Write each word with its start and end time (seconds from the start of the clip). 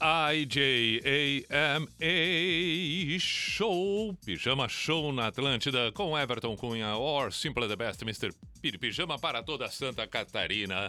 P-I-J-A-M-A 0.00 1.46
Show, 3.20 4.16
Pijama 4.24 4.66
Show 4.66 5.12
na 5.12 5.26
Atlântida 5.26 5.92
com 5.92 6.18
Everton 6.18 6.56
Cunha 6.56 6.96
or 6.96 7.30
Simple 7.30 7.68
the 7.68 7.76
Best 7.76 8.00
Mr. 8.02 8.32
Piri 8.62 8.78
Pijama 8.78 9.18
para 9.18 9.42
toda 9.42 9.68
Santa 9.68 10.06
Catarina. 10.06 10.88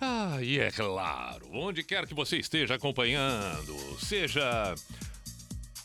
Ah, 0.00 0.38
e 0.42 0.58
é 0.58 0.72
claro, 0.72 1.48
onde 1.52 1.84
quer 1.84 2.08
que 2.08 2.14
você 2.14 2.38
esteja 2.38 2.74
acompanhando, 2.74 3.76
seja 4.00 4.74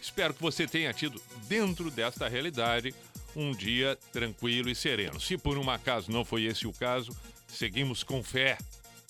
espero 0.00 0.32
que 0.34 0.42
você 0.42 0.66
tenha 0.66 0.92
tido 0.92 1.20
dentro 1.48 1.90
desta 1.90 2.28
realidade 2.28 2.94
um 3.34 3.52
dia 3.52 3.98
tranquilo 4.12 4.70
e 4.70 4.74
sereno. 4.74 5.20
Se 5.20 5.36
por 5.36 5.58
um 5.58 5.68
acaso 5.68 6.10
não 6.10 6.24
foi 6.24 6.44
esse 6.44 6.66
o 6.66 6.72
caso, 6.72 7.14
seguimos 7.46 8.02
com 8.02 8.22
fé. 8.22 8.56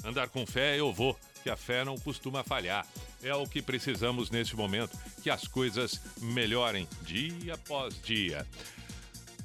Andar 0.04 0.28
com 0.28 0.44
fé 0.46 0.78
eu 0.78 0.92
vou, 0.92 1.18
que 1.42 1.50
a 1.50 1.56
fé 1.56 1.84
não 1.84 1.96
costuma 1.96 2.42
falhar. 2.42 2.86
É 3.22 3.34
o 3.34 3.46
que 3.46 3.62
precisamos 3.62 4.30
nesse 4.30 4.56
momento, 4.56 4.96
que 5.22 5.30
as 5.30 5.46
coisas 5.46 6.00
melhorem 6.20 6.88
dia 7.02 7.54
após 7.54 8.00
dia. 8.02 8.46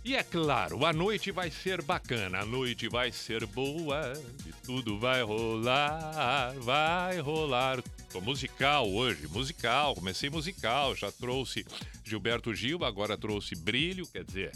E 0.04 0.16
é 0.16 0.24
claro, 0.24 0.84
a 0.84 0.92
noite 0.92 1.30
vai 1.30 1.52
ser 1.52 1.84
bacana, 1.84 2.40
a 2.40 2.46
noite 2.46 2.90
vai 2.90 3.12
ser 3.12 3.46
boa 3.46 4.14
e 4.48 4.52
tudo 4.66 4.98
vai 4.98 5.22
rolar, 5.22 6.56
vai 6.58 7.20
rolar. 7.20 7.84
Tô 8.12 8.20
musical 8.20 8.90
hoje, 8.90 9.28
musical, 9.28 9.94
comecei 9.94 10.28
musical, 10.28 10.96
já 10.96 11.12
trouxe 11.12 11.64
Gilberto 12.04 12.52
Gil, 12.52 12.84
agora 12.84 13.16
trouxe 13.16 13.54
Brilho, 13.56 14.08
quer 14.08 14.24
dizer, 14.24 14.52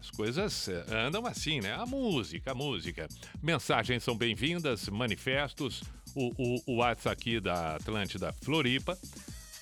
as 0.00 0.12
coisas 0.12 0.68
andam 0.88 1.26
assim, 1.26 1.60
né? 1.60 1.74
A 1.74 1.84
música, 1.84 2.52
a 2.52 2.54
música. 2.54 3.08
Mensagens 3.42 4.04
são 4.04 4.16
bem-vindas, 4.16 4.88
manifestos, 4.88 5.82
o, 6.14 6.30
o, 6.38 6.62
o 6.66 6.76
WhatsApp 6.76 7.12
aqui 7.12 7.40
da 7.40 7.74
Atlântida 7.74 8.32
Floripa, 8.32 8.96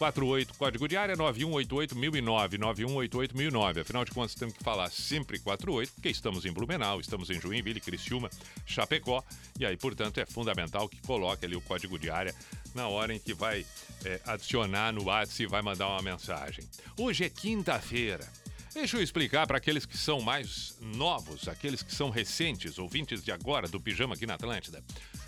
48, 0.00 0.54
código 0.54 0.88
de 0.88 0.96
área 0.96 1.14
9188-1009, 1.14 2.58
9188-1009. 2.58 3.82
Afinal 3.82 4.02
de 4.02 4.10
contas, 4.12 4.34
temos 4.34 4.54
que 4.54 4.64
falar 4.64 4.90
sempre 4.90 5.38
48, 5.38 5.92
porque 5.92 6.08
estamos 6.08 6.46
em 6.46 6.52
Blumenau, 6.52 6.98
estamos 6.98 7.28
em 7.28 7.38
Joinville, 7.38 7.82
Criciúma, 7.82 8.30
Chapecó, 8.64 9.22
e 9.58 9.66
aí, 9.66 9.76
portanto, 9.76 10.16
é 10.16 10.24
fundamental 10.24 10.88
que 10.88 11.02
coloque 11.02 11.44
ali 11.44 11.54
o 11.54 11.60
código 11.60 11.98
de 11.98 12.08
área 12.08 12.34
na 12.74 12.88
hora 12.88 13.14
em 13.14 13.18
que 13.18 13.34
vai 13.34 13.66
é, 14.06 14.18
adicionar 14.24 14.90
no 14.90 15.04
WhatsApp 15.04 15.42
e 15.42 15.46
vai 15.46 15.60
mandar 15.60 15.88
uma 15.88 16.00
mensagem. 16.00 16.64
Hoje 16.96 17.24
é 17.24 17.28
quinta-feira. 17.28 18.26
Deixa 18.72 18.96
eu 18.96 19.02
explicar 19.02 19.46
para 19.46 19.58
aqueles 19.58 19.84
que 19.84 19.98
são 19.98 20.22
mais 20.22 20.78
novos, 20.80 21.46
aqueles 21.46 21.82
que 21.82 21.94
são 21.94 22.08
recentes, 22.08 22.78
ouvintes 22.78 23.22
de 23.22 23.32
agora 23.32 23.68
do 23.68 23.78
Pijama 23.78 24.14
aqui 24.14 24.26
na 24.26 24.34
Atlântida. 24.34 24.82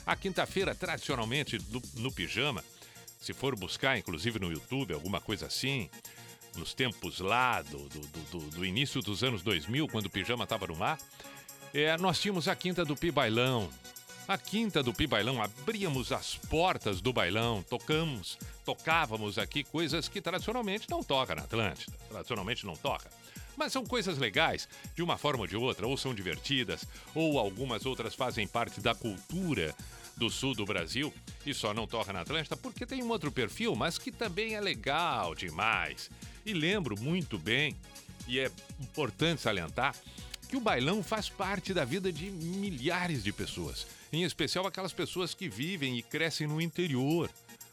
A 0.06 0.16
quinta-feira, 0.16 0.74
tradicionalmente, 0.74 1.58
no, 1.68 1.82
no 1.96 2.10
Pijama, 2.10 2.64
se 3.22 3.32
for 3.32 3.54
buscar, 3.54 3.96
inclusive 3.96 4.40
no 4.40 4.50
YouTube, 4.50 4.92
alguma 4.92 5.20
coisa 5.20 5.46
assim, 5.46 5.88
nos 6.56 6.74
tempos 6.74 7.20
lá 7.20 7.62
do, 7.62 7.88
do, 7.88 8.00
do, 8.00 8.38
do 8.50 8.66
início 8.66 9.00
dos 9.00 9.22
anos 9.22 9.42
2000, 9.42 9.86
quando 9.86 10.06
o 10.06 10.10
pijama 10.10 10.42
estava 10.42 10.66
no 10.66 10.74
mar, 10.74 10.98
é, 11.72 11.96
nós 11.98 12.20
tínhamos 12.20 12.48
a 12.48 12.56
Quinta 12.56 12.84
do 12.84 12.96
Pi 12.96 13.12
Bailão. 13.12 13.70
A 14.26 14.36
Quinta 14.36 14.82
do 14.82 14.92
Pi 14.92 15.06
Bailão, 15.06 15.40
abríamos 15.40 16.10
as 16.10 16.34
portas 16.34 17.00
do 17.00 17.12
bailão, 17.12 17.62
tocamos, 17.62 18.36
tocávamos 18.64 19.38
aqui 19.38 19.62
coisas 19.62 20.08
que 20.08 20.20
tradicionalmente 20.20 20.90
não 20.90 21.02
toca 21.02 21.34
na 21.34 21.42
Atlântida, 21.42 21.96
tradicionalmente 22.08 22.66
não 22.66 22.74
toca. 22.74 23.08
Mas 23.56 23.72
são 23.72 23.84
coisas 23.84 24.18
legais, 24.18 24.68
de 24.96 25.02
uma 25.02 25.16
forma 25.16 25.42
ou 25.42 25.46
de 25.46 25.56
outra, 25.56 25.86
ou 25.86 25.96
são 25.96 26.12
divertidas, 26.12 26.84
ou 27.14 27.38
algumas 27.38 27.86
outras 27.86 28.14
fazem 28.14 28.48
parte 28.48 28.80
da 28.80 28.94
cultura 28.94 29.74
do 30.16 30.30
sul 30.30 30.54
do 30.54 30.64
Brasil 30.64 31.12
e 31.44 31.52
só 31.52 31.74
não 31.74 31.86
toca 31.86 32.12
na 32.12 32.20
Atlântida 32.20 32.56
porque 32.56 32.86
tem 32.86 33.02
um 33.02 33.08
outro 33.08 33.32
perfil, 33.32 33.74
mas 33.74 33.98
que 33.98 34.12
também 34.12 34.54
é 34.54 34.60
legal 34.60 35.34
demais. 35.34 36.10
E 36.44 36.52
lembro 36.52 36.98
muito 37.00 37.38
bem, 37.38 37.76
e 38.26 38.38
é 38.38 38.50
importante 38.80 39.42
salientar, 39.42 39.94
que 40.48 40.56
o 40.56 40.60
bailão 40.60 41.02
faz 41.02 41.28
parte 41.28 41.72
da 41.72 41.84
vida 41.84 42.12
de 42.12 42.30
milhares 42.30 43.24
de 43.24 43.32
pessoas, 43.32 43.86
em 44.12 44.22
especial 44.22 44.66
aquelas 44.66 44.92
pessoas 44.92 45.34
que 45.34 45.48
vivem 45.48 45.96
e 45.96 46.02
crescem 46.02 46.46
no 46.46 46.60
interior, 46.60 47.30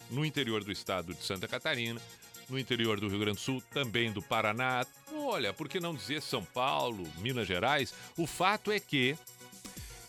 no 0.09 0.25
interior 0.25 0.63
do 0.63 0.71
estado 0.71 1.13
de 1.13 1.23
Santa 1.23 1.47
Catarina, 1.47 2.01
no 2.49 2.57
interior 2.57 2.99
do 2.99 3.07
Rio 3.07 3.19
Grande 3.19 3.37
do 3.37 3.41
Sul, 3.41 3.61
também 3.71 4.11
do 4.11 4.21
Paraná. 4.21 4.85
Olha, 5.13 5.53
por 5.53 5.67
que 5.67 5.79
não 5.79 5.93
dizer 5.93 6.21
São 6.21 6.43
Paulo, 6.43 7.07
Minas 7.17 7.47
Gerais? 7.47 7.93
O 8.17 8.25
fato 8.25 8.71
é 8.71 8.79
que 8.79 9.15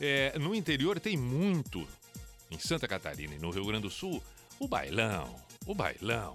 é, 0.01 0.39
no 0.39 0.55
interior 0.55 0.99
tem 0.99 1.17
muito 1.17 1.87
em 2.51 2.59
Santa 2.59 2.89
Catarina 2.89 3.35
e 3.35 3.39
no 3.39 3.51
Rio 3.51 3.65
Grande 3.65 3.83
do 3.83 3.91
Sul, 3.91 4.23
o 4.59 4.67
bailão, 4.67 5.35
o 5.67 5.75
bailão. 5.75 6.35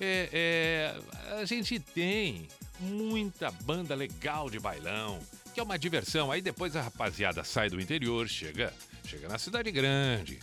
É, 0.00 0.28
é, 0.32 1.40
a 1.40 1.44
gente 1.44 1.78
tem 1.78 2.48
muita 2.80 3.50
banda 3.50 3.94
legal 3.94 4.50
de 4.50 4.58
bailão, 4.58 5.20
que 5.52 5.60
é 5.60 5.62
uma 5.62 5.78
diversão. 5.78 6.30
Aí 6.32 6.42
depois 6.42 6.74
a 6.76 6.82
rapaziada 6.82 7.44
sai 7.44 7.70
do 7.70 7.80
interior, 7.80 8.28
chega, 8.28 8.72
chega 9.06 9.28
na 9.28 9.38
cidade 9.38 9.70
grande. 9.70 10.40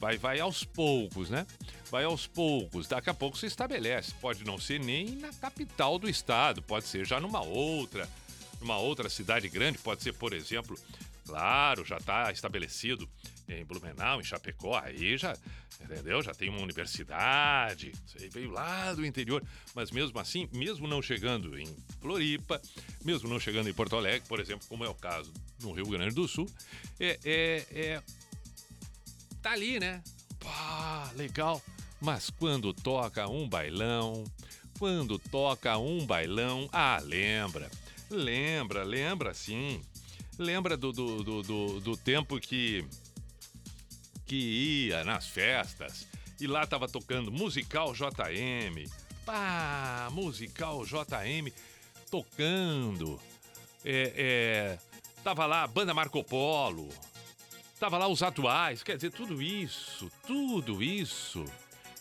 Vai, 0.00 0.18
vai 0.18 0.40
aos 0.40 0.64
poucos, 0.64 1.30
né? 1.30 1.46
Vai 1.90 2.04
aos 2.04 2.26
poucos. 2.26 2.88
Daqui 2.88 3.10
a 3.10 3.14
pouco 3.14 3.38
se 3.38 3.46
estabelece. 3.46 4.12
Pode 4.20 4.44
não 4.44 4.58
ser 4.58 4.80
nem 4.80 5.16
na 5.16 5.32
capital 5.32 5.98
do 5.98 6.08
estado, 6.08 6.62
pode 6.62 6.86
ser 6.86 7.06
já 7.06 7.20
numa 7.20 7.42
outra, 7.42 8.08
numa 8.60 8.78
outra 8.78 9.08
cidade 9.08 9.48
grande. 9.48 9.78
Pode 9.78 10.02
ser, 10.02 10.12
por 10.14 10.32
exemplo, 10.32 10.76
claro, 11.24 11.84
já 11.84 11.98
está 11.98 12.32
estabelecido 12.32 13.08
em 13.48 13.64
Blumenau, 13.64 14.20
em 14.20 14.24
Chapecó, 14.24 14.78
aí 14.78 15.16
já, 15.16 15.36
entendeu? 15.80 16.22
Já 16.22 16.32
tem 16.32 16.48
uma 16.48 16.60
universidade, 16.60 17.92
veio 18.32 18.50
lá 18.50 18.92
do 18.94 19.04
interior, 19.04 19.42
mas 19.74 19.90
mesmo 19.90 20.18
assim, 20.18 20.48
mesmo 20.52 20.86
não 20.86 21.02
chegando 21.02 21.58
em 21.58 21.66
Floripa, 22.00 22.60
mesmo 23.04 23.28
não 23.28 23.38
chegando 23.38 23.68
em 23.68 23.74
Porto 23.74 23.96
Alegre, 23.96 24.26
por 24.28 24.40
exemplo, 24.40 24.66
como 24.68 24.84
é 24.84 24.88
o 24.88 24.94
caso 24.94 25.32
no 25.62 25.72
Rio 25.72 25.86
Grande 25.86 26.14
do 26.14 26.26
Sul, 26.26 26.48
é, 26.98 27.18
é, 27.24 27.66
é 27.70 28.02
tá 29.42 29.52
ali, 29.52 29.78
né? 29.78 30.02
Pá, 30.40 31.10
legal. 31.16 31.62
Mas 32.00 32.30
quando 32.30 32.72
toca 32.72 33.28
um 33.28 33.48
bailão, 33.48 34.24
quando 34.78 35.18
toca 35.18 35.76
um 35.78 36.04
bailão, 36.06 36.68
ah, 36.72 37.00
lembra, 37.02 37.70
lembra, 38.10 38.82
lembra 38.84 39.34
sim. 39.34 39.82
Lembra 40.38 40.76
do, 40.76 40.92
do, 40.92 41.22
do, 41.22 41.42
do, 41.42 41.80
do 41.80 41.96
tempo 41.96 42.40
que 42.40 42.84
que 44.26 44.88
ia 44.88 45.04
nas 45.04 45.26
festas 45.26 46.06
e 46.40 46.46
lá 46.46 46.66
tava 46.66 46.88
tocando 46.88 47.30
musical 47.30 47.92
JM. 47.92 48.90
Pá, 49.24 50.08
musical 50.12 50.84
JM 50.84 51.50
tocando. 52.10 53.20
É, 53.84 54.12
é, 54.16 54.78
tava 55.22 55.46
lá 55.46 55.62
a 55.62 55.66
banda 55.66 55.94
Marco 55.94 56.22
Polo. 56.22 56.88
Tava 57.78 57.98
lá 57.98 58.08
os 58.08 58.22
atuais, 58.22 58.82
quer 58.82 58.96
dizer, 58.96 59.10
tudo 59.10 59.42
isso, 59.42 60.10
tudo 60.26 60.82
isso. 60.82 61.44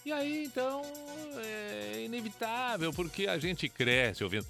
E 0.06 0.12
aí, 0.12 0.46
então, 0.46 0.82
é 1.44 2.04
inevitável, 2.06 2.94
porque 2.94 3.28
a 3.28 3.38
gente 3.40 3.68
cresce 3.68 4.24
ouvindo. 4.24 4.46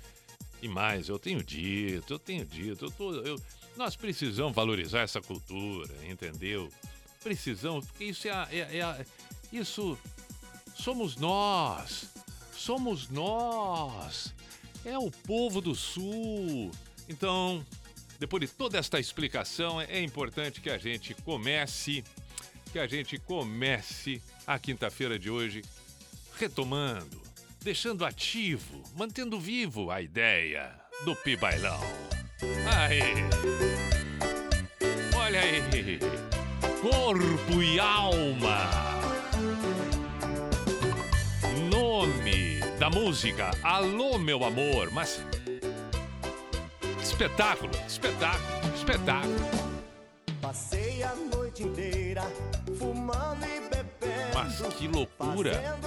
E 0.61 0.67
mais, 0.67 1.09
eu 1.09 1.19
tenho 1.19 1.43
dito, 1.43 2.13
eu 2.13 2.19
tenho 2.19 2.45
dito, 2.45 2.85
eu 2.85 2.91
tô, 2.91 3.13
eu, 3.15 3.39
nós 3.75 3.95
precisamos 3.95 4.55
valorizar 4.55 5.01
essa 5.01 5.21
cultura, 5.21 5.93
entendeu? 6.09 6.69
Precisamos, 7.23 7.85
porque 7.85 8.05
isso 8.05 8.27
é, 8.27 8.31
é, 8.51 8.79
é 8.79 9.05
isso 9.51 9.97
somos 10.75 11.15
nós, 11.15 12.09
somos 12.55 13.09
nós, 13.09 14.33
é 14.83 14.97
o 14.97 15.09
povo 15.09 15.61
do 15.61 15.73
Sul. 15.73 16.71
Então, 17.07 17.65
depois 18.19 18.41
de 18.41 18.47
toda 18.47 18.77
esta 18.77 18.99
explicação, 18.99 19.79
é 19.79 20.01
importante 20.01 20.61
que 20.61 20.69
a 20.69 20.77
gente 20.77 21.13
comece, 21.13 22.03
que 22.71 22.79
a 22.79 22.87
gente 22.87 23.17
comece 23.17 24.21
a 24.45 24.59
quinta-feira 24.59 25.17
de 25.17 25.29
hoje 25.29 25.63
retomando, 26.37 27.21
deixando 27.61 28.05
ativo, 28.05 28.83
mantendo 28.95 29.39
vivo 29.39 29.91
a 29.91 30.01
ideia 30.01 30.73
do 31.05 31.15
Pibailão. 31.15 31.79
Aí. 32.65 33.01
Olha 35.15 35.39
aí. 35.39 36.32
Corpo 36.83 37.63
e 37.63 37.79
alma. 37.79 38.69
Nome 41.71 42.59
da 42.77 42.89
música 42.89 43.51
Alô, 43.63 44.17
meu 44.17 44.43
amor, 44.43 44.91
mas 44.91 45.23
Espetáculo, 47.01 47.71
espetáculo, 47.87 48.75
espetáculo. 48.75 49.35
Passei 50.41 51.01
a 51.03 51.15
noite 51.33 51.63
inteira 51.63 52.23
fumando 52.77 53.45
e 53.45 53.61
bebendo. 53.61 54.33
Mas 54.33 54.59
que 54.75 54.89
loucura. 54.89 55.77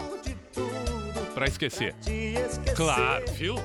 Pra 1.34 1.46
esquecer. 1.46 1.94
pra 1.94 2.10
esquecer. 2.10 2.75
Claro, 2.75 3.32
viu? 3.32 3.56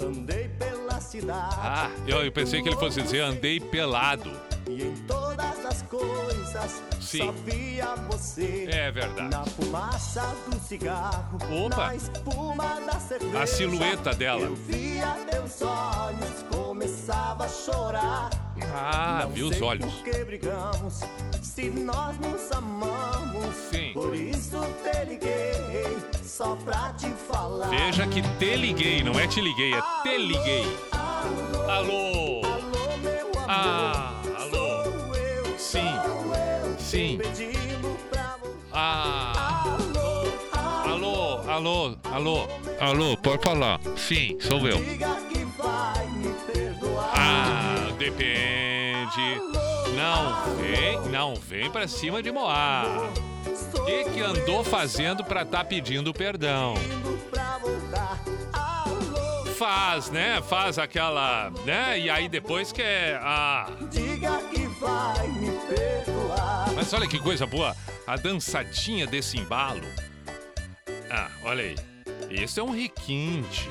Andei 0.00 0.48
pela 0.48 0.98
cidade. 0.98 1.56
Ah, 1.58 1.90
eu, 2.06 2.24
eu 2.24 2.32
pensei 2.32 2.62
que 2.62 2.70
ele 2.70 2.76
fosse 2.78 3.02
dizer 3.02 3.20
andei 3.20 3.60
pelado. 3.60 4.32
E 4.70 4.82
em 4.82 4.94
todas 5.06 5.64
as 5.66 5.82
coisas 5.82 6.82
Sim. 7.00 7.18
só 7.26 7.32
via 7.44 7.94
você. 8.08 8.68
É 8.70 8.90
verdade. 8.90 9.28
Na 9.30 9.44
fumaça 9.44 10.22
do 10.48 10.58
cigarro. 10.60 11.38
Opa. 11.66 11.76
Na 11.76 11.94
espuma 11.96 12.80
da 12.80 12.98
cerveja. 13.00 13.42
A 13.42 13.46
silhueta 13.46 14.14
dela. 14.14 14.42
Eu 14.42 14.54
via 14.54 15.06
teus 15.30 15.60
olhos, 15.62 16.44
começava 16.50 17.44
a 17.44 17.48
chorar. 17.48 18.30
Ah, 18.72 19.20
Não 19.24 19.30
viu 19.32 19.48
os 19.48 19.60
olhos. 19.62 19.92
Por 19.92 20.04
que 20.04 20.24
brigamos, 20.24 21.00
se 21.42 21.70
nós 21.70 22.16
nos 22.18 22.52
amamos. 22.52 23.54
Sim. 23.70 23.90
Por 23.94 24.14
isso 24.14 24.60
te 24.82 25.04
liguei, 25.06 25.96
só 26.22 26.54
pra 26.56 26.92
te 26.92 27.08
falar. 27.30 27.70
Veja 27.70 28.06
que 28.06 28.20
te 28.22 28.56
liguei, 28.56 29.02
não 29.02 29.18
é 29.18 29.26
te 29.26 29.40
liguei, 29.40 29.72
é 29.74 29.80
te 30.02 30.18
liguei. 30.18 30.76
Alô? 31.68 32.44
Alô, 32.44 32.96
meu 32.98 33.28
amor. 33.28 33.46
Ah, 33.48 34.19
Sim. 36.90 37.20
Ah, 38.72 39.76
Alô, 40.84 41.38
alô, 41.48 41.96
alô, 42.02 42.48
alô. 42.80 43.16
Pode 43.18 43.44
falar. 43.44 43.78
Sim, 43.96 44.36
sou 44.40 44.66
eu. 44.66 44.76
Ah, 47.14 47.92
depende. 47.96 49.40
Não 49.94 50.56
vem, 50.56 51.00
não 51.12 51.34
vem 51.36 51.70
pra 51.70 51.86
cima 51.86 52.20
de 52.20 52.32
Moá. 52.32 52.82
O 53.72 53.84
que, 53.84 54.10
que 54.10 54.20
andou 54.20 54.64
fazendo 54.64 55.22
pra 55.22 55.44
tá 55.44 55.62
pedindo 55.62 56.12
perdão? 56.12 56.74
Faz, 59.56 60.10
né? 60.10 60.42
Faz 60.42 60.76
aquela, 60.76 61.52
né? 61.64 62.00
E 62.00 62.10
aí 62.10 62.28
depois 62.28 62.72
que 62.72 62.82
é. 62.82 63.20
Diga 63.92 64.38
que 64.52 64.69
vai 64.80 65.28
me 65.28 65.50
perdoar. 65.68 66.72
Mas 66.74 66.92
olha 66.92 67.06
que 67.06 67.18
coisa 67.18 67.46
boa, 67.46 67.76
a 68.06 68.16
dançadinha 68.16 69.06
desse 69.06 69.38
embalo. 69.38 69.82
Ah, 71.10 71.28
olha 71.44 71.62
aí. 71.62 71.76
Esse 72.30 72.60
é 72.60 72.62
um 72.62 72.70
requinte. 72.70 73.68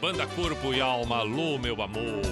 Banda 0.00 0.26
Corpo 0.26 0.72
e 0.72 0.80
Alma, 0.80 1.18
alô, 1.18 1.58
meu 1.58 1.82
amor. 1.82 2.22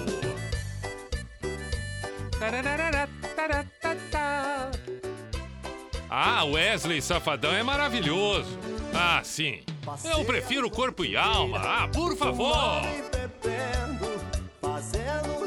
Ah, 6.09 6.43
Wesley 6.45 7.01
Safadão 7.01 7.51
é 7.51 7.63
maravilhoso. 7.63 8.57
Ah, 8.93 9.21
sim. 9.23 9.61
Eu 10.03 10.23
prefiro 10.23 10.69
Corpo 10.69 11.03
e 11.03 11.17
Alma. 11.17 11.59
Ah, 11.59 11.87
por 11.87 12.15
favor. 12.15 12.81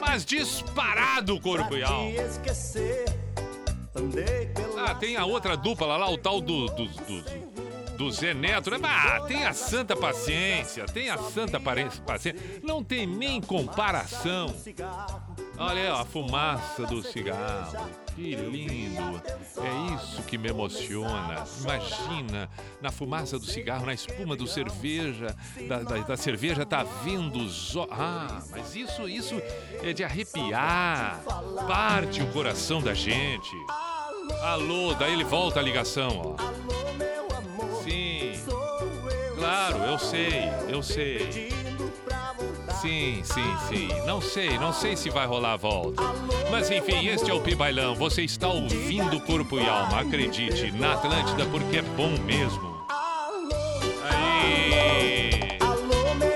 Mas 0.08 0.24
disparado 0.24 1.38
Corpo 1.38 1.76
e 1.76 1.82
Alma. 1.82 2.10
Ah, 4.78 4.94
tem 4.94 5.18
a 5.18 5.26
outra 5.26 5.54
dupla 5.54 5.98
lá, 5.98 6.10
o 6.10 6.16
tal 6.16 6.40
do, 6.40 6.64
do, 6.68 6.86
do, 6.86 7.96
do 7.98 8.10
Zé 8.10 8.32
Neto, 8.32 8.70
né? 8.70 8.78
Ah, 8.82 9.20
tem 9.28 9.44
a 9.44 9.52
santa 9.52 9.94
paciência, 9.94 10.86
tem 10.86 11.10
a 11.10 11.18
santa 11.18 11.60
paciência. 11.60 12.34
Não 12.62 12.82
tem 12.82 13.06
nem 13.06 13.38
comparação. 13.38 14.46
Olha 15.58 15.94
a 15.94 16.04
fumaça 16.04 16.84
do 16.86 17.02
cigarro. 17.02 17.88
Que 18.14 18.34
lindo. 18.34 19.20
É 19.56 19.94
isso 19.94 20.22
que 20.22 20.38
me 20.38 20.48
emociona. 20.48 21.44
Imagina, 21.60 22.48
na 22.80 22.90
fumaça 22.92 23.38
do 23.38 23.44
cigarro, 23.44 23.86
na 23.86 23.92
espuma 23.94 24.36
do 24.36 24.46
cerveja, 24.46 25.34
da, 25.68 25.78
da, 25.80 25.96
da 25.98 26.16
cerveja 26.16 26.64
tá 26.64 26.84
vendo 27.04 27.38
os 27.40 27.74
ó- 27.76 27.88
Ah, 27.90 28.40
mas 28.50 28.74
isso, 28.76 29.08
isso 29.08 29.40
é 29.82 29.92
de 29.92 30.04
arrepiar. 30.04 31.20
Parte 31.66 32.22
o 32.22 32.26
coração 32.32 32.80
da 32.80 32.94
gente. 32.94 33.50
Alô, 34.42 34.94
daí 34.94 35.12
ele 35.12 35.24
volta 35.24 35.58
a 35.58 35.62
ligação, 35.62 36.36
ó. 36.36 36.42
Alô, 36.42 36.92
meu 36.98 37.36
amor. 37.36 37.82
Sim, 37.82 38.32
claro, 39.36 39.78
eu 39.78 39.98
sei, 39.98 40.42
eu 40.68 40.82
sei. 40.82 41.48
Sim, 42.80 43.22
sim, 43.24 43.56
sim. 43.68 43.88
Não 44.06 44.20
sei, 44.20 44.56
não 44.56 44.72
sei 44.72 44.96
se 44.96 45.10
vai 45.10 45.26
rolar 45.26 45.54
a 45.54 45.56
volta. 45.56 46.00
Mas 46.48 46.70
enfim, 46.70 47.08
este 47.08 47.28
é 47.28 47.34
o 47.34 47.40
Pibailão. 47.40 47.96
Você 47.96 48.22
está 48.22 48.46
ouvindo 48.46 49.20
Corpo 49.20 49.58
e 49.58 49.68
Alma, 49.68 50.00
acredite, 50.00 50.70
na 50.72 50.94
Atlântida, 50.94 51.44
porque 51.46 51.78
é 51.78 51.82
bom 51.82 52.10
mesmo. 52.24 52.86
Aí. 54.08 55.58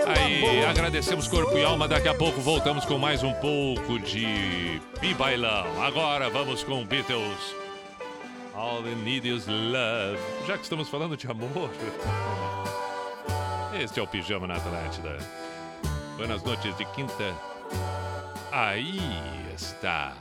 Aí, 0.04 0.64
agradecemos 0.64 1.28
Corpo 1.28 1.56
e 1.56 1.62
Alma. 1.62 1.86
Daqui 1.86 2.08
a 2.08 2.14
pouco 2.14 2.40
voltamos 2.40 2.84
com 2.84 2.98
mais 2.98 3.22
um 3.22 3.32
pouco 3.34 4.00
de 4.00 4.80
Pibailão. 5.00 5.80
Agora 5.80 6.28
vamos 6.28 6.64
com 6.64 6.84
Beatles. 6.84 7.54
All 8.52 8.82
we 8.82 8.96
need 8.96 9.28
is 9.28 9.46
love. 9.46 10.18
Já 10.48 10.56
que 10.58 10.64
estamos 10.64 10.88
falando 10.88 11.16
de 11.16 11.26
amor. 11.28 11.70
Este 13.80 14.00
é 14.00 14.02
o 14.02 14.06
Pijama 14.08 14.46
na 14.46 14.56
Atlântida. 14.56 15.16
Buenas 16.22 16.44
noites 16.44 16.78
de 16.78 16.84
quinta. 16.84 17.34
Aí 18.52 19.00
está. 19.52 20.14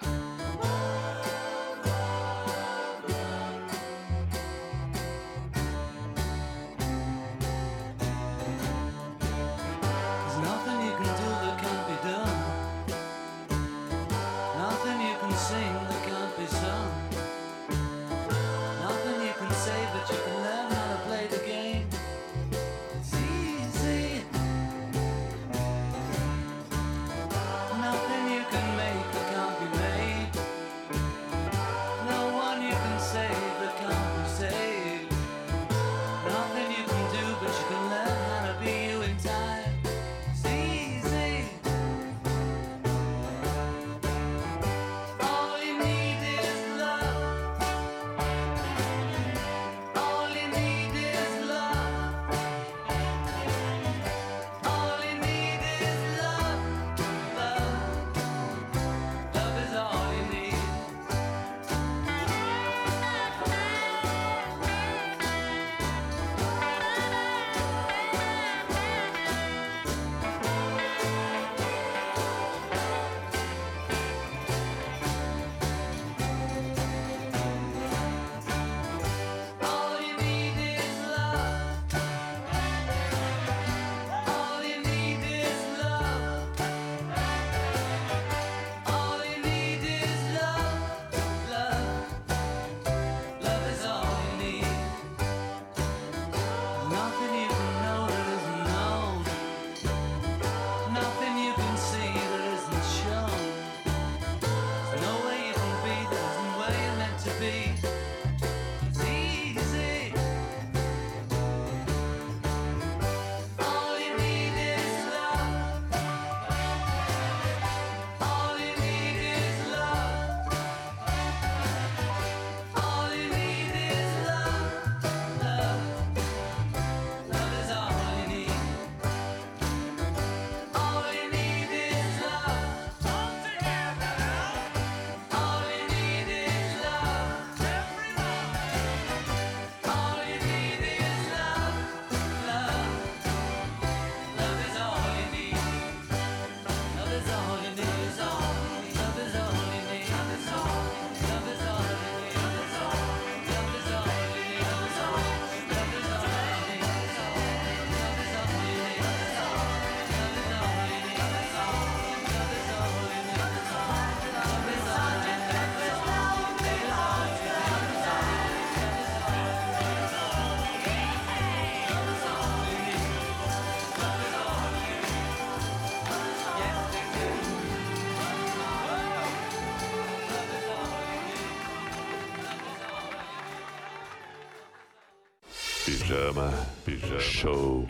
Pijama, 186.11 186.51
Pijama 186.83 187.19
Show 187.21 187.87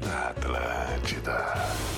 na 0.00 0.30
Atlântida. 0.30 1.97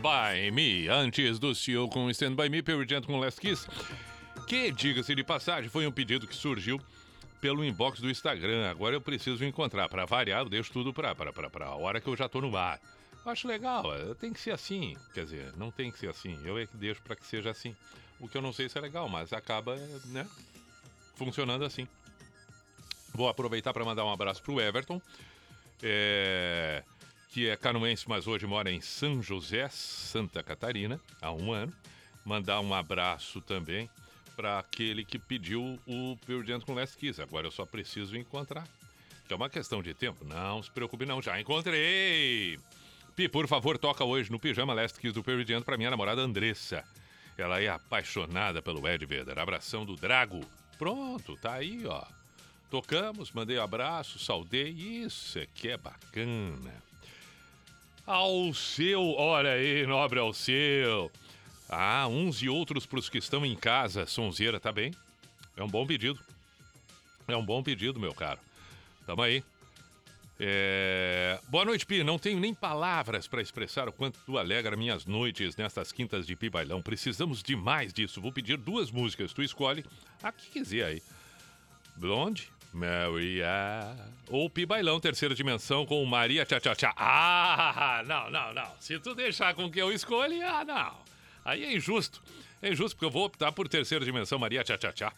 By 0.00 0.50
Me. 0.50 0.88
Antes 0.88 1.38
do 1.38 1.54
CEO 1.54 1.86
com 1.86 2.08
Stand 2.08 2.34
By 2.34 2.48
Me, 2.48 2.62
Pearl 2.62 2.84
Jam 2.88 3.02
com 3.02 3.18
Last 3.18 3.38
Kiss. 3.38 3.68
Que, 4.46 4.72
diga-se 4.72 5.14
de 5.14 5.22
passagem, 5.22 5.68
foi 5.68 5.86
um 5.86 5.92
pedido 5.92 6.26
que 6.26 6.34
surgiu 6.34 6.80
pelo 7.38 7.62
inbox 7.62 8.00
do 8.00 8.08
Instagram. 8.08 8.70
Agora 8.70 8.96
eu 8.96 9.00
preciso 9.00 9.44
encontrar. 9.44 9.90
Para 9.90 10.06
variar, 10.06 10.40
eu 10.40 10.48
deixo 10.48 10.72
tudo 10.72 10.92
para 10.92 11.10
a 11.10 11.74
hora 11.76 12.00
que 12.00 12.08
eu 12.08 12.16
já 12.16 12.30
tô 12.30 12.40
no 12.40 12.56
ar. 12.56 12.80
Eu 13.24 13.30
acho 13.30 13.46
legal, 13.46 13.94
eh, 13.94 14.14
tem 14.14 14.32
que 14.32 14.40
ser 14.40 14.52
assim. 14.52 14.96
Quer 15.12 15.24
dizer, 15.24 15.52
não 15.56 15.70
tem 15.70 15.90
que 15.90 15.98
ser 15.98 16.08
assim. 16.08 16.38
Eu 16.46 16.58
é 16.58 16.66
que 16.66 16.76
deixo 16.78 17.02
para 17.02 17.14
que 17.14 17.26
seja 17.26 17.50
assim. 17.50 17.76
O 18.18 18.26
que 18.26 18.38
eu 18.38 18.42
não 18.42 18.54
sei 18.54 18.70
se 18.70 18.78
é 18.78 18.80
legal, 18.80 19.06
mas 19.06 19.34
acaba, 19.34 19.76
né, 20.06 20.26
funcionando 21.14 21.64
assim. 21.64 21.86
Vou 23.12 23.28
aproveitar 23.28 23.74
para 23.74 23.84
mandar 23.84 24.06
um 24.06 24.12
abraço 24.12 24.42
pro 24.42 24.58
Everton, 24.60 25.00
é, 25.82 26.82
que 27.30 27.48
é 27.48 27.56
canoense, 27.56 28.08
mas 28.08 28.26
hoje 28.26 28.44
mora 28.44 28.70
em 28.70 28.80
São 28.80 29.22
José, 29.22 29.68
Santa 29.68 30.42
Catarina, 30.42 31.00
há 31.22 31.32
um 31.32 31.52
ano. 31.52 31.72
Mandar 32.24 32.60
um 32.60 32.74
abraço 32.74 33.40
também 33.40 33.88
para 34.34 34.58
aquele 34.58 35.04
que 35.04 35.18
pediu 35.18 35.78
o 35.86 36.18
Jam 36.44 36.60
com 36.60 36.74
Last 36.74 36.96
Kiss. 36.96 37.22
Agora 37.22 37.46
eu 37.46 37.50
só 37.50 37.64
preciso 37.64 38.16
encontrar. 38.16 38.66
Que 39.26 39.32
é 39.32 39.36
uma 39.36 39.48
questão 39.48 39.80
de 39.80 39.94
tempo. 39.94 40.24
Não 40.24 40.60
se 40.62 40.70
preocupe 40.70 41.06
não, 41.06 41.22
já 41.22 41.40
encontrei! 41.40 42.58
Pi, 43.14 43.28
por 43.28 43.46
favor, 43.46 43.78
toca 43.78 44.04
hoje 44.04 44.30
no 44.30 44.40
Pijama 44.40 44.74
Last 44.74 44.98
Kiss 44.98 45.14
do 45.14 45.24
Jam 45.46 45.62
pra 45.62 45.76
minha 45.76 45.90
namorada 45.90 46.20
Andressa. 46.20 46.84
Ela 47.38 47.60
é 47.60 47.68
apaixonada 47.68 48.60
pelo 48.60 48.86
Ed 48.88 49.06
Vedder. 49.06 49.38
Abração 49.38 49.86
do 49.86 49.94
Drago. 49.94 50.40
Pronto, 50.76 51.36
tá 51.36 51.54
aí, 51.54 51.86
ó. 51.86 52.04
Tocamos, 52.68 53.30
mandei 53.30 53.58
um 53.58 53.62
abraço, 53.62 54.18
saudei. 54.18 54.70
Isso 54.70 55.38
é 55.38 55.46
que 55.46 55.68
é 55.68 55.76
bacana. 55.76 56.89
Ao 58.10 58.52
seu, 58.52 59.14
olha 59.14 59.52
aí, 59.52 59.86
nobre 59.86 60.18
ao 60.18 60.34
seu. 60.34 61.12
Ah, 61.68 62.08
uns 62.08 62.42
e 62.42 62.48
outros 62.48 62.84
pros 62.84 63.08
que 63.08 63.18
estão 63.18 63.46
em 63.46 63.54
casa. 63.54 64.04
Sonzeira, 64.04 64.58
tá 64.58 64.72
bem? 64.72 64.92
É 65.56 65.62
um 65.62 65.68
bom 65.68 65.86
pedido. 65.86 66.18
É 67.28 67.36
um 67.36 67.44
bom 67.46 67.62
pedido, 67.62 68.00
meu 68.00 68.12
caro. 68.12 68.40
Tamo 69.06 69.22
aí. 69.22 69.44
É... 70.40 71.38
Boa 71.46 71.64
noite, 71.64 71.86
Pi. 71.86 72.02
Não 72.02 72.18
tenho 72.18 72.40
nem 72.40 72.52
palavras 72.52 73.28
para 73.28 73.40
expressar 73.40 73.88
o 73.88 73.92
quanto 73.92 74.18
tu 74.26 74.36
alegra 74.36 74.76
minhas 74.76 75.06
noites 75.06 75.54
nestas 75.54 75.92
quintas 75.92 76.26
de 76.26 76.34
Pi 76.34 76.50
Bailão. 76.50 76.82
Precisamos 76.82 77.44
demais 77.44 77.92
disso. 77.92 78.20
Vou 78.20 78.32
pedir 78.32 78.56
duas 78.56 78.90
músicas. 78.90 79.32
Tu 79.32 79.44
escolhe 79.44 79.84
a 80.20 80.32
que 80.32 80.50
quiser 80.50 80.84
aí. 80.84 81.02
Blonde, 81.94 82.50
Maria. 82.72 83.96
Ou 84.28 84.48
Pi 84.48 84.64
Bailão, 84.64 85.00
terceira 85.00 85.34
dimensão, 85.34 85.84
com 85.84 86.04
Maria 86.04 86.44
Tchá 86.44 86.60
Tchá 86.60 86.74
Tchá. 86.74 86.94
Ah, 86.96 88.02
não, 88.06 88.30
não, 88.30 88.54
não. 88.54 88.72
Se 88.78 88.98
tu 88.98 89.14
deixar 89.14 89.54
com 89.54 89.70
que 89.70 89.80
eu 89.80 89.92
escolha, 89.92 90.48
ah, 90.48 90.64
não. 90.64 90.96
Aí 91.44 91.64
é 91.64 91.74
injusto. 91.74 92.22
É 92.62 92.70
injusto 92.70 92.96
porque 92.96 93.06
eu 93.06 93.10
vou 93.10 93.24
optar 93.24 93.50
por 93.52 93.68
terceira 93.68 94.04
dimensão, 94.04 94.38
Maria 94.38 94.62
Tchá 94.62 94.78
Tchá 94.78 94.92
Tchá. 94.92 95.12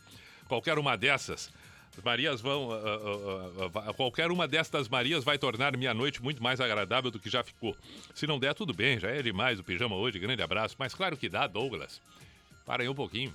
Qualquer 0.48 0.78
uma 0.78 0.96
dessas. 0.96 1.52
As 1.96 2.02
Marias 2.02 2.40
vão. 2.40 2.72
ah, 2.72 2.76
ah, 2.76 3.70
ah, 3.76 3.90
ah, 3.90 3.94
qualquer 3.94 4.30
uma 4.30 4.48
destas 4.48 4.88
Marias 4.88 5.22
vai 5.24 5.36
tornar 5.36 5.76
minha 5.76 5.92
noite 5.92 6.22
muito 6.22 6.42
mais 6.42 6.60
agradável 6.60 7.10
do 7.10 7.18
que 7.18 7.28
já 7.28 7.44
ficou. 7.44 7.76
Se 8.14 8.26
não 8.26 8.38
der, 8.38 8.54
tudo 8.54 8.72
bem, 8.72 8.98
já 8.98 9.08
é 9.10 9.22
demais 9.22 9.60
o 9.60 9.64
pijama 9.64 9.94
hoje. 9.96 10.18
Grande 10.18 10.42
abraço. 10.42 10.74
Mas 10.78 10.94
claro 10.94 11.16
que 11.16 11.28
dá, 11.28 11.46
Douglas. 11.46 12.00
Para 12.64 12.82
aí 12.82 12.88
um 12.88 12.94
pouquinho. 12.94 13.34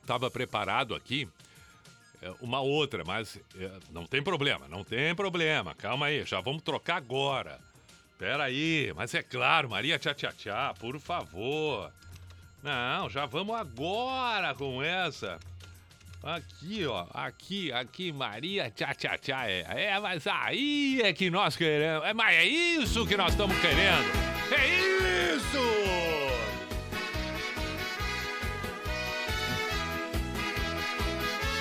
Estava 0.00 0.30
preparado 0.30 0.94
aqui 0.94 1.28
uma 2.40 2.60
outra, 2.60 3.04
mas 3.04 3.38
é, 3.58 3.70
não 3.90 4.06
tem 4.06 4.22
problema, 4.22 4.66
não 4.68 4.84
tem 4.84 5.14
problema. 5.14 5.74
Calma 5.74 6.06
aí, 6.06 6.24
já 6.24 6.40
vamos 6.40 6.62
trocar 6.62 6.96
agora. 6.96 7.58
Pera 8.18 8.44
aí, 8.44 8.92
mas 8.94 9.12
é 9.14 9.22
claro, 9.22 9.68
Maria 9.68 9.98
Tchá 9.98 10.14
Tchá 10.14 10.32
Tchá, 10.32 10.74
por 10.78 10.98
favor. 11.00 11.92
Não, 12.62 13.10
já 13.10 13.26
vamos 13.26 13.54
agora 13.54 14.54
com 14.54 14.82
essa. 14.82 15.38
Aqui, 16.22 16.86
ó, 16.86 17.06
aqui, 17.12 17.70
aqui, 17.70 18.10
Maria 18.10 18.70
Tchá 18.70 18.94
Tchá 18.94 19.18
Tchá. 19.18 19.50
É, 19.50 19.90
é, 19.90 20.00
mas 20.00 20.26
aí 20.26 21.02
é 21.02 21.12
que 21.12 21.28
nós 21.28 21.56
queremos. 21.56 22.06
É, 22.06 22.14
mas 22.14 22.34
é 22.34 22.44
isso 22.44 23.06
que 23.06 23.16
nós 23.16 23.32
estamos 23.32 23.58
querendo. 23.60 24.10
É 24.50 25.36
isso! 25.36 26.23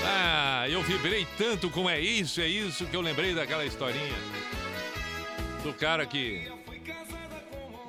Ah, 0.06 0.68
eu 0.70 0.82
vibrei 0.82 1.28
tanto 1.38 1.70
com 1.70 1.90
é 1.90 2.00
isso, 2.00 2.42
é 2.42 2.48
isso 2.48 2.86
que 2.86 2.96
eu 2.96 3.02
lembrei 3.02 3.34
daquela 3.34 3.66
historinha. 3.66 4.16
Do 5.64 5.74
cara 5.74 6.06
que. 6.06 6.52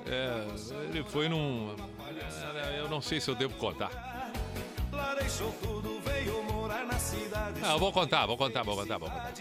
É, 0.06 0.46
ele 0.88 1.02
foi 1.04 1.28
num. 1.28 1.74
é, 2.56 2.80
Eu 2.80 2.88
não 2.88 3.00
sei 3.00 3.20
se 3.20 3.28
eu 3.28 3.34
devo 3.34 3.54
contar. 3.54 3.90
Ah, 7.62 7.76
vou 7.76 7.92
contar, 7.92 8.26
vou 8.26 8.36
contar, 8.36 8.62
vou 8.62 8.76
contar, 8.76 8.98
vou 8.98 9.10
contar. 9.10 9.32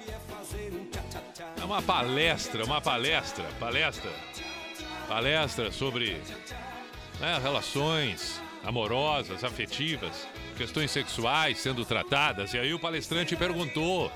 É 1.60 1.64
uma 1.64 1.82
palestra, 1.82 2.66
uma 2.66 2.82
palestra, 2.82 3.46
palestra. 3.60 4.12
Palestra 5.08 5.72
sobre 5.72 6.22
né, 7.20 7.40
relações 7.42 8.42
amorosas, 8.64 9.44
afetivas, 9.44 10.28
questões 10.54 10.92
sexuais 10.92 11.60
sendo 11.60 11.84
tratadas. 11.86 12.54
E 12.54 12.58
aí 12.58 12.74
o 12.74 12.80
palestrante 12.80 13.36
perguntou: 13.36 14.12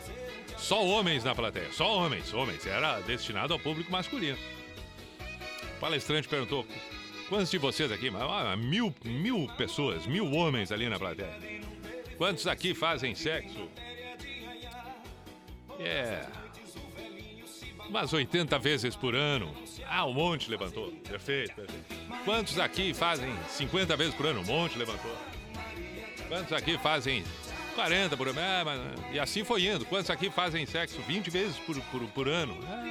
só 0.57 0.83
homens 0.83 1.23
na 1.23 1.35
plateia, 1.35 1.71
só 1.71 1.87
homens, 1.97 2.33
homens. 2.33 2.65
Era 2.65 2.99
destinado 3.01 3.53
ao 3.53 3.59
público 3.59 3.91
masculino. 3.91 4.37
O 5.77 5.79
palestrante 5.79 6.27
perguntou: 6.27 6.65
quantos 7.29 7.51
de 7.51 7.57
vocês 7.57 7.91
aqui? 7.91 8.09
Ah, 8.09 8.55
mil, 8.57 8.93
mil 9.03 9.47
pessoas, 9.57 10.05
mil 10.05 10.31
homens 10.31 10.71
ali 10.71 10.89
na 10.89 10.97
plateia. 10.97 11.37
Quantos 12.17 12.47
aqui 12.47 12.73
fazem 12.73 13.13
sexo? 13.13 13.69
É. 15.79 16.25
Umas 17.87 18.11
80 18.11 18.57
vezes 18.59 18.95
por 18.95 19.15
ano. 19.15 19.55
Ah, 19.87 20.05
um 20.05 20.13
monte 20.13 20.49
levantou. 20.49 20.91
Perfeito, 21.07 21.55
perfeito. 21.55 21.85
Quantos 22.25 22.59
aqui 22.59 22.93
fazem 22.93 23.33
50 23.49 23.95
vezes 23.95 24.15
por 24.15 24.25
ano? 24.25 24.41
Um 24.41 24.45
monte 24.45 24.77
levantou. 24.77 25.15
Quantos 26.27 26.53
aqui 26.53 26.77
fazem 26.77 27.23
40 27.75 28.17
por 28.17 28.27
ano? 28.27 28.39
Ah, 28.39 29.13
E 29.13 29.19
assim 29.19 29.43
foi 29.43 29.65
indo. 29.65 29.85
Quantos 29.85 30.09
aqui 30.09 30.29
fazem 30.29 30.65
sexo 30.65 30.99
20 31.01 31.29
vezes 31.29 31.57
por, 31.57 31.79
por, 31.83 32.01
por 32.07 32.27
ano? 32.27 32.57
Ah. 32.67 32.83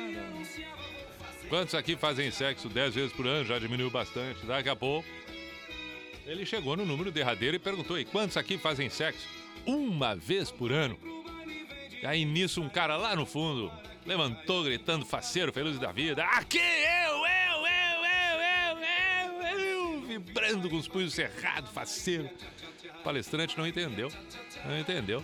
Quantos 1.48 1.74
aqui 1.74 1.96
fazem 1.96 2.30
sexo 2.30 2.68
10 2.68 2.94
vezes 2.94 3.12
por 3.12 3.26
ano? 3.26 3.44
Já 3.44 3.58
diminuiu 3.58 3.90
bastante. 3.90 4.44
Daqui 4.46 4.68
a 4.68 4.76
pouco. 4.76 5.06
Ele 6.24 6.44
chegou 6.44 6.76
no 6.76 6.84
número 6.84 7.12
derradeiro 7.12 7.56
e 7.56 7.58
perguntou: 7.58 7.98
e 7.98 8.04
quantos 8.04 8.36
aqui 8.36 8.58
fazem 8.58 8.88
sexo 8.90 9.26
uma 9.64 10.14
vez 10.16 10.50
por 10.50 10.72
ano? 10.72 10.98
E 12.02 12.06
aí 12.06 12.24
nisso 12.24 12.60
um 12.60 12.68
cara 12.68 12.96
lá 12.96 13.14
no 13.14 13.24
fundo 13.24 13.72
levantou 14.04 14.62
gritando 14.64 15.04
faceiro, 15.04 15.52
feliz 15.52 15.78
da 15.78 15.92
vida. 15.92 16.24
Aqui 16.24 16.58
eu, 16.58 17.16
eu, 17.26 17.66
eu, 17.66 18.04
eu, 18.06 18.78
eu, 18.80 19.58
eu, 19.58 19.58
eu. 19.58 20.00
vibrando 20.02 20.68
com 20.68 20.76
os 20.76 20.88
punhos 20.88 21.14
cerrados, 21.14 21.70
faceiro. 21.70 22.28
Palestrante 23.06 23.56
não 23.56 23.64
entendeu. 23.64 24.10
Não 24.64 24.76
entendeu. 24.76 25.22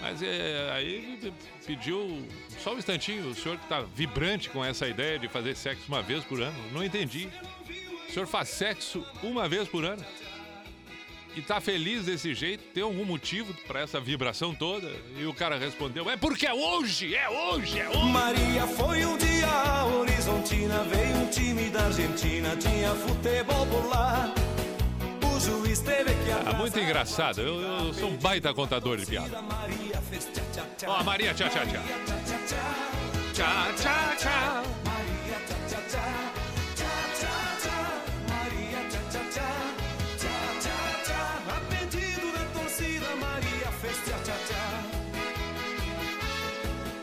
Mas 0.00 0.20
é, 0.20 0.72
aí 0.72 1.32
pediu 1.64 2.26
só 2.58 2.74
um 2.74 2.78
instantinho, 2.78 3.28
o 3.28 3.34
senhor 3.34 3.56
que 3.58 3.68
tá 3.68 3.82
vibrante 3.94 4.50
com 4.50 4.64
essa 4.64 4.88
ideia 4.88 5.16
de 5.16 5.28
fazer 5.28 5.54
sexo 5.54 5.84
uma 5.86 6.02
vez 6.02 6.24
por 6.24 6.42
ano. 6.42 6.58
Não 6.72 6.82
entendi. 6.82 7.28
O 8.08 8.12
senhor 8.12 8.26
faz 8.26 8.48
sexo 8.48 9.06
uma 9.22 9.48
vez 9.48 9.68
por 9.68 9.84
ano? 9.84 10.04
E 11.36 11.42
tá 11.42 11.60
feliz 11.60 12.06
desse 12.06 12.34
jeito? 12.34 12.64
Tem 12.74 12.82
algum 12.82 13.04
motivo 13.04 13.54
pra 13.68 13.78
essa 13.78 14.00
vibração 14.00 14.52
toda? 14.52 14.90
E 15.16 15.24
o 15.26 15.32
cara 15.32 15.56
respondeu: 15.56 16.10
É 16.10 16.16
porque 16.16 16.44
é 16.44 16.52
hoje, 16.52 17.14
é 17.14 17.30
hoje, 17.30 17.78
é 17.78 17.88
hoje. 17.88 18.10
Maria 18.10 18.66
foi 18.66 19.04
um 19.04 19.16
dia 19.16 19.84
Horizontina, 19.84 20.82
veio 20.82 21.18
um 21.18 21.26
time 21.28 21.70
da 21.70 21.84
Argentina, 21.84 22.56
tinha 22.56 22.92
futebol 22.96 23.64
por 23.66 23.88
lá. 23.88 24.34
Juiz 25.44 25.80
teve 25.80 26.14
que 26.24 26.30
Ah, 26.30 26.54
muito 26.54 26.78
engraçado. 26.80 27.40
Eu, 27.42 27.60
eu 27.60 27.92
sou 27.92 28.08
um 28.08 28.16
baita 28.16 28.54
contador 28.54 28.96
de 28.96 29.04
piada. 29.04 29.38
Ó, 30.86 30.96
a 30.96 31.02
Maria, 31.04 31.34
tchau, 31.34 31.48
tchau, 31.50 31.66
tchau. 31.66 31.82
Tchau, 33.34 33.72
tchau, 33.76 34.16
tchau. 34.16 34.62
Maria 34.84 35.38
tchá 35.46 35.56
tchá 35.68 35.80
tchá. 35.90 36.34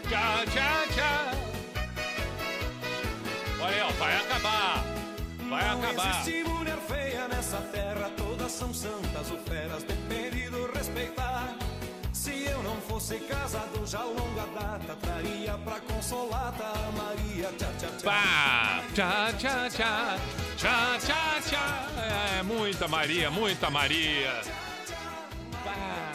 Tchau, 0.10 0.46
tchau, 0.46 0.88
tchau. 0.96 1.32
Olha 3.62 3.76
aí, 3.76 3.82
ó, 3.82 3.92
vai 3.92 4.16
acabar. 4.16 4.91
Vai 5.52 5.68
acabar. 5.68 6.22
existe 6.22 6.44
mulher 6.46 6.78
feia 6.88 7.28
nessa 7.28 7.58
terra, 7.58 8.10
todas 8.16 8.54
são 8.54 8.74
santas 8.74 9.30
ou 9.30 9.38
feras, 9.40 9.84
respeitar. 10.74 11.58
Se 12.14 12.46
eu 12.46 12.64
não 12.64 12.78
fosse 12.78 13.20
casado 13.20 13.86
já 13.86 14.02
longa 14.02 14.46
data, 14.58 14.96
traria 15.02 15.58
pra 15.58 15.82
consolar 15.82 16.54
a 16.58 16.92
Maria 16.92 17.50
tchá 17.58 17.68
tchá 17.78 17.88
tchá. 17.98 18.10
Pá! 18.10 18.84
Tchá, 18.94 19.34
tchá, 19.38 19.70
tchá. 19.70 20.18
Tchá, 20.56 20.98
tchá, 21.00 21.42
tchá. 21.50 21.88
É, 22.40 22.44
muita 22.44 22.88
Maria, 22.88 23.30
muita 23.30 23.70
Maria. 23.70 24.42
Pá! 25.66 26.14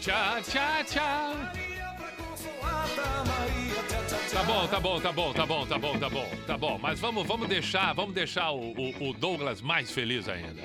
Tchá, 0.00 0.40
tchá, 0.42 0.84
tchá. 0.84 1.50
Traria 1.52 1.94
pra 1.96 2.10
consolar 2.24 2.88
a 2.90 3.24
Maria 3.24 3.82
tchá 3.88 4.02
tchá. 4.08 4.09
Tá 4.32 4.42
bom, 4.44 4.66
tá 4.68 4.80
bom, 4.80 5.00
tá 5.00 5.12
bom, 5.12 5.32
tá 5.32 5.46
bom, 5.46 5.66
tá 5.66 5.78
bom, 5.78 5.98
tá 5.98 6.08
bom, 6.08 6.26
tá 6.46 6.56
bom. 6.58 6.78
Mas 6.80 7.00
vamos, 7.00 7.26
vamos 7.26 7.48
deixar, 7.48 7.92
vamos 7.92 8.14
deixar 8.14 8.50
o, 8.52 8.72
o- 8.72 9.08
o 9.10 9.12
Douglas 9.12 9.60
mais 9.60 9.90
feliz 9.90 10.28
ainda. 10.28 10.62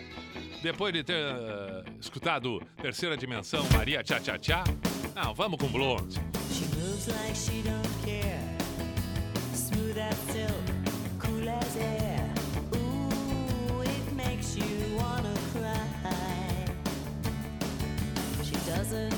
Depois 0.62 0.94
de 0.94 1.04
ter 1.04 1.14
eh, 1.16 1.84
escutado 2.00 2.62
Terceira 2.82 3.18
Dimensão, 3.18 3.66
Maria 3.74 4.04
Tchá 4.04 4.20
Tchá 4.20 4.38
Tchá. 4.38 4.64
Não, 5.16 5.34
vamos 5.34 5.60
com 5.60 5.68
Blonde. 5.68 6.16
She 6.52 6.66
moves 6.76 7.08
like 7.08 7.36
she 7.36 7.62
don't 7.64 7.90
care. 8.06 8.40
Smooth 9.54 9.98
as 9.98 10.16
silk, 10.32 10.64
cool 11.20 11.50
as 11.50 11.78
air. 11.78 12.30
Ooh, 12.76 13.82
it 13.84 14.16
makes 14.16 14.56
you 14.56 14.96
wanna 14.98 15.34
cry. 15.54 16.66
She 18.44 18.56
doesn't 18.70 19.14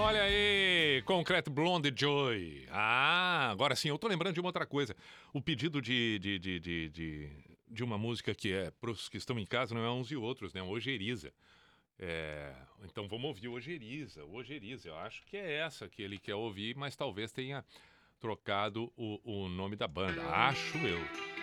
Olha 0.00 0.22
aí, 0.22 1.02
Concreto 1.04 1.50
Blonde 1.50 1.92
Joy. 1.94 2.66
Ah, 2.70 3.48
agora 3.50 3.74
sim, 3.74 3.88
eu 3.88 3.98
tô 3.98 4.06
lembrando 4.06 4.32
de 4.32 4.40
uma 4.40 4.48
outra 4.48 4.64
coisa. 4.64 4.94
O 5.32 5.42
pedido 5.42 5.82
de, 5.82 6.20
de, 6.20 6.38
de, 6.38 6.60
de, 6.60 6.88
de, 6.88 7.30
de 7.68 7.84
uma 7.84 7.98
música 7.98 8.32
que 8.32 8.52
é 8.52 8.70
pros 8.80 9.08
que 9.08 9.16
estão 9.16 9.36
em 9.40 9.44
casa, 9.44 9.74
não 9.74 9.84
é 9.84 9.90
uns 9.90 10.12
e 10.12 10.16
outros, 10.16 10.54
né? 10.54 10.62
Ojeriza. 10.62 11.32
É, 11.98 12.54
então 12.84 13.08
vamos 13.08 13.24
ouvir 13.26 13.48
Ojeriza, 13.48 14.24
Ojeriza. 14.24 14.88
Eu 14.88 14.96
acho 14.98 15.24
que 15.24 15.36
é 15.36 15.54
essa 15.54 15.88
que 15.88 16.00
ele 16.00 16.16
quer 16.16 16.36
ouvir, 16.36 16.76
mas 16.76 16.94
talvez 16.94 17.32
tenha 17.32 17.64
trocado 18.20 18.92
o, 18.96 19.20
o 19.24 19.48
nome 19.48 19.74
da 19.74 19.88
banda. 19.88 20.22
Acho 20.30 20.78
eu. 20.78 21.37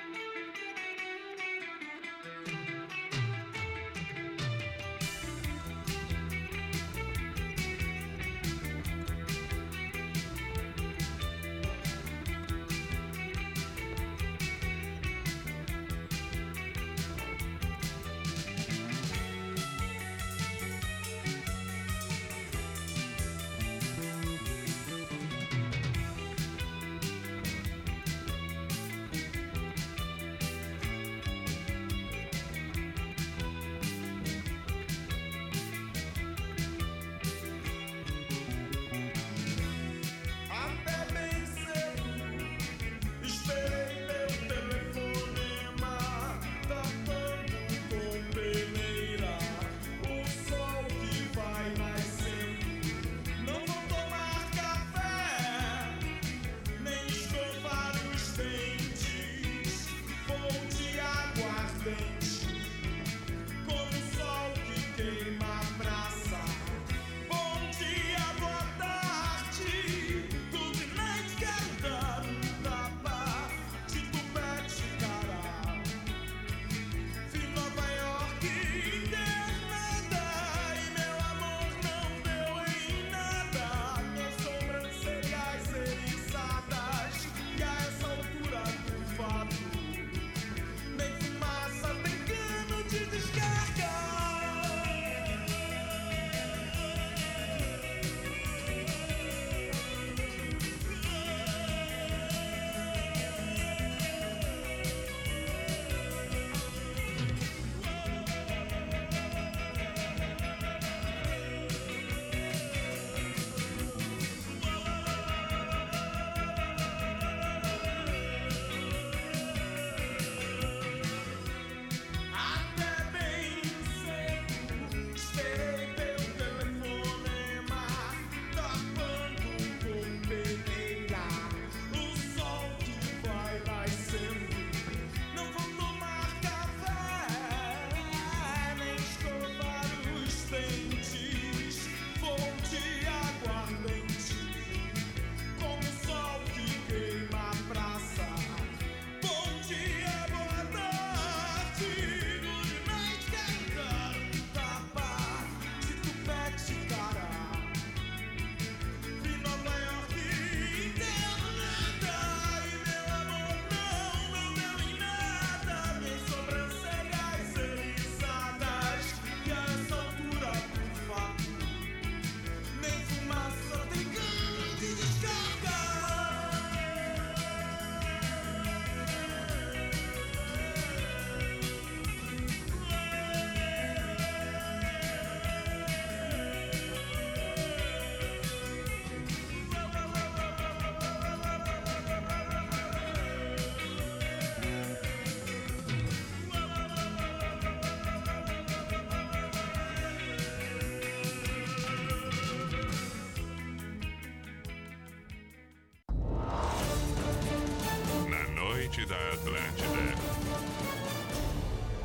Da 209.15 209.33
Atlântida. 209.33 210.15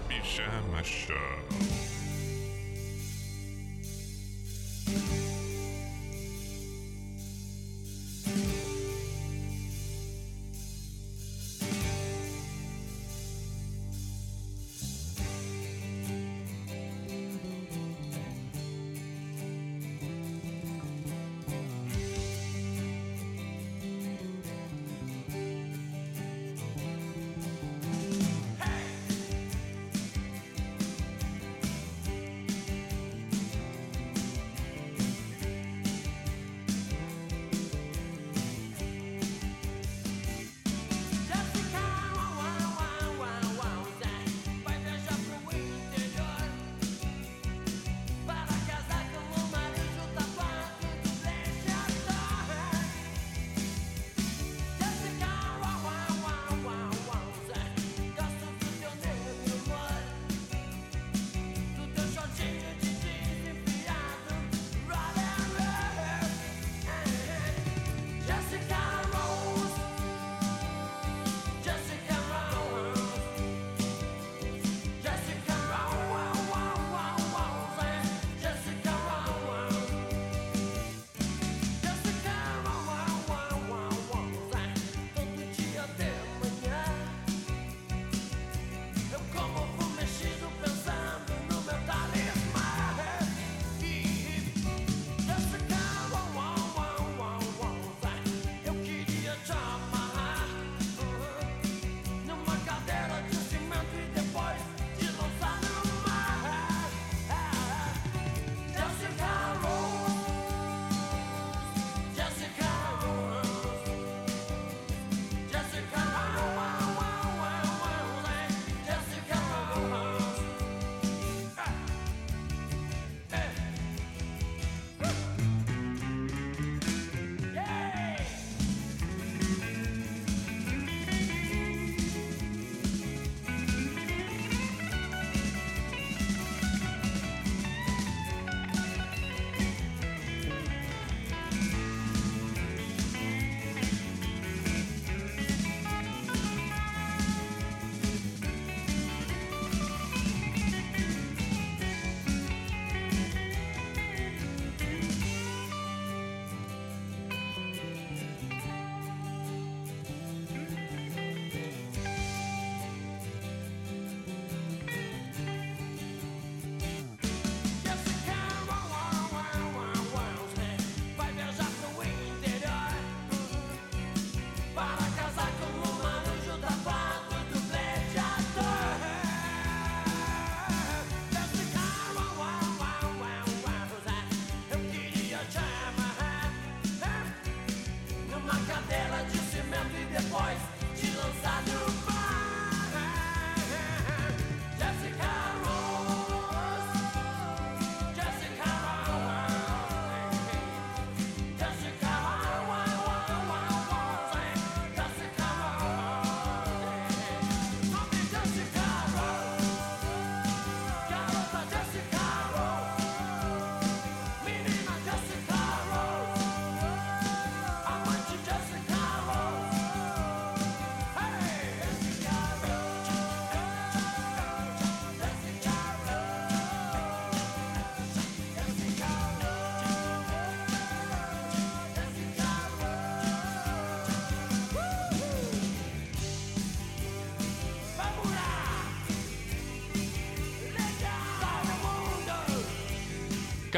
Pijama 0.08 0.84
Show. 0.84 1.89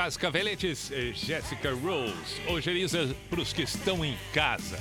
Cascaveletes, 0.02 0.90
eh, 0.90 1.12
Jessica 1.14 1.72
Rose. 1.72 2.42
Ojeriza 2.48 3.14
para 3.30 3.40
os 3.40 3.52
que 3.52 3.62
estão 3.62 4.04
em 4.04 4.18
casa. 4.34 4.76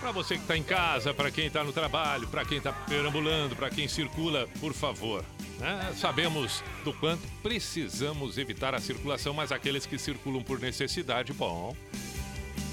Para 0.00 0.12
você 0.12 0.36
que 0.36 0.40
está 0.40 0.56
em 0.56 0.62
casa, 0.62 1.12
para 1.12 1.30
quem 1.30 1.48
está 1.48 1.62
no 1.62 1.74
trabalho, 1.74 2.26
para 2.26 2.42
quem 2.42 2.56
está 2.56 2.72
perambulando, 2.72 3.54
para 3.54 3.68
quem 3.68 3.86
circula, 3.86 4.48
por 4.60 4.72
favor. 4.72 5.22
né? 5.58 5.92
Sabemos 5.94 6.64
do 6.84 6.94
quanto 6.94 7.28
precisamos 7.42 8.38
evitar 8.38 8.74
a 8.74 8.80
circulação, 8.80 9.34
mas 9.34 9.52
aqueles 9.52 9.84
que 9.84 9.98
circulam 9.98 10.42
por 10.42 10.58
necessidade, 10.58 11.34
bom. 11.34 11.76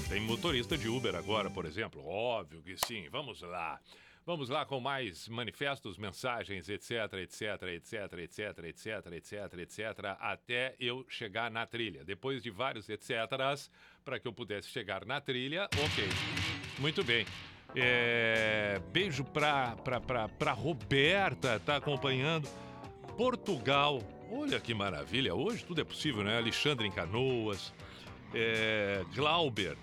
Tem 0.08 0.18
motorista 0.22 0.78
de 0.78 0.88
Uber 0.88 1.14
agora, 1.14 1.50
por 1.50 1.66
exemplo. 1.66 2.02
Óbvio 2.02 2.62
que 2.62 2.78
sim. 2.78 3.10
Vamos 3.10 3.42
lá. 3.42 3.78
Vamos 4.26 4.48
lá 4.48 4.66
com 4.66 4.80
mais 4.80 5.28
manifestos, 5.28 5.96
mensagens, 5.96 6.68
etc, 6.68 7.12
etc, 7.22 7.62
etc, 7.68 8.12
etc, 8.18 8.64
etc, 8.64 9.12
etc, 9.12 9.58
etc, 9.60 9.80
até 10.18 10.74
eu 10.80 11.06
chegar 11.08 11.48
na 11.48 11.64
trilha. 11.64 12.02
Depois 12.02 12.42
de 12.42 12.50
vários 12.50 12.88
etcéteras, 12.88 13.70
para 14.04 14.18
que 14.18 14.26
eu 14.26 14.32
pudesse 14.32 14.68
chegar 14.68 15.06
na 15.06 15.20
trilha, 15.20 15.68
ok. 15.78 16.04
Muito 16.80 17.04
bem. 17.04 17.24
É, 17.76 18.80
beijo 18.92 19.22
pra, 19.22 19.76
pra 19.76 20.52
Roberta, 20.52 21.60
tá 21.60 21.76
acompanhando. 21.76 22.48
Portugal. 23.16 24.02
Olha 24.28 24.58
que 24.58 24.74
maravilha. 24.74 25.36
Hoje 25.36 25.64
tudo 25.64 25.82
é 25.82 25.84
possível, 25.84 26.24
né? 26.24 26.36
Alexandre 26.36 26.84
em 26.84 26.90
Canoas. 26.90 27.72
É, 28.34 29.04
Glauber. 29.14 29.76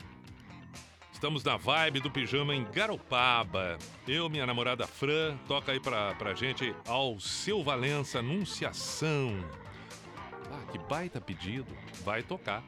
Estamos 1.23 1.41
na 1.41 1.55
vibe 1.55 2.01
do 2.01 2.11
pijama 2.11 2.53
em 2.53 2.65
Garopaba. 2.65 3.77
Eu, 4.05 4.29
minha 4.29 4.45
namorada 4.45 4.85
Fran, 4.85 5.37
toca 5.47 5.71
aí 5.71 5.79
pra, 5.79 6.13
pra 6.15 6.33
gente 6.33 6.75
ao 6.85 7.17
seu 7.17 7.63
Valença 7.63 8.19
Anunciação. 8.19 9.31
Ah, 10.51 10.69
que 10.69 10.77
baita 10.77 11.21
pedido. 11.21 11.73
Vai 12.03 12.23
tocar. 12.23 12.61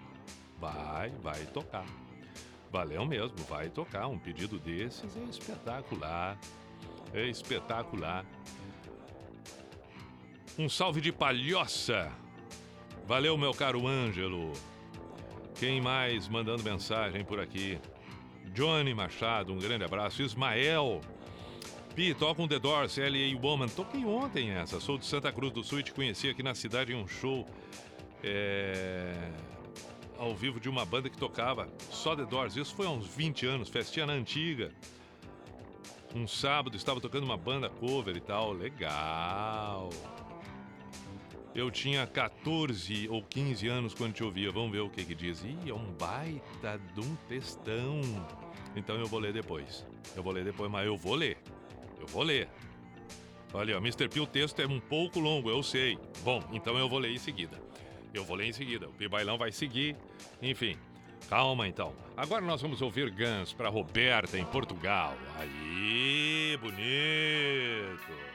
Vai, 0.58 1.10
vai 1.22 1.45
tocar. 1.47 1.86
Valeu 2.72 3.06
mesmo, 3.06 3.36
vai 3.49 3.68
tocar. 3.70 4.08
Um 4.08 4.18
pedido 4.18 4.58
desses 4.58 5.18
é 5.18 5.24
espetacular. 5.26 6.38
É 7.14 7.28
espetacular. 7.28 8.26
Um 10.58 10.70
salve 10.70 11.01
de 11.01 11.12
palhoça. 11.12 12.10
Valeu, 13.06 13.38
meu 13.38 13.53
caro 13.53 13.86
Ângelo. 13.86 14.53
Quem 15.56 15.82
mais 15.82 16.30
mandando 16.30 16.64
mensagem 16.64 17.22
por 17.26 17.41
aqui? 17.41 17.82
Johnny 18.53 18.93
Machado, 18.93 19.53
um 19.53 19.57
grande 19.57 19.83
abraço. 19.83 20.21
Ismael. 20.21 21.01
Pi, 21.95 22.13
toca 22.13 22.41
um 22.41 22.47
The 22.47 22.59
Doors, 22.59 22.97
L.A. 22.97 23.39
Woman. 23.41 23.67
Toquei 23.69 24.03
ontem 24.05 24.49
essa. 24.51 24.79
Sou 24.79 24.97
de 24.97 25.05
Santa 25.05 25.31
Cruz 25.31 25.53
do 25.53 25.63
Sul 25.63 25.79
e 25.79 25.83
te 25.83 25.93
conheci 25.93 26.29
aqui 26.29 26.43
na 26.43 26.53
cidade 26.53 26.91
em 26.93 26.95
um 26.95 27.07
show. 27.07 27.47
É, 28.23 29.13
Ao 30.17 30.35
vivo 30.35 30.59
de 30.59 30.67
uma 30.67 30.85
banda 30.85 31.09
que 31.09 31.17
tocava 31.17 31.67
só 31.89 32.15
The 32.15 32.25
Doors. 32.25 32.55
Isso 32.57 32.75
foi 32.75 32.85
há 32.85 32.89
uns 32.89 33.07
20 33.07 33.45
anos, 33.45 33.69
festinha 33.69 34.05
na 34.05 34.13
antiga. 34.13 34.71
Um 36.13 36.27
sábado 36.27 36.75
estava 36.77 36.99
tocando 37.01 37.23
uma 37.23 37.37
banda 37.37 37.69
cover 37.69 38.15
e 38.15 38.21
tal. 38.21 38.51
Legal. 38.51 39.89
Eu 41.56 41.72
tinha 41.72 42.06
14 42.06 43.08
ou 43.08 43.24
15 43.24 43.68
anos 43.70 43.93
quando 43.93 44.14
te 44.14 44.24
ouvia. 44.24 44.51
Vamos 44.51 44.74
ver 44.74 44.82
o 44.82 44.89
que 44.89 45.06
que 45.06 45.16
diz. 45.16 45.41
Ih, 45.41 45.70
é 45.70 45.74
um 45.74 45.93
baita 45.93 46.78
de 46.93 46.99
um 46.99 47.16
textão. 47.30 48.01
Então 48.76 48.97
eu 48.97 49.08
vou 49.08 49.20
ler 49.20 49.32
depois. 49.32 49.88
Eu 50.18 50.22
vou 50.22 50.34
ler 50.34 50.43
depois, 50.43 50.70
mas 50.70 50.86
eu 50.86 50.97
vou 50.97 51.16
ler. 51.16 51.38
Eu 51.97 52.08
vou 52.08 52.24
ler. 52.24 52.49
Olha, 53.53 53.78
ó, 53.78 53.80
Mr. 53.80 54.10
P, 54.10 54.20
o 54.20 54.28
texto 54.28 54.62
é 54.62 54.68
um 54.68 54.82
pouco 54.82 55.18
longo, 55.18 55.49
eu 55.49 55.64
sei. 55.64 55.97
Bom, 56.26 56.43
então 56.51 56.78
eu 56.78 56.89
vou 56.89 56.99
ler 56.99 57.14
em 57.14 57.18
seguida. 57.18 57.58
Eu 58.14 58.26
vou 58.26 58.36
ler 58.36 58.47
em 58.47 58.53
seguida. 58.53 58.89
O 58.89 58.91
Pi 58.91 59.08
Bailão 59.08 59.38
vai 59.38 59.53
seguir. 59.53 59.95
Enfim, 60.41 60.78
calma 61.30 61.66
então. 61.70 61.93
Agora 62.18 62.41
nós 62.41 62.62
vamos 62.62 62.82
ouvir 62.82 63.10
Guns 63.12 63.53
para 63.53 63.70
Roberta 63.70 64.38
em 64.38 64.43
Portugal. 64.43 65.16
Aí, 65.39 66.58
bonito. 66.62 68.34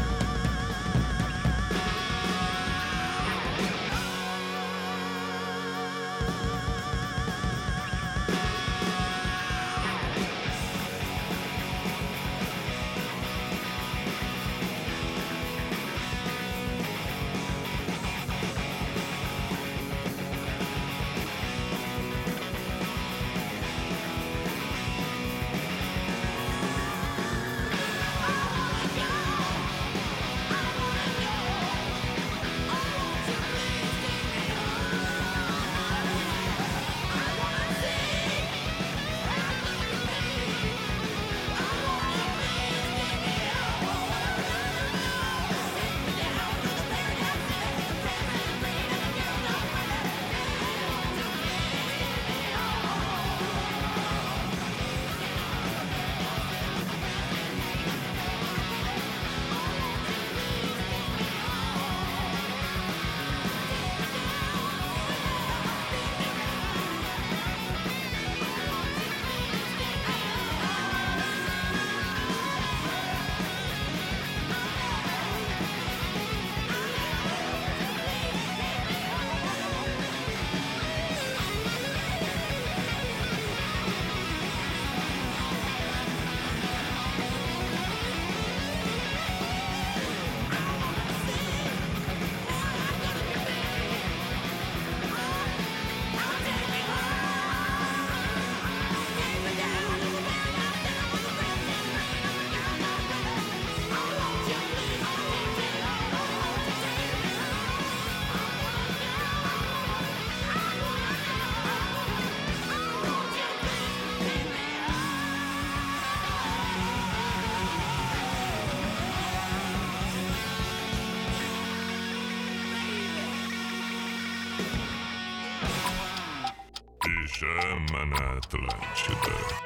Pijama 127.51 128.05
na 128.05 128.37
Atlântida. 128.37 129.60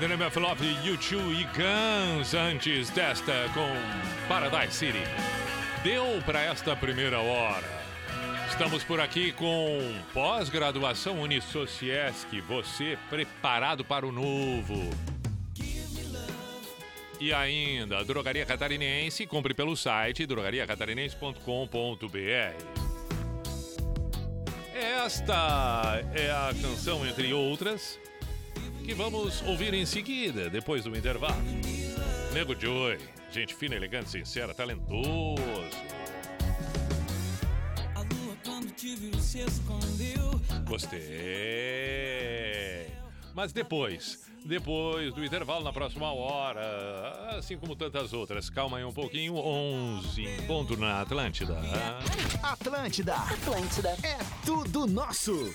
Of 0.00 0.38
Love, 0.38 0.64
U2 0.82 1.40
e 1.40 1.44
Guns, 1.44 2.32
antes 2.32 2.88
desta 2.88 3.50
com 3.52 3.68
Paradise 4.26 4.72
City. 4.72 5.02
Deu 5.84 6.22
para 6.24 6.40
esta 6.40 6.74
primeira 6.74 7.20
hora. 7.20 7.68
Estamos 8.48 8.82
por 8.82 8.98
aqui 8.98 9.30
com 9.32 9.78
pós-graduação 10.14 11.20
Unisociesc, 11.20 12.40
você 12.40 12.96
preparado 13.10 13.84
para 13.84 14.06
o 14.06 14.10
novo. 14.10 14.88
E 17.20 17.34
ainda, 17.34 18.02
Drogaria 18.02 18.46
Catarinense, 18.46 19.26
compre 19.26 19.52
pelo 19.52 19.76
site 19.76 20.24
drogariacatarinense.com.br. 20.24 22.64
Esta 24.74 26.02
é 26.14 26.30
a 26.30 26.54
canção, 26.58 27.06
entre 27.06 27.34
outras, 27.34 28.00
que 28.90 28.94
vamos 28.94 29.40
ouvir 29.42 29.72
em 29.72 29.86
seguida, 29.86 30.50
depois 30.50 30.82
do 30.82 30.96
intervalo. 30.96 31.40
Nego 32.32 32.60
Joy, 32.60 32.98
gente 33.30 33.54
fina, 33.54 33.76
elegante, 33.76 34.10
sincera, 34.10 34.52
talentoso. 34.52 35.40
A 37.94 38.00
lua 38.00 38.36
quando 38.44 38.72
te 38.72 38.96
viu 38.96 39.14
se 39.20 39.42
escondeu. 39.42 40.40
Gostei. 40.66 40.98
Mas 43.32 43.52
depois, 43.52 44.28
depois 44.44 45.14
do 45.14 45.24
intervalo 45.24 45.62
na 45.62 45.72
próxima 45.72 46.12
hora, 46.12 47.36
assim 47.38 47.56
como 47.56 47.76
tantas 47.76 48.12
outras, 48.12 48.50
calma 48.50 48.78
aí 48.78 48.84
um 48.84 48.92
pouquinho, 48.92 49.36
11 49.36 50.20
em 50.20 50.42
ponto 50.48 50.76
na 50.76 51.02
Atlântida. 51.02 51.56
Atlântida. 52.42 53.14
Atlântida. 53.14 53.96
É 54.02 54.18
tudo 54.44 54.84
nosso. 54.84 55.54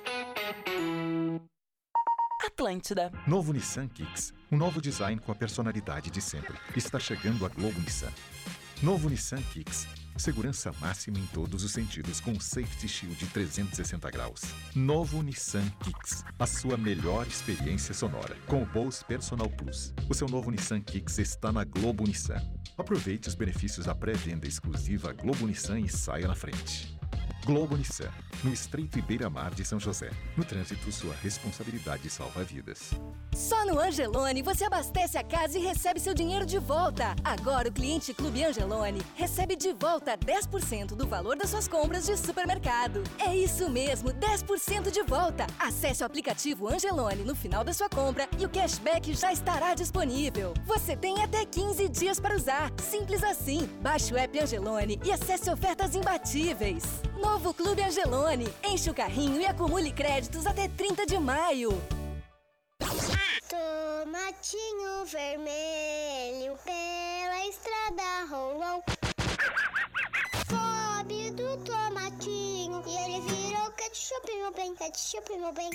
Atlântida. 2.61 3.11
Novo 3.25 3.51
Nissan 3.51 3.87
Kicks. 3.87 4.31
Um 4.51 4.55
novo 4.55 4.79
design 4.79 5.19
com 5.19 5.31
a 5.31 5.35
personalidade 5.35 6.11
de 6.11 6.21
sempre. 6.21 6.53
Está 6.75 6.99
chegando 6.99 7.43
a 7.43 7.49
Globo 7.49 7.79
Nissan. 7.79 8.11
Novo 8.83 9.09
Nissan 9.09 9.41
Kicks. 9.51 9.87
Segurança 10.15 10.71
máxima 10.79 11.17
em 11.17 11.25
todos 11.33 11.63
os 11.63 11.71
sentidos 11.71 12.19
com 12.19 12.39
Safety 12.39 12.87
Shield 12.87 13.15
de 13.15 13.25
360 13.25 14.11
graus. 14.11 14.41
Novo 14.75 15.23
Nissan 15.23 15.67
Kicks. 15.83 16.23
A 16.37 16.45
sua 16.45 16.77
melhor 16.77 17.25
experiência 17.25 17.95
sonora. 17.95 18.37
Com 18.45 18.61
o 18.61 18.65
Bose 18.67 19.03
Personal 19.05 19.49
Plus. 19.49 19.91
O 20.07 20.13
seu 20.13 20.27
novo 20.29 20.51
Nissan 20.51 20.81
Kicks 20.81 21.17
está 21.17 21.51
na 21.51 21.63
Globo 21.63 22.03
Nissan. 22.05 22.43
Aproveite 22.77 23.27
os 23.27 23.33
benefícios 23.33 23.87
da 23.87 23.95
pré-venda 23.95 24.47
exclusiva 24.47 25.13
Globo 25.13 25.47
Nissan 25.47 25.79
e 25.79 25.89
saia 25.89 26.27
na 26.27 26.35
frente. 26.35 27.00
Globo 27.45 27.75
Nissan, 27.75 28.11
no 28.43 28.53
Estreito 28.53 28.99
e 28.99 29.01
Beira-Mar 29.01 29.51
de 29.55 29.65
São 29.65 29.79
José. 29.79 30.11
No 30.37 30.45
trânsito, 30.45 30.91
sua 30.91 31.15
responsabilidade 31.23 32.07
salva 32.07 32.43
vidas. 32.43 32.91
Só 33.33 33.65
no 33.65 33.79
Angelone 33.79 34.43
você 34.43 34.65
abastece 34.65 35.17
a 35.17 35.23
casa 35.23 35.57
e 35.57 35.61
recebe 35.61 35.99
seu 35.99 36.13
dinheiro 36.13 36.45
de 36.45 36.59
volta. 36.59 37.15
Agora 37.23 37.69
o 37.69 37.71
cliente 37.71 38.13
Clube 38.13 38.43
Angelone 38.43 39.01
recebe 39.15 39.55
de 39.55 39.73
volta 39.73 40.15
10% 40.15 40.95
do 40.95 41.07
valor 41.07 41.35
das 41.35 41.49
suas 41.49 41.67
compras 41.67 42.05
de 42.05 42.15
supermercado. 42.15 43.01
É 43.17 43.35
isso 43.35 43.69
mesmo, 43.69 44.09
10% 44.09 44.91
de 44.91 45.01
volta. 45.01 45.47
Acesse 45.57 46.03
o 46.03 46.05
aplicativo 46.05 46.67
Angelone 46.67 47.23
no 47.23 47.35
final 47.35 47.63
da 47.63 47.73
sua 47.73 47.89
compra 47.89 48.29
e 48.37 48.45
o 48.45 48.49
cashback 48.49 49.13
já 49.15 49.33
estará 49.33 49.73
disponível. 49.73 50.53
Você 50.65 50.95
tem 50.95 51.23
até 51.23 51.43
15 51.43 51.89
dias 51.89 52.19
para 52.19 52.35
usar. 52.35 52.71
Simples 52.77 53.23
assim. 53.23 53.67
Baixe 53.81 54.13
o 54.13 54.17
app 54.17 54.39
Angelone 54.39 54.99
e 55.03 55.11
acesse 55.11 55.49
ofertas 55.49 55.95
imbatíveis. 55.95 56.83
Novo 57.21 57.53
Clube 57.53 57.83
Angelone. 57.83 58.47
Enche 58.63 58.89
o 58.89 58.93
carrinho 58.93 59.39
e 59.39 59.45
acumule 59.45 59.91
créditos 59.91 60.45
até 60.47 60.67
30 60.67 61.05
de 61.05 61.19
maio. 61.19 61.69
Tomatinho 63.47 65.05
vermelho 65.05 66.57
pela 66.65 67.47
estrada 67.47 68.25
rolou. 68.29 68.83
Pobre 70.49 71.31
do 71.31 71.57
tomatinho 71.63 72.83
e 72.87 72.97
ele 72.97 73.21
virou 73.21 73.71
ketchup, 73.73 74.35
meu 74.35 74.51
bem, 74.51 74.75
ketchup, 74.75 75.37
meu 75.37 75.53
bem. 75.53 75.69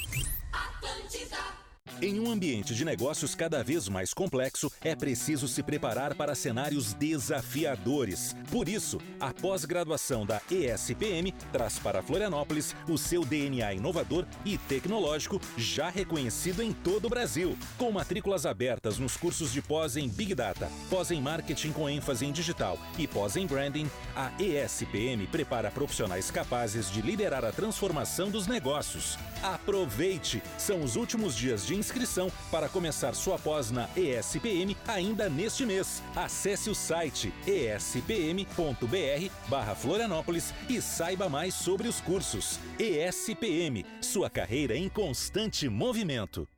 Atlântida. 0.52 1.65
Em 2.02 2.20
um 2.20 2.30
ambiente 2.30 2.74
de 2.74 2.84
negócios 2.84 3.34
cada 3.34 3.64
vez 3.64 3.88
mais 3.88 4.12
complexo, 4.12 4.70
é 4.82 4.94
preciso 4.94 5.48
se 5.48 5.62
preparar 5.62 6.14
para 6.14 6.34
cenários 6.34 6.92
desafiadores. 6.92 8.36
Por 8.50 8.68
isso, 8.68 9.00
a 9.18 9.32
pós-graduação 9.32 10.26
da 10.26 10.40
ESPM 10.50 11.32
traz 11.50 11.78
para 11.78 12.02
Florianópolis 12.02 12.74
o 12.86 12.98
seu 12.98 13.24
DNA 13.24 13.74
inovador 13.74 14.26
e 14.44 14.58
tecnológico 14.58 15.40
já 15.56 15.88
reconhecido 15.88 16.62
em 16.62 16.72
todo 16.72 17.06
o 17.06 17.10
Brasil. 17.10 17.56
Com 17.78 17.90
matrículas 17.90 18.44
abertas 18.44 18.98
nos 18.98 19.16
cursos 19.16 19.52
de 19.52 19.62
pós 19.62 19.96
em 19.96 20.08
Big 20.08 20.34
Data, 20.34 20.70
pós 20.90 21.10
em 21.10 21.20
Marketing 21.20 21.72
com 21.72 21.88
ênfase 21.88 22.26
em 22.26 22.32
digital 22.32 22.78
e 22.98 23.06
pós 23.06 23.36
em 23.36 23.46
Branding, 23.46 23.90
a 24.14 24.30
ESPM 24.38 25.26
prepara 25.28 25.70
profissionais 25.70 26.30
capazes 26.30 26.90
de 26.90 27.00
liderar 27.00 27.44
a 27.44 27.52
transformação 27.52 28.30
dos 28.30 28.46
negócios. 28.46 29.18
Aproveite! 29.42 30.42
São 30.58 30.82
os 30.82 30.96
últimos 30.96 31.36
dias 31.36 31.66
de 31.66 31.74
inscrição 31.74 32.30
para 32.50 32.68
começar 32.68 33.14
sua 33.14 33.38
pós 33.38 33.70
na 33.70 33.88
ESPM 33.96 34.76
ainda 34.86 35.28
neste 35.28 35.64
mês. 35.64 36.02
Acesse 36.14 36.70
o 36.70 36.74
site 36.74 37.32
espm.br 37.46 39.30
barra 39.48 39.74
Florianópolis 39.74 40.52
e 40.68 40.80
saiba 40.80 41.28
mais 41.28 41.54
sobre 41.54 41.88
os 41.88 42.00
cursos. 42.00 42.58
ESPM, 42.78 43.84
sua 44.00 44.28
carreira 44.30 44.76
em 44.76 44.88
constante 44.88 45.68
movimento. 45.68 46.48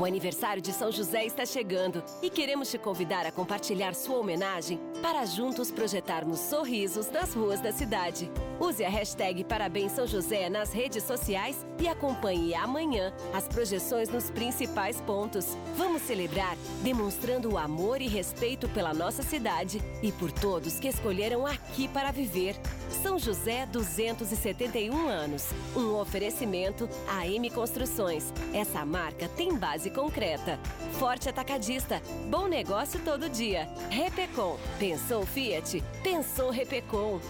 O 0.00 0.04
aniversário 0.06 0.62
de 0.62 0.72
São 0.72 0.90
José 0.90 1.26
está 1.26 1.44
chegando 1.44 2.02
e 2.22 2.30
queremos 2.30 2.70
te 2.70 2.78
convidar 2.78 3.26
a 3.26 3.30
compartilhar 3.30 3.94
sua 3.94 4.16
homenagem 4.16 4.80
para 5.02 5.26
juntos 5.26 5.70
projetarmos 5.70 6.40
sorrisos 6.40 7.10
nas 7.10 7.34
ruas 7.34 7.60
da 7.60 7.70
cidade. 7.70 8.30
Use 8.58 8.82
a 8.82 8.88
hashtag 8.88 9.44
Parabéns 9.44 9.92
São 9.92 10.06
José 10.06 10.48
nas 10.48 10.72
redes 10.72 11.02
sociais 11.04 11.66
e 11.78 11.86
acompanhe 11.86 12.54
amanhã 12.54 13.12
as 13.34 13.46
projeções 13.46 14.08
nos 14.08 14.30
principais 14.30 15.02
pontos. 15.02 15.54
Vamos 15.76 16.00
celebrar 16.00 16.56
demonstrando 16.82 17.52
o 17.52 17.58
amor 17.58 18.00
e 18.00 18.08
respeito 18.08 18.70
pela 18.70 18.94
nossa 18.94 19.22
cidade 19.22 19.82
e 20.02 20.10
por 20.12 20.32
todos 20.32 20.80
que 20.80 20.88
escolheram 20.88 21.46
aqui 21.46 21.86
para 21.88 22.10
viver. 22.10 22.56
São 23.02 23.18
José 23.18 23.66
271 23.66 25.08
anos. 25.08 25.46
Um 25.76 25.94
oferecimento 25.94 26.88
AM 27.06 27.50
Construções. 27.50 28.32
Essa 28.52 28.84
marca 28.84 29.28
tem 29.28 29.56
base 29.56 29.89
concreta. 29.90 30.58
Forte 30.98 31.28
Atacadista. 31.28 32.00
Bom 32.28 32.46
negócio 32.46 33.00
todo 33.00 33.28
dia. 33.28 33.68
Repecom. 33.90 34.58
Pensou 34.78 35.26
Fiat? 35.26 35.82
Pensou 36.02 36.50
Repecom. 36.50 37.20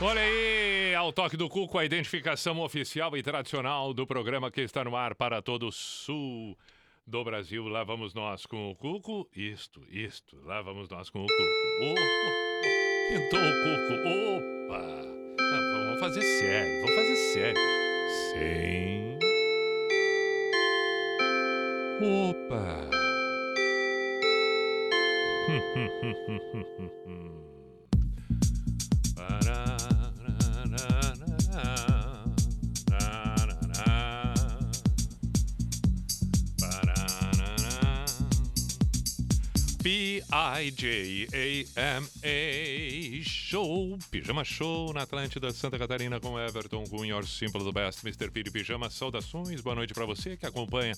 Olha 0.00 0.20
aí, 0.20 0.94
ao 0.94 1.12
toque 1.12 1.36
do 1.36 1.48
Cuco, 1.48 1.76
a 1.76 1.84
identificação 1.84 2.60
oficial 2.60 3.16
e 3.16 3.22
tradicional 3.22 3.92
do 3.92 4.06
programa 4.06 4.48
que 4.48 4.60
está 4.60 4.84
no 4.84 4.94
ar 4.94 5.16
para 5.16 5.42
todo 5.42 5.66
o 5.66 5.72
sul 5.72 6.56
do 7.08 7.24
Brasil. 7.24 7.66
Lá 7.66 7.82
vamos 7.84 8.14
nós 8.14 8.46
com 8.46 8.70
o 8.70 8.76
Cuco. 8.76 9.28
Isto, 9.34 9.82
isto. 9.90 10.36
Lá 10.44 10.60
vamos 10.62 10.88
nós 10.88 11.10
com 11.10 11.24
o 11.24 11.26
Cuco. 11.26 11.42
Oh, 11.82 11.94
oh. 11.94 12.48
Pintou 13.08 13.40
o 13.40 13.52
Cuco. 13.64 13.94
Opa! 14.66 14.84
Ah, 15.40 15.86
vamos 15.86 16.00
fazer 16.00 16.22
sério, 16.22 16.82
vamos 16.82 16.96
fazer 16.96 17.16
sério. 17.16 17.60
Sem. 18.34 19.18
Opa! 22.00 22.88
P-I-J-A-M-A 39.88 41.24
Show, 43.24 43.98
Pijama 44.10 44.44
Show 44.44 44.92
na 44.92 45.04
Atlântida 45.04 45.50
Santa 45.50 45.78
Catarina 45.78 46.20
com 46.20 46.38
Everton 46.38 46.84
Cunha, 46.84 47.22
Simple 47.22 47.64
do 47.64 47.72
Best, 47.72 48.06
Mr. 48.06 48.30
P 48.30 48.42
de 48.42 48.50
Pijama. 48.50 48.90
Saudações, 48.90 49.62
boa 49.62 49.74
noite 49.74 49.94
para 49.94 50.04
você 50.04 50.36
que 50.36 50.44
acompanha 50.44 50.92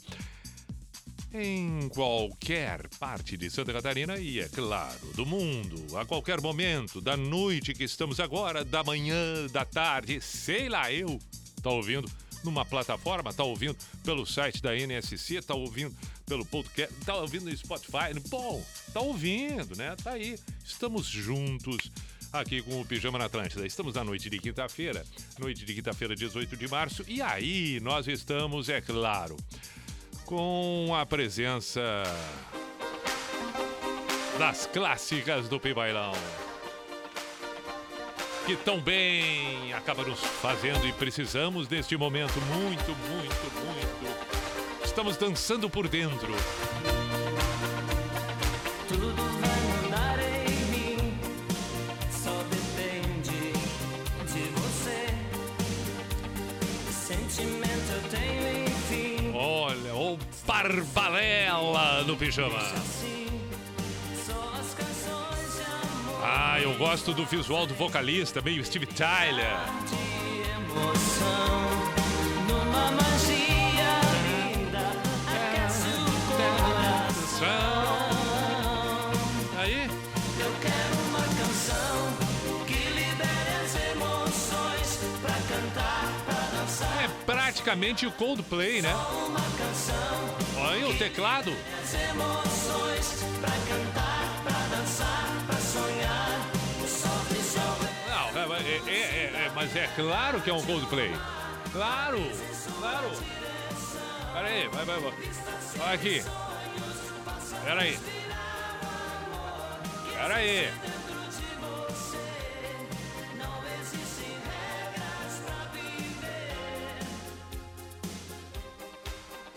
em 1.32 1.88
qualquer 1.90 2.88
parte 2.98 3.36
de 3.36 3.48
Santa 3.48 3.72
Catarina 3.72 4.18
e, 4.18 4.40
é 4.40 4.48
claro, 4.48 4.98
do 5.14 5.24
mundo, 5.24 5.96
a 5.96 6.04
qualquer 6.04 6.40
momento, 6.40 7.00
da 7.00 7.16
noite 7.16 7.72
que 7.72 7.84
estamos 7.84 8.18
agora, 8.18 8.64
da 8.64 8.82
manhã, 8.82 9.46
da 9.52 9.64
tarde, 9.64 10.20
sei 10.20 10.68
lá 10.68 10.92
eu, 10.92 11.16
tá 11.62 11.70
ouvindo 11.70 12.10
numa 12.42 12.64
plataforma, 12.64 13.32
tá 13.32 13.44
ouvindo 13.44 13.76
pelo 14.02 14.26
site 14.26 14.60
da 14.60 14.74
NSC, 14.74 15.42
tá 15.42 15.54
ouvindo 15.54 15.94
pelo 16.30 16.44
podcast, 16.44 16.94
tá 17.04 17.16
ouvindo 17.16 17.46
no 17.46 17.56
Spotify, 17.56 18.14
bom, 18.28 18.64
tá 18.92 19.00
ouvindo, 19.00 19.76
né? 19.76 19.96
Tá 20.00 20.12
aí, 20.12 20.38
estamos 20.64 21.04
juntos 21.08 21.90
aqui 22.32 22.62
com 22.62 22.80
o 22.80 22.84
Pijama 22.84 23.18
na 23.18 23.24
Atlântida. 23.24 23.66
Estamos 23.66 23.96
na 23.96 24.04
noite 24.04 24.30
de 24.30 24.38
quinta-feira, 24.38 25.04
noite 25.40 25.64
de 25.64 25.74
quinta-feira, 25.74 26.14
18 26.14 26.56
de 26.56 26.68
março, 26.68 27.04
e 27.08 27.20
aí 27.20 27.80
nós 27.80 28.06
estamos, 28.06 28.68
é 28.68 28.80
claro, 28.80 29.36
com 30.24 30.94
a 30.94 31.04
presença 31.04 31.82
das 34.38 34.66
clássicas 34.66 35.48
do 35.48 35.58
Pibailão. 35.58 36.12
Que 38.46 38.54
tão 38.54 38.80
bem 38.80 39.72
acaba 39.72 40.04
nos 40.04 40.20
fazendo 40.20 40.86
e 40.86 40.92
precisamos 40.92 41.68
neste 41.68 41.96
momento 41.96 42.40
muito, 42.42 42.94
muito, 42.94 43.52
muito. 43.66 44.09
Estamos 45.00 45.16
dançando 45.16 45.70
por 45.70 45.88
dentro. 45.88 46.28
Tudo 48.86 49.14
vai 49.40 49.60
mudar 49.82 50.18
em 50.46 50.64
mim, 50.66 51.18
só 52.10 52.30
depende 52.50 53.52
de 54.30 54.42
você. 54.60 55.08
Sentimento 56.92 57.92
eu 57.94 58.02
tenho, 58.10 58.66
enfim. 58.66 59.32
Olha, 59.34 59.94
o 59.94 60.18
Barbalela 60.46 62.04
no 62.04 62.14
pijama. 62.14 62.60
Só 64.26 64.52
as 64.60 64.74
canções 64.74 65.54
de 65.56 65.62
amor 65.62 66.20
Ah, 66.22 66.60
eu 66.60 66.74
gosto 66.74 67.14
do 67.14 67.24
visual 67.24 67.66
do 67.66 67.72
vocalista, 67.74 68.42
meio 68.42 68.62
Steve 68.62 68.84
Tyler. 68.84 69.56
de 69.88 70.42
emoção. 70.50 71.70
Numa 72.46 72.90
praticamente 87.70 88.04
o 88.06 88.12
Coldplay, 88.12 88.82
né? 88.82 88.92
Olha 90.58 90.88
o 90.88 90.98
teclado. 90.98 91.52
Não, 98.34 98.56
é, 98.56 98.60
é- 98.60 98.92
é- 98.92 99.46
é- 99.46 99.52
mas 99.54 99.76
é 99.76 99.88
claro 99.94 100.40
que 100.40 100.50
é 100.50 100.52
um 100.52 100.62
Coldplay. 100.62 101.14
Claro, 101.72 102.20
claro. 102.80 103.10
Pera 104.32 104.48
aí, 104.48 104.68
vai, 104.68 104.84
vai, 104.84 105.00
vai. 105.00 105.12
Olha 105.80 105.94
aqui. 105.94 106.24
Pera 107.64 107.82
aí. 107.82 107.98
Pera 110.12 110.34
aí. 110.34 110.72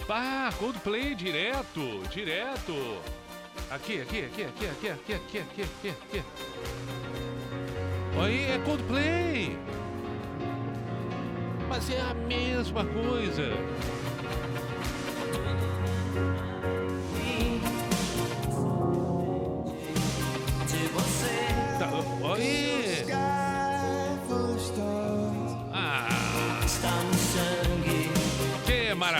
Pá, 0.07 0.51
Coldplay 0.59 1.15
direto, 1.15 2.01
direto. 2.11 2.73
Aqui, 3.71 4.01
aqui, 4.01 4.25
aqui, 4.25 4.43
aqui, 4.43 4.65
aqui, 4.65 4.87
aqui, 4.89 5.13
aqui, 5.13 5.37
aqui, 5.39 5.61
aqui, 5.61 5.89
aqui. 5.89 6.23
Aí 8.21 8.51
é 8.51 8.61
Coldplay. 8.65 9.57
Mas 11.69 11.89
é 11.89 12.01
a 12.01 12.13
mesma 12.13 12.83
coisa. 12.83 13.53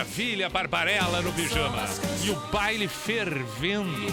Maravilha, 0.04 0.48
Barbarella 0.50 1.22
no 1.22 1.32
pijama. 1.32 1.84
E 2.22 2.30
o 2.30 2.36
baile 2.52 2.86
fervendo. 2.86 4.12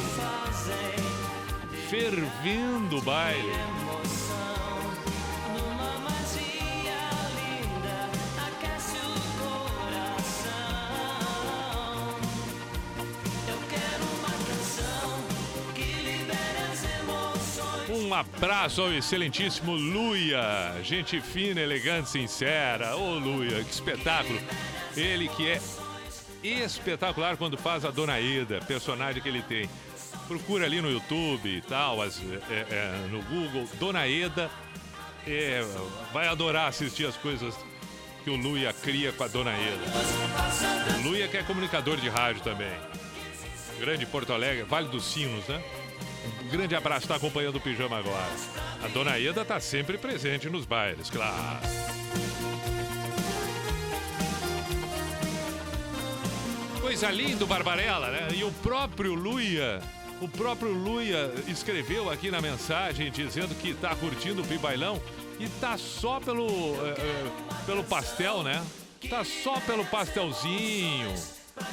Fervendo 1.89 2.97
o 2.97 3.01
baile. 3.01 3.51
Um 17.89 18.13
abraço 18.13 18.81
ao 18.81 18.93
excelentíssimo 18.93 19.73
Luia. 19.73 20.75
Gente 20.83 21.19
fina, 21.21 21.59
elegante, 21.59 22.09
sincera. 22.09 22.95
Ô 22.95 23.19
Luia, 23.19 23.63
que 23.63 23.71
espetáculo. 23.71 24.39
Ele 24.95 25.29
que 25.29 25.47
é 25.47 25.61
espetacular 26.43 27.37
quando 27.37 27.57
faz 27.57 27.85
a 27.85 27.91
Dona 27.91 28.19
Ida, 28.19 28.59
personagem 28.67 29.21
que 29.21 29.29
ele 29.29 29.41
tem. 29.41 29.69
Procura 30.27 30.65
ali 30.65 30.81
no 30.81 30.89
YouTube 30.89 31.47
e 31.49 31.61
tal, 31.61 32.01
as- 32.01 32.19
é, 32.49 32.65
é, 32.69 33.07
no 33.11 33.21
Google, 33.23 33.67
Dona 33.79 34.07
Eda. 34.07 34.49
É, 35.27 35.63
vai 36.11 36.27
adorar 36.27 36.67
assistir 36.67 37.05
as 37.05 37.15
coisas 37.15 37.53
que 38.23 38.29
o 38.29 38.35
Luia 38.35 38.73
cria 38.73 39.11
com 39.11 39.23
a 39.23 39.27
Dona 39.27 39.51
Eda. 39.51 41.01
Luia 41.03 41.27
que 41.27 41.37
é 41.37 41.43
comunicador 41.43 41.97
de 41.97 42.09
rádio 42.09 42.41
também. 42.41 42.71
Grande 43.79 44.05
Porto 44.05 44.31
Alegre, 44.33 44.63
Vale 44.63 44.87
dos 44.89 45.03
Sinos, 45.05 45.47
né? 45.47 45.61
Um 46.43 46.47
grande 46.49 46.75
abraço, 46.75 47.01
está 47.05 47.15
acompanhando 47.15 47.55
o 47.57 47.59
Pijama 47.59 47.97
agora. 47.97 48.29
A 48.83 48.87
Dona 48.87 49.19
Eda 49.19 49.41
está 49.41 49.59
sempre 49.59 49.97
presente 49.97 50.49
nos 50.49 50.65
bailes, 50.65 51.09
claro. 51.09 51.59
Coisa 56.91 57.09
linda 57.09 57.45
Barbarella, 57.45 58.11
né? 58.11 58.27
E 58.35 58.43
o 58.43 58.51
próprio 58.51 59.13
Luia, 59.13 59.81
o 60.19 60.27
próprio 60.27 60.73
Luia 60.73 61.33
escreveu 61.47 62.11
aqui 62.11 62.29
na 62.29 62.41
mensagem 62.41 63.09
dizendo 63.09 63.55
que 63.55 63.73
tá 63.73 63.95
curtindo 63.95 64.41
o 64.41 64.45
Pibailão 64.45 65.01
e 65.39 65.47
tá 65.47 65.77
só 65.77 66.19
pelo, 66.19 66.49
eh, 66.85 67.31
pelo 67.65 67.81
pastel, 67.85 68.43
né? 68.43 68.61
Tá 69.09 69.23
só 69.23 69.57
pelo 69.61 69.85
pastelzinho. 69.85 71.15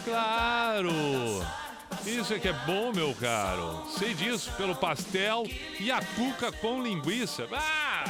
Claro! 0.04 0.92
Isso 2.06 2.32
é 2.32 2.38
que 2.38 2.46
é 2.46 2.52
bom, 2.52 2.92
meu 2.92 3.12
caro. 3.16 3.88
Sei 3.98 4.14
disso, 4.14 4.52
pelo 4.56 4.76
pastel 4.76 5.42
e 5.80 5.90
a 5.90 6.00
cuca 6.00 6.52
com 6.52 6.80
linguiça. 6.80 7.48
Ah! 7.52 8.04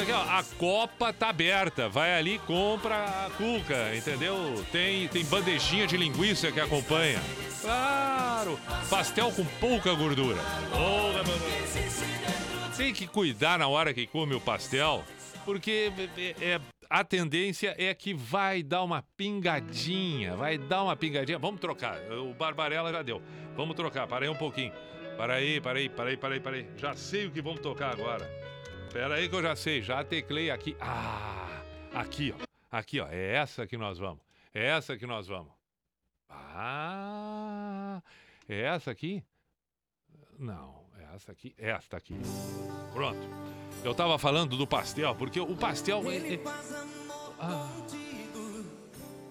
Aqui, 0.00 0.12
ó, 0.12 0.22
a 0.22 0.42
Copa 0.58 1.12
tá 1.12 1.28
aberta. 1.28 1.88
Vai 1.88 2.14
ali, 2.18 2.38
compra 2.40 3.26
a 3.26 3.30
cuca, 3.30 3.94
entendeu? 3.94 4.34
Tem, 4.72 5.06
tem 5.08 5.24
bandejinha 5.24 5.86
de 5.86 5.96
linguiça 5.96 6.50
que 6.50 6.58
acompanha. 6.60 7.20
Claro! 7.60 8.58
Pastel 8.88 9.30
com 9.32 9.44
pouca 9.44 9.92
gordura. 9.92 10.38
Tem 12.76 12.94
que 12.94 13.06
cuidar 13.06 13.58
na 13.58 13.68
hora 13.68 13.92
que 13.92 14.06
come 14.06 14.34
o 14.34 14.40
pastel, 14.40 15.04
porque 15.44 15.92
é, 16.16 16.34
é- 16.54 16.60
a 16.88 17.04
tendência 17.04 17.74
é 17.78 17.92
que 17.92 18.14
vai 18.14 18.62
dar 18.62 18.82
uma 18.82 19.04
pingadinha, 19.16 20.34
vai 20.34 20.56
dar 20.56 20.82
uma 20.82 20.96
pingadinha. 20.96 21.38
Vamos 21.38 21.60
trocar. 21.60 21.98
O 22.10 22.32
Barbarella 22.32 22.90
já 22.90 23.02
deu. 23.02 23.20
Vamos 23.54 23.76
trocar. 23.76 24.06
Para 24.06 24.24
aí 24.24 24.30
um 24.30 24.34
pouquinho. 24.34 24.72
Para 25.18 25.34
aí, 25.34 25.60
para 25.60 25.78
aí, 25.78 25.88
para 25.90 26.08
aí, 26.08 26.40
para 26.40 26.56
aí. 26.56 26.66
Já 26.78 26.94
sei 26.96 27.26
o 27.26 27.30
que 27.30 27.42
vamos 27.42 27.60
tocar 27.60 27.92
agora. 27.92 28.39
Espera 28.90 29.14
aí 29.14 29.28
que 29.28 29.34
eu 29.36 29.42
já 29.42 29.54
sei. 29.54 29.80
Já 29.80 30.02
teclei 30.02 30.50
aqui. 30.50 30.76
Ah, 30.80 31.62
aqui, 31.94 32.34
ó. 32.36 32.44
Aqui, 32.76 32.98
ó. 32.98 33.06
É 33.08 33.36
essa 33.36 33.64
que 33.64 33.76
nós 33.76 33.98
vamos. 33.98 34.18
É 34.52 34.66
essa 34.66 34.96
que 34.96 35.06
nós 35.06 35.28
vamos. 35.28 35.52
Ah, 36.28 38.02
é 38.48 38.62
essa 38.62 38.90
aqui? 38.90 39.22
Não, 40.36 40.86
é 40.98 41.14
essa 41.14 41.30
aqui. 41.30 41.54
Esta 41.56 41.96
aqui. 41.98 42.16
Pronto. 42.92 43.20
Eu 43.84 43.94
tava 43.94 44.18
falando 44.18 44.56
do 44.56 44.66
pastel, 44.66 45.14
porque 45.14 45.38
o 45.38 45.54
pastel. 45.56 46.02
é- 46.10 46.34
é- 46.34 46.40
Ah, 47.38 47.68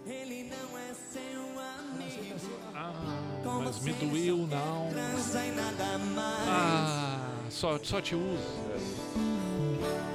Ele 0.05 0.43
não 0.45 0.78
é 0.78 0.93
seu 0.93 1.60
amigo. 1.60 2.49
ah, 2.74 3.60
mas 3.64 3.82
me 3.84 3.91
doeu, 3.91 4.38
não. 4.47 4.89
Ah, 6.47 7.45
só, 7.49 7.78
só 7.84 7.99
te 8.01 8.16
usa. 8.16 9.38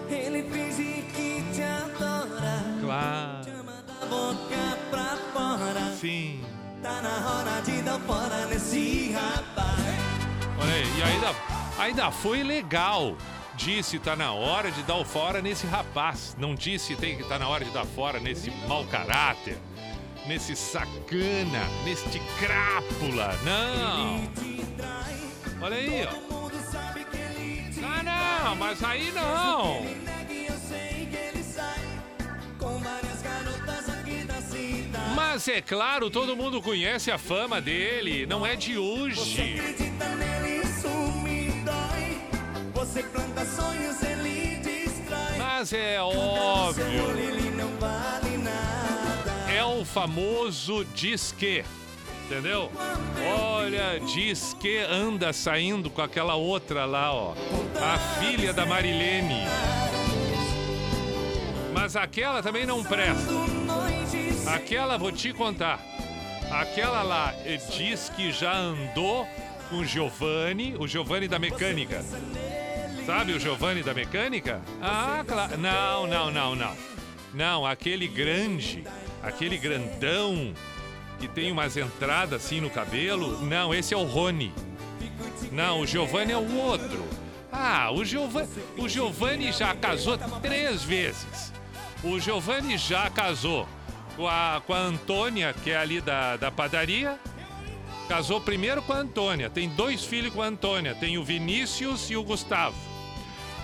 Ele 0.08 0.42
finge 0.50 1.02
que 1.14 1.42
te 1.52 1.62
adora. 1.62 2.64
Claro. 2.80 3.44
Da 3.86 4.06
boca 4.06 4.78
pra 4.90 5.16
fora. 5.32 5.92
Sim. 5.98 6.44
Tá 6.82 7.00
na 7.00 7.30
hora 7.30 7.62
de 7.62 7.82
dar 7.82 7.98
fora 8.00 8.46
nesse 8.46 9.12
rapaz. 9.12 9.80
Olha 10.60 10.74
aí, 10.74 10.98
e 10.98 11.02
ainda, 11.02 11.34
ainda 11.78 12.10
foi 12.10 12.42
legal. 12.42 13.16
Disse 13.56 13.98
tá 13.98 14.16
na 14.16 14.32
hora 14.32 14.70
de 14.70 14.82
dar 14.82 14.96
o 14.96 15.04
fora 15.04 15.40
nesse 15.40 15.66
rapaz. 15.66 16.36
Não 16.38 16.54
disse 16.54 16.96
tem 16.96 17.16
que 17.16 17.24
tá 17.24 17.38
na 17.38 17.48
hora 17.48 17.64
de 17.64 17.70
dar 17.70 17.86
fora 17.86 18.18
nesse 18.18 18.50
mau 18.68 18.84
caráter, 18.84 19.56
nesse 20.26 20.56
sacana, 20.56 21.64
neste 21.84 22.20
crápula. 22.38 23.34
Não. 23.44 24.28
Olha 25.62 25.76
aí, 25.76 26.06
ó. 26.06 27.13
Ah, 28.44 28.48
não, 28.48 28.56
mas 28.56 28.84
aí 28.84 29.10
não. 29.10 29.86
Mas 35.14 35.48
é 35.48 35.62
claro, 35.62 36.10
todo 36.10 36.36
mundo 36.36 36.60
conhece 36.60 37.10
a 37.10 37.16
fama 37.16 37.58
dele. 37.58 38.26
Não 38.26 38.44
é 38.44 38.54
de 38.54 38.76
hoje. 38.76 39.54
Acredita 39.58 40.08
nele, 40.10 40.62
isso 40.62 40.88
me 41.22 41.52
dói. 41.62 42.20
Você 42.74 43.02
planta 43.04 43.46
sonhos, 43.46 44.02
ele 44.02 44.56
destrói. 44.56 45.38
Mas 45.38 45.72
é 45.72 46.02
óbvio. 46.02 46.84
É 49.48 49.64
o 49.64 49.84
famoso 49.86 50.84
diz 50.94 51.32
que. 51.32 51.64
Entendeu? 52.26 52.70
Olha, 53.38 54.00
diz 54.00 54.54
que 54.58 54.78
anda 54.78 55.32
saindo 55.32 55.90
com 55.90 56.00
aquela 56.00 56.34
outra 56.34 56.86
lá, 56.86 57.12
ó. 57.12 57.34
A 57.80 57.98
filha 58.18 58.52
da 58.52 58.64
Marilene. 58.64 59.42
Mas 61.72 61.96
aquela 61.96 62.42
também 62.42 62.64
não 62.64 62.82
presta. 62.82 63.30
Aquela, 64.46 64.96
vou 64.96 65.12
te 65.12 65.32
contar. 65.32 65.80
Aquela 66.50 67.02
lá 67.02 67.34
eh, 67.44 67.58
diz 67.76 68.10
que 68.10 68.32
já 68.32 68.54
andou 68.54 69.26
com 69.68 69.76
o 69.76 69.84
Giovanni, 69.84 70.74
o 70.78 70.86
Giovanni 70.86 71.28
da 71.28 71.38
mecânica. 71.38 72.02
Sabe 73.04 73.32
o 73.32 73.40
Giovanni 73.40 73.82
da 73.82 73.92
mecânica? 73.92 74.62
Ah, 74.80 75.22
claro. 75.26 75.58
Não, 75.58 76.06
não, 76.06 76.30
não, 76.30 76.54
não. 76.54 76.74
Não, 77.34 77.66
aquele 77.66 78.08
grande, 78.08 78.84
aquele 79.22 79.58
grandão 79.58 80.54
que 81.24 81.28
tem 81.28 81.50
umas 81.50 81.74
entradas 81.74 82.44
assim 82.44 82.60
no 82.60 82.68
cabelo. 82.68 83.40
Não, 83.46 83.74
esse 83.74 83.94
é 83.94 83.96
o 83.96 84.04
Rony. 84.04 84.52
Não, 85.50 85.80
o 85.80 85.86
Giovanni 85.86 86.32
é 86.32 86.36
o 86.36 86.56
outro. 86.56 87.02
Ah, 87.50 87.90
o 87.90 88.04
Giovanni, 88.04 88.48
o 88.76 88.86
Giovanni 88.86 89.50
já 89.50 89.74
casou 89.74 90.18
três 90.42 90.82
vezes. 90.82 91.50
O 92.02 92.20
Giovanni 92.20 92.76
já 92.76 93.08
casou 93.08 93.66
com 94.16 94.28
a, 94.28 94.60
com 94.66 94.74
a 94.74 94.78
Antônia, 94.78 95.54
que 95.64 95.70
é 95.70 95.78
ali 95.78 96.02
da, 96.02 96.36
da 96.36 96.50
padaria. 96.50 97.18
Casou 98.06 98.38
primeiro 98.38 98.82
com 98.82 98.92
a 98.92 98.98
Antônia. 98.98 99.48
Tem 99.48 99.66
dois 99.70 100.04
filhos 100.04 100.34
com 100.34 100.42
a 100.42 100.46
Antônia. 100.46 100.94
Tem 100.94 101.16
o 101.16 101.24
Vinícius 101.24 102.10
e 102.10 102.16
o 102.16 102.22
Gustavo. 102.22 102.76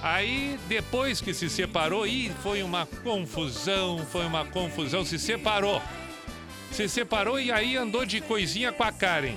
Aí, 0.02 0.58
depois 0.66 1.20
que 1.20 1.34
se 1.34 1.50
separou, 1.50 2.06
ih, 2.06 2.32
foi 2.42 2.62
uma 2.62 2.86
confusão, 2.86 3.98
foi 4.10 4.24
uma 4.24 4.46
confusão, 4.46 5.04
se 5.04 5.18
separou. 5.18 5.82
Se 6.70 6.88
separou 6.88 7.38
e 7.38 7.50
aí 7.52 7.76
andou 7.76 8.04
de 8.06 8.20
coisinha 8.20 8.72
com 8.72 8.82
a 8.82 8.92
Karen. 8.92 9.36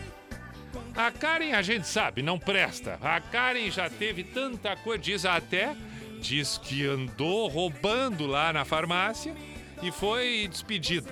A 0.96 1.12
Karen, 1.12 1.54
a 1.54 1.62
gente 1.62 1.88
sabe, 1.88 2.22
não 2.22 2.38
presta. 2.38 3.00
A 3.02 3.20
Karen 3.20 3.70
já 3.72 3.90
teve 3.90 4.24
tanta 4.24 4.76
coisa, 4.76 5.02
diz 5.02 5.26
até, 5.26 5.76
diz 6.22 6.58
que 6.58 6.86
andou 6.86 7.48
roubando 7.48 8.26
lá 8.28 8.54
na 8.54 8.64
farmácia 8.64 9.34
e 9.82 9.92
foi 9.92 10.48
despedida. 10.50 11.12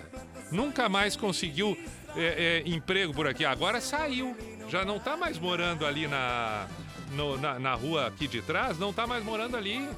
Nunca 0.52 0.88
mais 0.88 1.16
conseguiu 1.16 1.78
é, 2.16 2.62
é, 2.66 2.70
emprego 2.70 3.14
por 3.14 3.28
aqui. 3.28 3.44
Agora 3.44 3.82
saiu. 3.82 4.36
Já 4.70 4.86
não 4.86 5.00
tá 5.00 5.18
mais 5.18 5.38
morando 5.38 5.86
ali 5.86 6.08
na, 6.08 6.68
no- 7.14 7.38
na, 7.38 7.60
na 7.60 7.74
rua 7.74 8.08
aqui 8.08 8.28
de 8.28 8.42
trás, 8.42 8.78
não 8.78 8.94
tá 8.94 9.06
mais 9.08 9.24
morando 9.24 9.58
ali. 9.58 9.90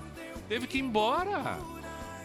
Teve 0.47 0.65
que 0.65 0.77
ir 0.77 0.81
embora. 0.81 1.57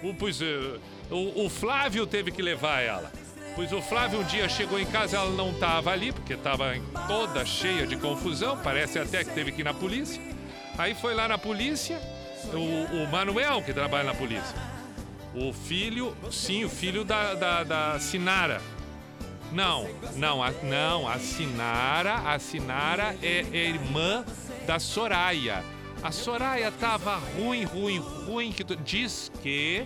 O, 0.03 0.15
pois, 0.15 0.41
eh, 0.41 0.79
o, 1.11 1.45
o 1.47 1.51
Flávio 1.51 2.07
teve 2.07 2.31
que 2.31 2.41
levar 2.41 2.81
ela. 2.81 3.13
Pois 3.55 3.73
o 3.73 3.83
Flávio 3.83 4.21
um 4.21 4.25
dia 4.25 4.49
chegou 4.49 4.79
em 4.79 4.87
casa, 4.87 5.17
ela 5.17 5.31
não 5.31 5.51
estava 5.51 5.91
ali, 5.91 6.13
porque 6.13 6.35
estava 6.35 6.75
toda 7.09 7.45
cheia 7.45 7.87
de 7.87 7.97
confusão, 7.97 8.57
parece 8.63 8.99
até 8.99 9.25
que 9.25 9.31
teve 9.33 9.51
que 9.51 9.63
ir 9.63 9.65
na 9.65 9.75
polícia. 9.75 10.23
Aí 10.77 10.95
foi 10.95 11.13
lá 11.15 11.27
na 11.27 11.37
polícia, 11.39 12.01
o, 12.53 13.03
o 13.03 13.09
Manuel, 13.11 13.61
que 13.63 13.73
trabalha 13.73 14.05
na 14.05 14.15
polícia. 14.15 14.55
O 15.35 15.53
filho, 15.53 16.17
sim, 16.31 16.65
o 16.65 16.69
filho 16.71 17.05
da, 17.05 17.35
da, 17.35 17.65
da 17.65 17.99
Sinara. 18.01 18.61
Não, 19.51 19.89
não, 20.15 20.43
a, 20.43 20.51
não, 20.63 21.09
a 21.09 21.19
Sinara, 21.19 22.15
a 22.33 22.39
Sinara 22.39 23.17
é, 23.23 23.45
é 23.53 23.69
irmã 23.71 24.25
da 24.67 24.79
Soraya. 24.79 25.65
A 26.03 26.13
Soraya 26.13 26.71
tava 26.71 27.17
ruim, 27.37 27.65
ruim, 27.65 27.99
ruim, 27.99 28.53
que 28.53 28.63
tu- 28.63 28.77
diz 28.77 29.33
que, 29.43 29.85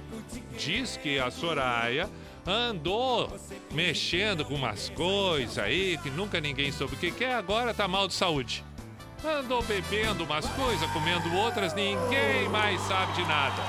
diz 0.59 0.99
que 0.99 1.19
a 1.19 1.31
Soraya 1.31 2.11
andou 2.47 3.33
mexendo 3.71 4.45
com 4.45 4.55
umas 4.55 4.89
coisas 4.91 5.59
aí 5.59 5.99
que 5.99 6.11
nunca 6.11 6.41
ninguém 6.41 6.73
soube 6.73 6.95
o 6.95 6.99
que 6.99 7.11
que 7.11 7.25
é, 7.25 7.35
agora 7.35 7.73
tá 7.73 7.87
mal 7.87 8.09
de 8.09 8.15
saúde. 8.15 8.65
Andou 9.25 9.63
bebendo 9.63 10.25
umas 10.25 10.47
coisas, 10.49 10.91
comendo 10.91 11.33
outras, 11.37 11.75
ninguém 11.75 12.49
mais 12.49 12.81
sabe 12.83 13.13
de 13.13 13.23
nada. 13.23 13.63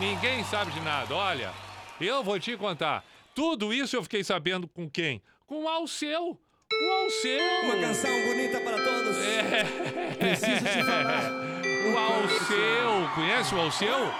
Ninguém 0.00 0.42
sabe 0.44 0.72
de 0.72 0.80
nada. 0.80 1.14
Olha, 1.14 1.52
eu 2.00 2.24
vou 2.24 2.40
te 2.40 2.56
contar. 2.56 3.04
Tudo 3.34 3.72
isso 3.72 3.94
eu 3.94 4.02
fiquei 4.02 4.24
sabendo 4.24 4.66
com 4.66 4.90
quem? 4.90 5.22
Com 5.46 5.64
o 5.64 5.68
Alceu. 5.68 6.36
O 6.72 6.90
Alceu. 7.04 7.40
Uma 7.64 7.76
canção 7.76 8.10
bonita 8.26 8.60
para 8.60 8.76
todos. 8.82 9.16
É. 9.18 10.14
Preciso 10.18 10.64
te 10.64 10.84
falar. 10.84 11.50
O 11.80 11.96
Alceu. 11.96 13.08
Conhece 13.14 13.54
o 13.54 13.60
Alceu? 13.60 14.12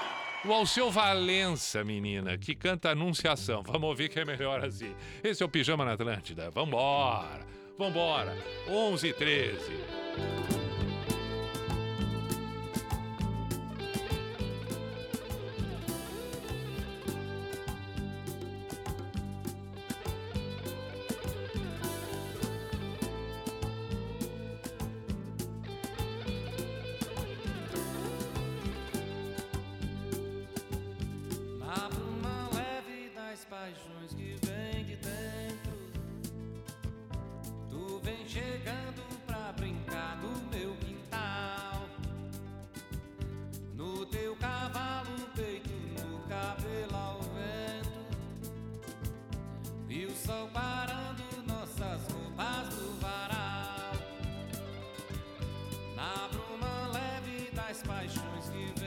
O 0.43 0.53
Alceu 0.55 0.91
Valença, 0.91 1.85
menina, 1.85 2.39
que 2.39 2.55
canta 2.55 2.91
Anunciação. 2.91 3.63
Vamos 3.63 3.91
ouvir 3.91 4.09
que 4.09 4.19
é 4.19 4.25
melhor 4.25 4.65
assim. 4.65 4.95
Esse 5.23 5.43
é 5.43 5.47
o 5.47 5.49
Pijama 5.51 5.85
na 5.85 5.93
Atlântida. 5.93 6.51
Vambora. 6.51 7.47
Vambora. 7.79 8.35
11 8.67 9.09
e 9.09 9.13
13. 9.13 10.60
Cabelo 46.41 46.97
ao 46.97 47.21
vento, 47.21 48.01
e 49.89 50.07
o 50.07 50.11
sol 50.17 50.49
parando 50.49 51.23
nossas 51.47 52.01
roupas 52.11 52.75
no 52.77 52.93
varal. 52.99 53.93
Na 55.95 56.29
bruma 56.29 56.87
leve 56.95 57.51
das 57.53 57.83
paixões 57.83 58.49
que 58.49 58.80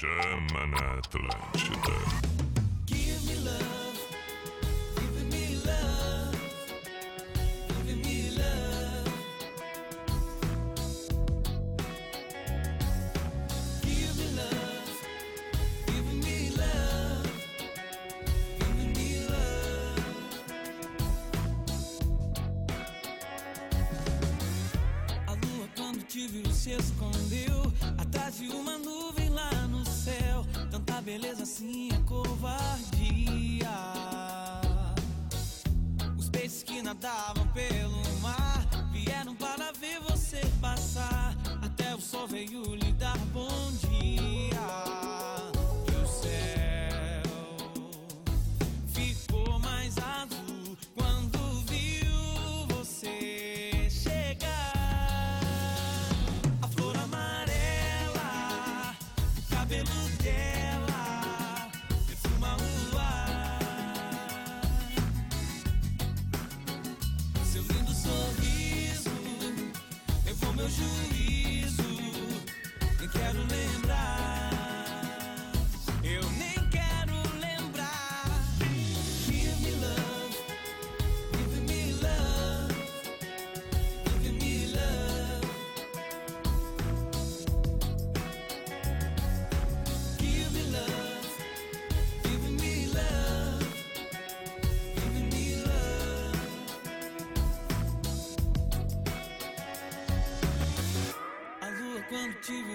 Chama 0.00 0.64
na 0.66 0.98
Atlântida. 0.98 2.47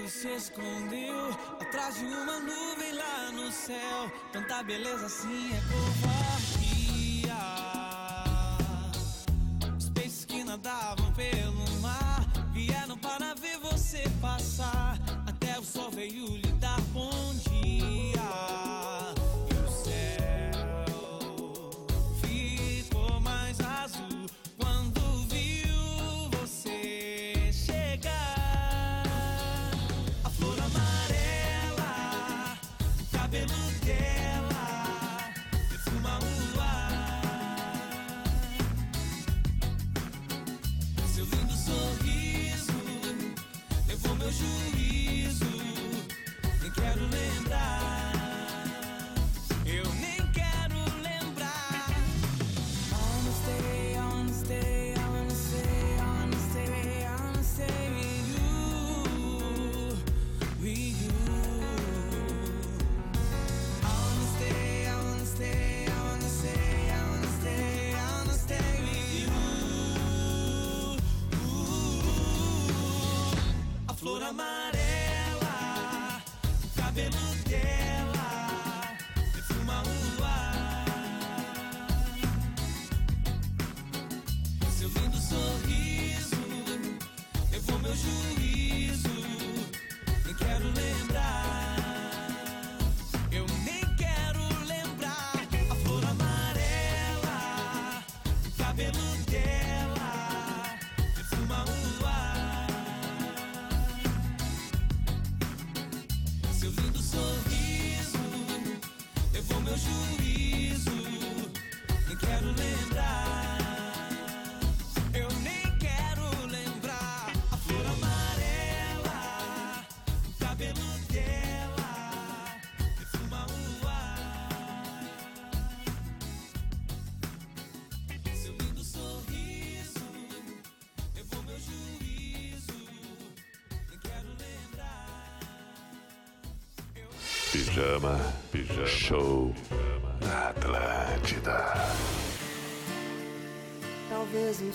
se 0.08 0.28
escondeu 0.28 1.30
atrás 1.60 1.96
de 1.96 2.04
uma 2.04 2.38
nuvem 2.40 2.92
lá 2.92 3.32
no 3.32 3.50
céu. 3.50 4.12
Tanta 4.32 4.62
beleza 4.62 5.06
assim 5.06 5.50
é 5.56 5.60
por 5.60 6.23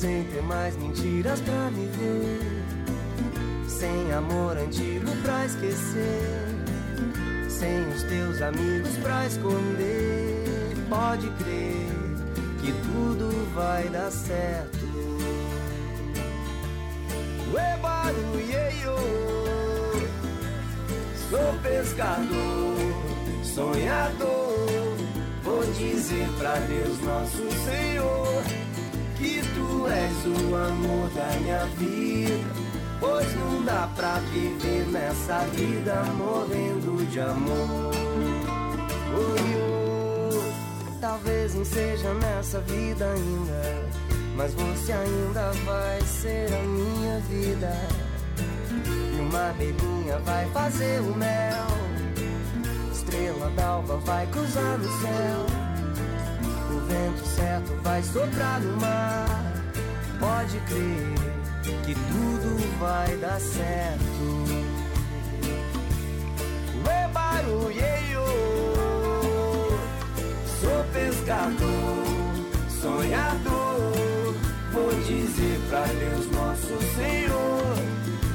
Sem 0.00 0.22
ter 0.26 0.42
mais 0.42 0.76
mentiras 0.76 1.40
pra 1.40 1.72
me 1.72 1.86
ver, 1.86 2.64
sem 3.66 4.12
amor 4.12 4.56
antigo 4.56 5.10
pra 5.24 5.44
esquecer, 5.44 6.46
sem 7.48 7.88
os 7.88 8.04
teus 8.04 8.40
amigos 8.40 8.96
pra 9.02 9.26
esconder. 9.26 10.76
Pode 10.88 11.28
crer 11.30 11.88
que 12.60 12.72
tudo 12.86 13.52
vai 13.56 13.88
dar 13.88 14.12
certo. 14.12 14.86
Ué, 17.52 17.76
barulheio, 17.82 18.94
sou 21.28 21.58
pescador, 21.60 22.94
sonhador. 23.42 24.96
Vou 25.42 25.64
dizer 25.72 26.28
pra 26.38 26.54
Deus, 26.54 27.00
nosso 27.00 27.50
Senhor, 27.64 28.44
tu 29.58 29.86
és 29.88 30.26
o 30.26 30.54
amor 30.54 31.10
da 31.10 31.40
minha 31.40 31.64
vida. 31.76 32.68
Pois 33.00 33.34
não 33.36 33.64
dá 33.64 33.88
pra 33.94 34.14
viver 34.32 34.86
nessa 34.88 35.38
vida 35.54 36.02
morrendo 36.16 37.04
de 37.10 37.20
amor. 37.20 37.94
Oi, 39.14 39.56
oh, 39.56 41.00
talvez 41.00 41.54
não 41.54 41.64
seja 41.64 42.12
nessa 42.14 42.60
vida 42.60 43.04
ainda, 43.04 43.88
mas 44.36 44.52
você 44.54 44.92
ainda 44.92 45.52
vai 45.64 46.00
ser 46.02 46.52
a 46.52 46.62
minha 46.62 47.20
vida. 47.20 47.72
E 49.16 49.20
uma 49.20 49.50
abelhinha 49.50 50.18
vai 50.24 50.46
fazer 50.50 51.00
o 51.00 51.14
mel. 51.14 51.66
Estrela 52.92 53.50
d'alva 53.50 53.96
vai 53.98 54.26
cruzar 54.26 54.78
no 54.78 55.00
céu. 55.00 55.46
O 56.70 56.80
vento 56.86 57.26
certo 57.26 57.80
vai 57.82 58.02
soprar 58.02 58.60
no 58.60 58.80
mar. 58.80 59.47
Pode 60.18 60.58
crer 60.60 61.14
que 61.84 61.94
tudo 61.94 62.78
vai 62.80 63.16
dar 63.18 63.40
certo. 63.40 64.48
Ué, 66.86 67.08
barulheio, 67.12 68.24
sou 70.60 70.84
pescador, 70.92 72.04
sonhador. 72.80 74.34
Vou 74.72 74.90
dizer 75.06 75.60
pra 75.68 75.84
Deus, 75.86 76.30
nosso 76.32 76.78
Senhor, 76.96 77.76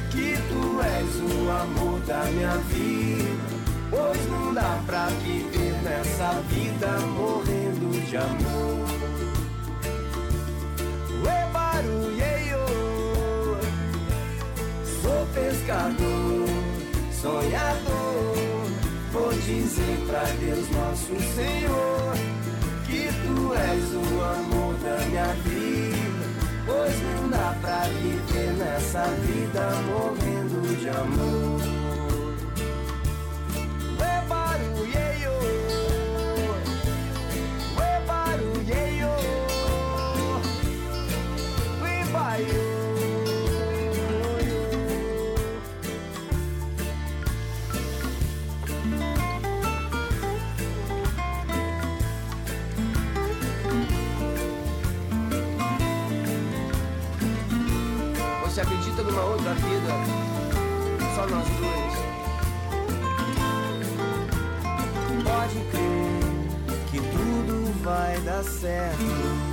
que 0.09 0.37
tu 0.49 0.81
és 0.81 1.15
o 1.21 1.51
amor 1.51 1.99
da 2.01 2.23
minha 2.31 2.57
vida. 2.69 3.03
Pois 3.89 4.29
não 4.29 4.53
dá 4.53 4.81
pra 4.85 5.05
viver 5.23 5.73
nessa 5.83 6.41
vida 6.49 6.87
morrendo 7.15 8.05
de 8.09 8.17
amor. 8.17 8.92
Sou 15.01 15.27
pescador, 15.33 16.47
sonhador. 17.21 18.33
Vou 19.11 19.31
dizer 19.33 19.97
pra 20.07 20.23
Deus, 20.39 20.69
nosso 20.71 21.15
Senhor, 21.35 22.13
que 22.85 23.07
tu 23.23 23.53
és 23.53 23.93
o 23.93 24.23
amor 24.23 24.73
da 24.75 24.97
minha 25.05 25.33
vida. 25.43 26.25
Pois 26.65 26.95
não 27.01 27.29
dá 27.29 27.55
pra 27.61 27.81
viver 28.01 28.53
nessa 28.53 29.03
vida 29.25 29.63
morrendo 29.87 30.75
de 30.79 30.89
amor. 30.89 31.61
Ué, 33.99 34.15
barulheio, 34.27 35.02
Você 42.33 42.41
acredita 58.61 59.03
numa 59.03 59.21
outra 59.21 59.53
vida? 59.53 59.93
Só 61.13 61.27
nós 61.27 61.47
dois. 61.59 61.93
Pode 65.23 65.59
crer 65.69 66.23
que 66.89 66.99
tudo 66.99 67.71
vai 67.83 68.19
dar 68.21 68.43
certo. 68.43 69.52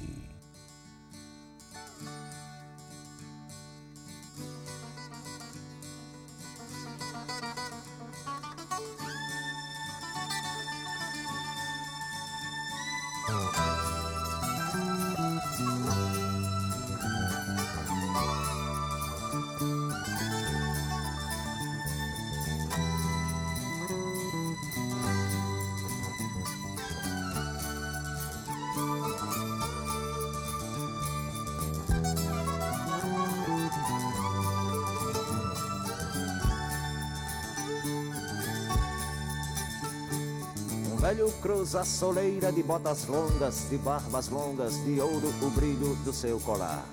Cruza 41.41 41.81
a 41.81 41.85
soleira 41.85 42.51
de 42.51 42.61
botas 42.61 43.07
longas, 43.07 43.67
de 43.69 43.77
barbas 43.77 44.29
longas, 44.29 44.75
de 44.85 45.01
ouro 45.01 45.33
o 45.41 45.49
brilho 45.49 45.95
do 46.05 46.13
seu 46.13 46.39
colar. 46.39 46.85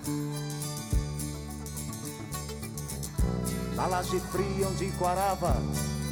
Na 3.76 3.86
laje 3.86 4.18
fria 4.18 4.66
onde 4.68 4.90
quarava 4.92 5.54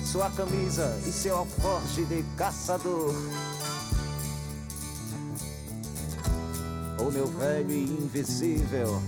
sua 0.04 0.30
camisa 0.30 1.00
e 1.06 1.12
seu 1.12 1.38
alforje 1.38 2.04
de 2.04 2.22
caçador. 2.36 3.14
O 7.00 7.10
meu 7.10 7.26
velho 7.26 7.70
e 7.70 7.84
invisível 7.84 9.00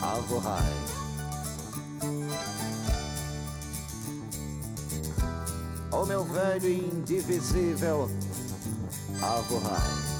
Alvorrai. 0.00 0.62
O 0.92 0.95
meu 6.06 6.24
velho 6.24 6.68
e 6.68 6.78
indivisível 6.78 8.08
Alvorrai. 9.20 10.16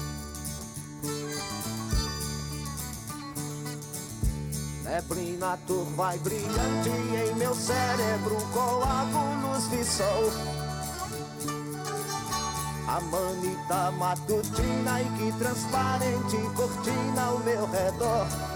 Neblina 4.83 5.57
turva 5.67 6.15
e 6.15 6.19
brilhante 6.19 6.89
em 6.89 7.35
meu 7.35 7.53
cérebro, 7.53 8.35
coágulos 8.53 9.69
de 9.69 9.83
sol. 9.85 10.31
A 12.87 13.01
manita 13.01 13.91
matutina 13.91 15.01
e 15.01 15.09
que 15.17 15.37
transparente 15.37 16.37
cortina 16.55 17.21
ao 17.21 17.39
meu 17.39 17.65
redor. 17.67 18.46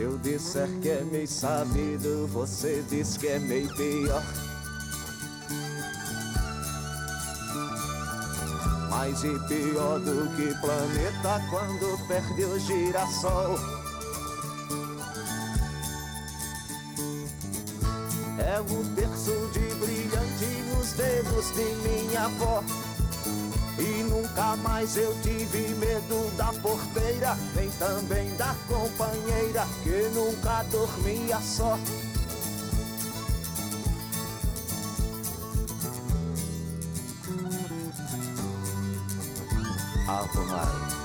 Se 0.00 0.04
eu 0.04 0.16
disser 0.16 0.66
que 0.80 0.88
é 0.88 1.02
meio 1.12 1.28
sabido, 1.28 2.26
você 2.28 2.82
diz 2.88 3.18
que 3.18 3.26
é 3.26 3.38
meio 3.38 3.68
pior. 3.74 4.22
Mais 8.88 9.22
e 9.22 9.38
pior 9.46 10.00
do 10.00 10.34
que 10.36 10.58
planeta 10.58 11.42
quando 11.50 12.08
perde 12.08 12.44
o 12.44 12.58
girassol. 12.58 13.58
É 18.38 18.58
o 18.58 18.94
terço 18.94 19.50
de 19.52 19.74
brilhante 19.84 20.62
nos 20.74 20.92
dedos 20.92 21.46
de 21.54 21.74
minha 21.86 22.24
avó. 22.24 22.64
E 23.78 24.02
nunca 24.04 24.56
mais 24.56 24.96
eu 24.96 25.14
tive 25.22 25.74
medo 25.74 26.36
da 26.38 26.54
porteira, 26.62 27.36
também 27.80 28.36
da 28.36 28.54
companheira 28.68 29.66
que 29.82 30.10
nunca 30.14 30.62
dormia 30.64 31.40
só. 31.40 31.78
Alvorrai. 40.06 40.60
Alvorrai. 40.60 40.99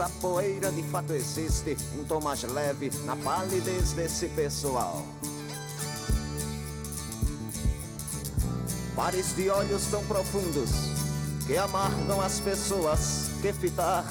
A 0.00 0.08
poeira, 0.20 0.70
de 0.70 0.82
fato 0.84 1.12
existe 1.12 1.76
um 1.98 2.04
tom 2.04 2.20
mais 2.20 2.42
leve 2.42 2.90
na 3.04 3.16
palidez 3.16 3.92
desse 3.92 4.28
pessoal. 4.28 5.04
Mares 8.96 9.34
de 9.34 9.48
olhos 9.48 9.86
tão 9.86 10.04
profundos 10.04 10.70
que 11.46 11.56
amargam 11.56 12.20
as 12.20 12.40
pessoas 12.40 13.30
que 13.40 13.52
fitar. 13.52 14.04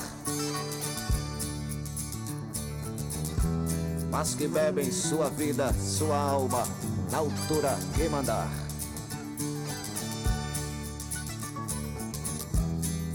Mas 4.10 4.34
que 4.34 4.48
bebem 4.48 4.92
sua 4.92 5.30
vida, 5.30 5.74
sua 5.74 6.18
alma, 6.18 6.68
na 7.12 7.20
altura 7.20 7.78
que 7.96 8.10
mandar. 8.10 8.50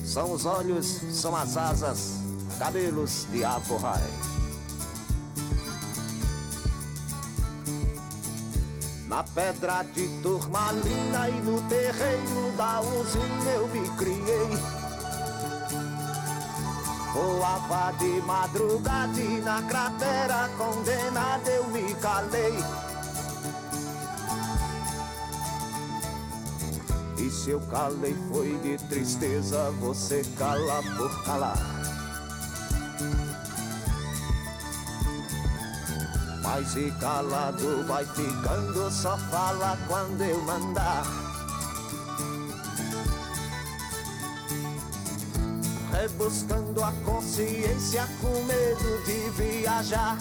São 0.05 0.31
os 0.31 0.45
olhos, 0.45 1.01
são 1.11 1.35
as 1.35 1.57
asas, 1.57 2.12
cabelos 2.63 3.27
de 3.33 3.45
Aporrai. 3.45 4.01
Na 9.09 9.25
pedra 9.25 9.83
de 9.93 10.07
turmalina 10.23 11.29
e 11.29 11.41
no 11.41 11.61
terreiro 11.63 12.53
da 12.57 12.81
usina 12.81 13.51
eu 13.51 13.67
me 13.67 13.89
criei. 13.97 14.57
Voava 17.13 17.93
de 17.99 18.23
madrugada 18.23 19.21
e 19.21 19.41
na 19.41 19.61
cratera 19.63 20.49
condenada 20.57 21.51
eu 21.51 21.67
me 21.67 21.93
calei. 21.97 22.55
E 27.19 27.29
se 27.29 27.51
eu 27.51 27.61
calei 27.63 28.17
foi 28.31 28.57
de 28.63 28.79
tristeza, 28.87 29.69
você 29.81 30.23
cala 30.39 30.81
por 30.97 31.25
calar. 31.25 31.72
Mas 36.55 36.77
e 36.77 36.91
calado 37.01 37.83
vai 37.87 38.05
ficando, 38.05 38.91
só 38.91 39.17
fala 39.17 39.75
quando 39.89 40.21
eu 40.21 40.39
mandar. 40.43 41.03
Rebuscando 45.91 46.85
a 46.85 46.93
consciência 47.07 48.07
com 48.21 48.45
medo 48.45 49.03
de 49.07 49.31
viajar. 49.31 50.19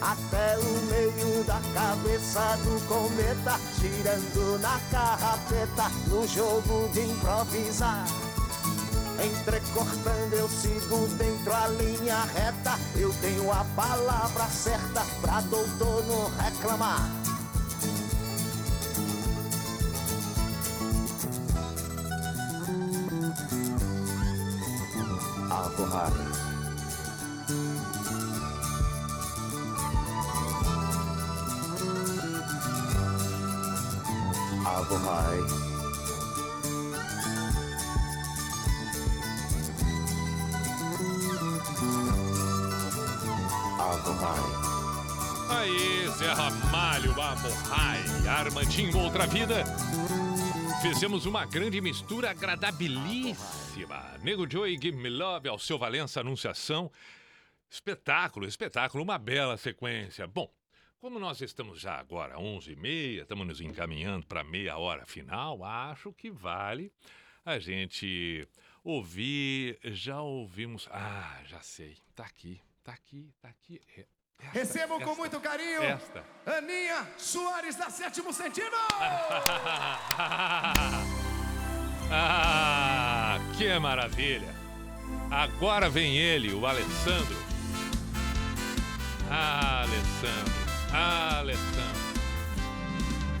Até 0.00 0.58
o 0.58 0.82
meio 0.90 1.44
da 1.44 1.60
cabeça 1.72 2.56
do 2.64 2.84
cometa, 2.88 3.60
girando 3.78 4.58
na 4.60 4.80
carrapeta, 4.90 5.88
no 6.08 6.26
jogo 6.26 6.88
de 6.92 7.02
improvisar. 7.02 8.21
Entrecortando 9.24 10.34
eu 10.34 10.48
sigo 10.48 11.06
dentro 11.16 11.54
a 11.54 11.68
linha 11.68 12.24
reta. 12.24 12.76
Eu 12.96 13.12
tenho 13.20 13.52
a 13.52 13.64
palavra 13.76 14.44
certa 14.46 15.04
pra 15.20 15.40
doutor 15.42 16.04
não 16.06 16.28
reclamar. 16.38 17.08
Alvorrai 25.50 26.10
Alvorrai 34.64 35.61
Zé 46.22 46.32
Ramalho, 46.34 47.20
Amorrai, 47.20 47.98
Armandinho, 48.28 48.96
outra 48.96 49.26
vida. 49.26 49.64
Fizemos 50.80 51.26
uma 51.26 51.44
grande 51.44 51.80
mistura 51.80 52.30
agradabilíssima. 52.30 54.18
Nego 54.22 54.48
Joey, 54.48 54.78
Give 54.80 54.96
Me 54.96 55.10
Love, 55.10 55.48
ao 55.48 55.58
seu 55.58 55.76
Valença, 55.76 56.20
Anunciação. 56.20 56.92
Espetáculo, 57.68 58.46
espetáculo, 58.46 59.02
uma 59.02 59.18
bela 59.18 59.56
sequência. 59.56 60.24
Bom, 60.28 60.48
como 61.00 61.18
nós 61.18 61.40
estamos 61.40 61.80
já 61.80 61.98
agora 61.98 62.36
11h30, 62.36 63.22
estamos 63.22 63.44
nos 63.44 63.60
encaminhando 63.60 64.24
para 64.24 64.44
meia 64.44 64.78
hora 64.78 65.04
final, 65.04 65.64
acho 65.64 66.12
que 66.12 66.30
vale 66.30 66.92
a 67.44 67.58
gente 67.58 68.46
ouvir. 68.84 69.76
Já 69.82 70.22
ouvimos. 70.22 70.88
Ah, 70.92 71.40
já 71.46 71.60
sei. 71.62 71.96
Tá 72.14 72.24
aqui, 72.26 72.60
tá 72.84 72.92
aqui, 72.92 73.34
tá 73.40 73.48
aqui. 73.48 73.80
É, 73.98 74.06
esta, 74.44 74.58
Recebam 74.58 75.00
com 75.00 75.14
muito 75.14 75.40
carinho 75.40 75.82
Esta. 75.82 76.22
Aninha 76.46 77.06
Soares 77.16 77.76
da 77.76 77.88
Sétimo 77.90 78.32
Sentido! 78.32 78.76
ah, 82.10 83.38
que 83.56 83.78
maravilha! 83.78 84.54
Agora 85.30 85.88
vem 85.88 86.16
ele, 86.16 86.52
o 86.52 86.66
Alessandro. 86.66 87.36
Ah, 89.30 89.82
Alessandro. 89.82 90.52
Ah, 90.92 91.38
Alessandro. 91.38 92.02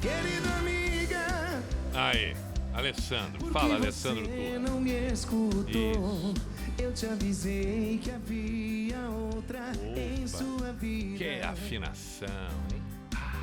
Querida 0.00 0.48
amiga, 0.58 1.62
Aí, 1.94 2.34
Alessandro. 2.74 3.46
Fala, 3.52 3.74
Alessandro 3.74 4.24
Você 4.24 4.52
tu. 4.54 4.60
não 4.60 4.80
me 4.80 4.90
escutou. 5.12 6.34
Eu 6.78 6.92
te 6.92 7.06
avisei 7.06 7.98
que 8.02 8.10
havia 8.10 8.98
outra 9.08 9.72
em 9.96 10.26
sua 10.26 10.72
vida. 10.72 11.18
Que 11.18 11.40
afinação, 11.40 12.28
hein? 12.72 12.82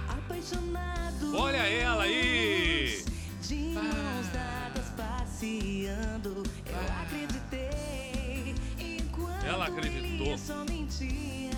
Apaixonado. 0.10 1.36
Olha 1.38 1.58
ela 1.58 2.04
aí! 2.04 3.04
De 3.42 3.56
mãos 3.56 4.28
dadas 4.34 4.90
passeando, 4.96 6.44
eu 6.66 7.02
acreditei. 7.02 8.56
Enquanto 8.80 9.46
Ela 9.46 9.68
acreditou. 9.68 10.28
ele 10.28 10.38
só 10.38 10.64
mentia. 10.66 11.50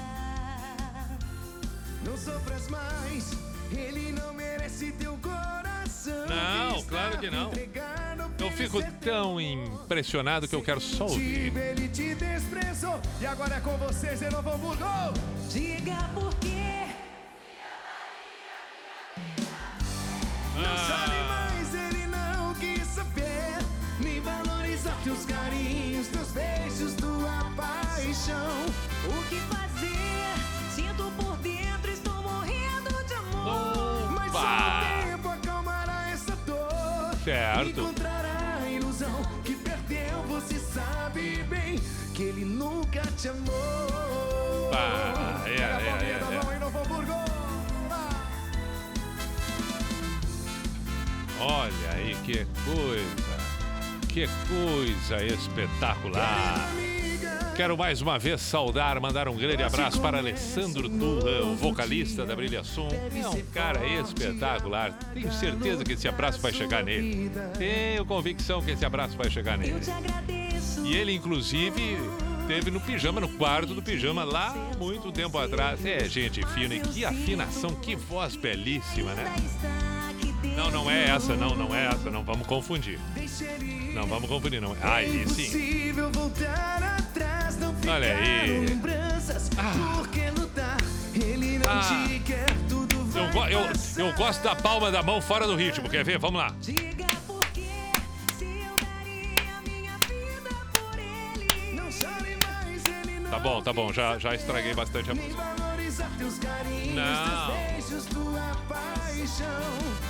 Não 2.05 2.17
sofras 2.17 2.67
mais, 2.69 3.31
ele 3.71 4.11
não 4.11 4.33
merece 4.33 4.91
teu 4.93 5.17
coração. 5.17 5.70
Não, 6.09 6.81
claro 6.83 7.17
que 7.19 7.29
não. 7.29 7.51
Eu 8.39 8.51
fico 8.51 8.81
tão 8.99 9.39
impressionado 9.39 10.47
que 10.47 10.55
eu 10.55 10.63
quero 10.63 10.81
só 10.81 11.03
ouvir. 11.05 11.55
Ele 11.55 11.87
te 11.87 12.15
desprezou 12.15 12.99
e 13.19 13.25
agora 13.25 13.55
é 13.55 13.59
com 13.59 13.77
você, 13.77 14.15
Zé 14.15 14.29
Novo 14.29 14.49
Hamburgo. 14.49 14.83
Diga 15.49 16.09
por 16.13 16.33
quê. 16.35 16.87
Não 20.55 20.77
sabe 20.77 21.15
mais, 21.27 21.73
ele 21.75 22.07
não 22.07 22.53
quis 22.55 22.87
saber. 22.87 23.57
Nem 23.99 24.19
valorizar 24.21 24.97
teus 25.03 25.25
carinhos, 25.25 26.07
teus 26.07 26.29
beijos, 26.29 26.93
tua 26.95 27.51
paixão. 27.55 28.90
Certo. 37.23 37.81
Encontrará 37.81 38.59
a 38.63 38.69
ilusão 38.69 39.21
que 39.43 39.53
perdeu, 39.55 40.23
você 40.27 40.57
sabe 40.57 41.43
bem 41.43 41.79
que 42.15 42.23
ele 42.23 42.43
nunca 42.43 43.01
te 43.15 43.29
amou. 43.29 44.71
Ah, 44.73 45.43
é, 45.45 45.51
Olha 45.51 45.65
a 45.65 45.81
é, 45.81 45.85
palminha 45.85 46.15
é, 46.15 46.19
da 46.19 46.33
é. 46.33 46.43
mão 46.43 46.53
em 46.55 46.59
Novo 46.59 46.79
Hamburgo. 46.79 47.13
Olha 51.39 51.91
aí 51.93 52.17
que 52.25 52.45
coisa. 52.65 53.41
Que 54.07 54.27
coisa 54.49 55.23
espetacular. 55.23 56.69
Quero 57.55 57.77
mais 57.77 58.01
uma 58.01 58.17
vez 58.17 58.41
saudar, 58.41 58.99
mandar 58.99 59.27
um 59.27 59.35
grande 59.35 59.61
abraço 59.61 60.01
para 60.01 60.17
Alessandro 60.17 60.89
Turra, 60.89 61.43
o 61.43 61.55
vocalista 61.55 62.25
da 62.25 62.35
Brilha 62.35 62.63
Som. 62.63 62.87
É 62.89 63.27
um 63.27 63.41
cara 63.53 63.85
espetacular. 63.85 64.97
Tenho 65.13 65.31
certeza 65.31 65.83
que 65.83 65.93
esse 65.93 66.07
abraço 66.07 66.39
vai 66.39 66.53
chegar 66.53 66.83
nele. 66.83 67.29
Tenho 67.57 68.05
convicção 68.05 68.61
que 68.61 68.71
esse 68.71 68.85
abraço 68.85 69.17
vai 69.17 69.29
chegar 69.29 69.57
nele. 69.57 69.81
E 70.83 70.95
ele, 70.95 71.13
inclusive, 71.13 71.97
teve 72.47 72.71
no 72.71 72.79
pijama, 72.79 73.21
no 73.21 73.29
quarto 73.29 73.73
do 73.73 73.81
pijama, 73.81 74.23
lá 74.23 74.55
muito 74.79 75.11
tempo 75.11 75.37
atrás. 75.37 75.85
É, 75.85 76.07
gente 76.07 76.45
fina, 76.47 76.73
e 76.73 76.79
que 76.79 77.05
afinação, 77.05 77.75
que 77.75 77.95
voz 77.95 78.35
belíssima, 78.35 79.13
né? 79.13 79.90
Não, 80.55 80.69
não 80.71 80.91
é 80.91 81.09
essa, 81.09 81.35
não, 81.35 81.55
não 81.55 81.73
é 81.75 81.87
essa, 81.87 82.09
não 82.11 82.23
vamos 82.23 82.45
confundir. 82.47 82.99
Não 83.93 84.05
vamos 84.07 84.29
confundir, 84.29 84.61
não. 84.61 84.75
Aí 84.81 85.27
sim. 85.27 85.93
Olha 87.89 88.15
aí. 88.17 88.65
lembranças. 88.65 89.49
Por 89.49 90.07
que 90.09 90.29
lutar? 90.31 90.77
Ele 91.13 91.57
não 91.59 91.69
Ah. 91.71 92.05
te 92.07 92.19
quer, 92.19 92.45
tudo 92.69 93.03
vai 93.05 93.53
Eu, 93.53 93.59
eu, 93.65 93.71
eu 94.07 94.13
gosto 94.13 94.41
da 94.43 94.55
palma 94.55 94.91
da 94.91 95.01
mão 95.03 95.21
fora 95.21 95.45
do 95.47 95.55
ritmo, 95.55 95.89
quer 95.89 96.03
ver? 96.05 96.17
Vamos 96.19 96.39
lá. 96.39 96.53
Não 101.73 101.91
chore 101.91 102.37
mais, 102.45 102.83
ele 102.85 103.19
não 103.19 103.29
Tá 103.31 103.39
bom, 103.39 103.61
tá 103.61 103.73
bom, 103.73 103.91
já, 103.91 104.17
já 104.17 104.33
estraguei 104.35 104.73
bastante 104.73 105.11
a 105.11 105.15
música. 105.15 105.60
Valorizar 106.01 106.09
teus 106.17 106.39
carinhos, 106.39 106.95
Não. 106.95 107.47
teus 107.47 107.99
beijos, 107.99 108.05
tua 108.07 108.57
paixão. 108.67 109.47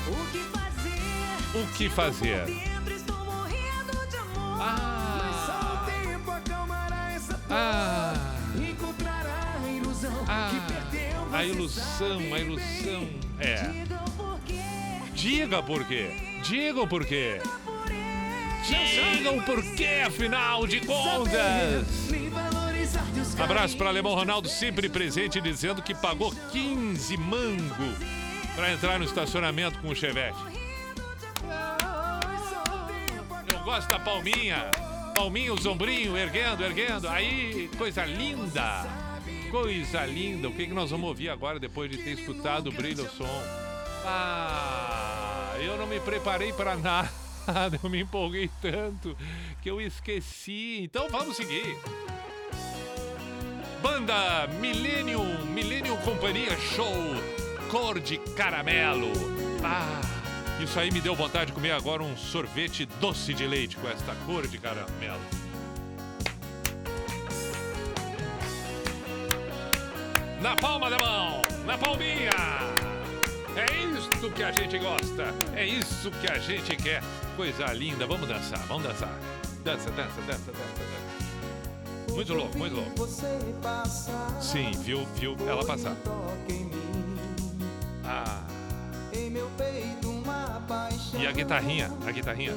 O 0.07 0.31
que 0.31 0.39
fazer? 0.39 1.59
O 1.59 1.67
que 1.73 1.89
fazer? 1.89 2.45
Dentro 2.45 2.93
estou 2.93 3.17
morrendo 3.25 4.07
de 4.09 4.17
amor. 4.17 4.61
Ah. 4.61 5.17
Mas 5.21 5.45
só 5.45 5.73
o 5.73 6.03
tempo 6.03 6.31
acalmará 6.31 7.11
essa 7.13 7.33
dor. 7.33 7.47
Ah. 7.49 8.13
Encontrará 8.55 9.57
a 9.63 9.69
ilusão 9.69 10.11
que 10.11 10.73
perdeu. 10.73 11.27
A 11.33 11.45
ilusão, 11.45 12.19
a 12.33 12.39
ilusão. 12.39 12.99
bem. 13.05 13.19
É. 13.39 13.63
Diga 13.63 14.01
o 14.05 14.11
porquê. 14.11 14.61
Diga 15.13 15.63
por 15.63 15.85
quê. 15.85 16.41
Diga 16.43 16.81
o 16.81 16.87
porquê. 16.87 17.41
Diga 18.63 19.31
o 19.31 19.41
porquê, 19.43 20.03
afinal 20.05 20.67
de 20.67 20.81
contas. 20.81 21.33
Teus 21.33 22.60
Abraço 23.41 23.77
para 23.77 23.89
Alemão 23.89 24.13
Ronaldo, 24.13 24.47
sempre 24.47 24.89
presente, 24.89 25.41
dizendo 25.41 25.81
que 25.81 25.93
pagou 25.93 26.33
15 26.51 27.17
mango 27.17 27.95
para 28.55 28.71
entrar 28.71 28.99
no 28.99 29.05
estacionamento 29.05 29.79
com 29.79 29.89
o 29.89 29.95
Chevette. 29.95 30.37
Eu 33.51 33.59
gosto 33.63 33.89
da 33.89 33.99
palminha. 33.99 34.71
Palminha, 35.15 35.53
o 35.53 35.61
sombrinho, 35.61 36.17
erguendo, 36.17 36.63
erguendo. 36.63 37.07
Aí, 37.07 37.69
coisa 37.77 38.05
linda. 38.05 38.85
Coisa 39.49 40.05
linda. 40.05 40.49
O 40.49 40.53
que, 40.53 40.65
que 40.65 40.73
nós 40.73 40.91
vamos 40.91 41.07
ouvir 41.07 41.29
agora, 41.29 41.59
depois 41.59 41.89
de 41.91 41.97
ter 41.97 42.11
escutado 42.11 42.67
o 42.67 42.71
brilho 42.71 43.09
som? 43.11 43.43
Ah, 44.05 45.53
eu 45.59 45.77
não 45.77 45.85
me 45.85 45.99
preparei 45.99 46.53
para 46.53 46.75
nada. 46.75 47.09
Eu 47.83 47.89
me 47.89 48.01
empolguei 48.01 48.49
tanto 48.61 49.17
que 49.63 49.69
eu 49.69 49.81
esqueci. 49.81 50.81
Então 50.83 51.09
vamos 51.09 51.35
seguir. 51.35 51.75
Banda 53.81 54.47
Millennium, 54.59 55.45
Millennium 55.45 55.97
Companhia 55.97 56.55
Show, 56.57 56.93
cor 57.69 57.99
de 57.99 58.17
caramelo. 58.35 59.11
Ah, 59.63 60.01
isso 60.59 60.79
aí 60.79 60.91
me 60.91 61.01
deu 61.01 61.15
vontade 61.15 61.47
de 61.47 61.53
comer 61.53 61.71
agora 61.71 62.03
um 62.03 62.15
sorvete 62.15 62.85
doce 62.99 63.33
de 63.33 63.47
leite 63.47 63.77
com 63.77 63.87
esta 63.89 64.13
cor 64.27 64.47
de 64.47 64.59
caramelo. 64.59 65.19
Na 70.39 70.55
palma 70.55 70.89
da 70.89 70.99
mão, 70.99 71.41
na 71.65 71.77
palminha. 71.77 72.29
É 73.55 73.65
isso 73.83 74.31
que 74.31 74.43
a 74.43 74.51
gente 74.51 74.77
gosta, 74.77 75.33
é 75.55 75.65
isso 75.65 76.11
que 76.11 76.31
a 76.31 76.37
gente 76.37 76.75
quer. 76.75 77.01
Coisa 77.35 77.65
linda, 77.73 78.05
vamos 78.05 78.27
dançar, 78.27 78.59
vamos 78.67 78.83
dançar. 78.83 79.17
Dança, 79.63 79.89
dança, 79.91 80.21
dança, 80.21 80.51
dança, 80.51 80.53
dança. 80.53 81.00
Muito 82.21 82.35
louco, 82.35 82.55
muito 82.55 82.75
louco. 82.75 82.91
Sim, 84.39 84.69
viu, 84.83 85.07
viu 85.15 85.35
ela 85.47 85.65
passar. 85.65 85.95
Ah, 88.05 88.43
e 91.19 91.25
a 91.25 91.31
guitarrinha, 91.31 91.91
a 92.05 92.11
guitarrinha. 92.11 92.53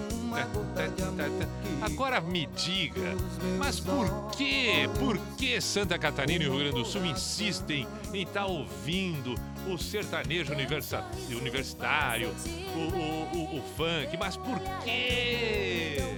Agora 1.81 2.21
me 2.21 2.45
diga, 2.55 3.17
mas 3.59 3.81
por 3.81 4.31
que, 4.37 4.87
por 4.99 5.17
que 5.39 5.59
Santa 5.63 5.99
Catarina 5.99 6.45
e 6.45 6.47
o 6.47 6.51
Rio 6.51 6.61
Grande 6.61 6.83
do 6.83 6.85
Sul 6.85 7.07
insistem 7.07 7.87
em 8.13 8.23
estar 8.23 8.45
ouvindo 8.45 9.35
o 9.67 9.79
sertanejo 9.79 10.53
universi- 10.53 11.03
universitário, 11.31 12.35
o, 12.77 12.79
o, 12.79 13.39
o, 13.39 13.59
o 13.59 13.63
funk? 13.77 14.15
Mas 14.21 14.37
por 14.37 14.59
quê? 14.85 16.17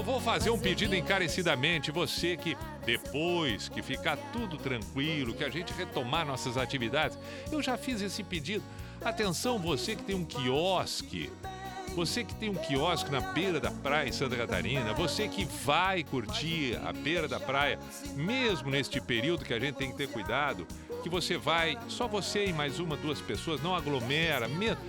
Eu 0.00 0.04
vou 0.04 0.18
fazer 0.18 0.48
um 0.48 0.58
pedido 0.58 0.96
encarecidamente. 0.96 1.90
Você 1.90 2.34
que, 2.34 2.56
depois 2.86 3.68
que 3.68 3.82
ficar 3.82 4.16
tudo 4.32 4.56
tranquilo, 4.56 5.34
que 5.34 5.44
a 5.44 5.50
gente 5.50 5.74
retomar 5.74 6.24
nossas 6.24 6.56
atividades, 6.56 7.18
eu 7.52 7.62
já 7.62 7.76
fiz 7.76 8.00
esse 8.00 8.24
pedido. 8.24 8.64
Atenção, 9.04 9.58
você 9.58 9.94
que 9.94 10.02
tem 10.02 10.16
um 10.16 10.24
quiosque. 10.24 11.30
Você 11.94 12.24
que 12.24 12.34
tem 12.34 12.48
um 12.48 12.54
quiosque 12.54 13.10
na 13.10 13.20
beira 13.20 13.60
da 13.60 13.70
praia 13.70 14.08
em 14.08 14.12
Santa 14.12 14.36
Catarina, 14.36 14.94
você 14.94 15.28
que 15.28 15.44
vai 15.44 16.02
curtir 16.02 16.80
a 16.82 16.94
beira 16.94 17.28
da 17.28 17.38
praia, 17.38 17.78
mesmo 18.14 18.70
neste 18.70 19.02
período 19.02 19.44
que 19.44 19.52
a 19.52 19.60
gente 19.60 19.74
tem 19.74 19.90
que 19.90 19.98
ter 19.98 20.08
cuidado, 20.08 20.66
que 21.02 21.10
você 21.10 21.36
vai, 21.36 21.76
só 21.88 22.08
você 22.08 22.46
e 22.46 22.54
mais 22.54 22.80
uma, 22.80 22.96
duas 22.96 23.20
pessoas, 23.20 23.60
não 23.60 23.76
aglomera, 23.76 24.48
mesmo. 24.48 24.80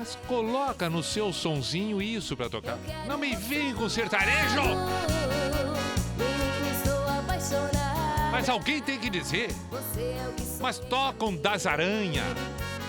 Mas 0.00 0.16
coloca 0.26 0.88
no 0.88 1.02
seu 1.02 1.30
sonzinho 1.30 2.00
isso 2.00 2.34
pra 2.34 2.48
tocar. 2.48 2.78
Não 3.06 3.18
me 3.18 3.36
vem 3.36 3.74
com 3.74 3.86
sertanejo! 3.86 4.62
Mas 8.32 8.48
alguém 8.48 8.80
tem 8.80 8.98
que 8.98 9.10
dizer. 9.10 9.50
Mas 10.58 10.78
tocam 10.78 11.36
Das 11.36 11.66
Aranha, 11.66 12.24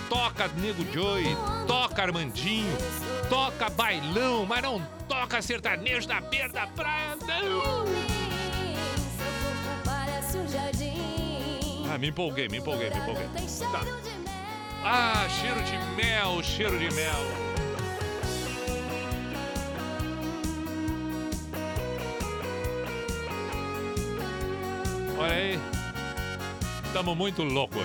toca 0.08 0.48
Nego 0.56 0.90
Joy, 0.90 1.24
toca 1.66 2.00
Armandinho, 2.00 2.74
toca 3.28 3.68
bailão, 3.68 4.46
mas 4.46 4.62
não 4.62 4.82
toca 5.06 5.42
sertanejo 5.42 6.08
na 6.08 6.22
beira 6.22 6.48
da 6.48 6.66
praia, 6.66 7.18
não! 7.26 7.84
Ah, 11.92 11.98
me 11.98 12.08
empolguei, 12.08 12.48
me 12.48 12.56
empolguei, 12.56 12.88
me 12.88 12.96
empolguei. 12.96 13.28
Tá. 13.70 14.11
Ah, 14.84 15.28
cheiro 15.28 15.62
de 15.62 15.78
mel, 15.94 16.42
cheiro 16.42 16.76
de 16.76 16.92
mel. 16.92 17.42
Olha 25.16 25.32
aí. 25.32 25.60
Estamos 26.84 27.16
muito 27.16 27.44
loucos. 27.44 27.82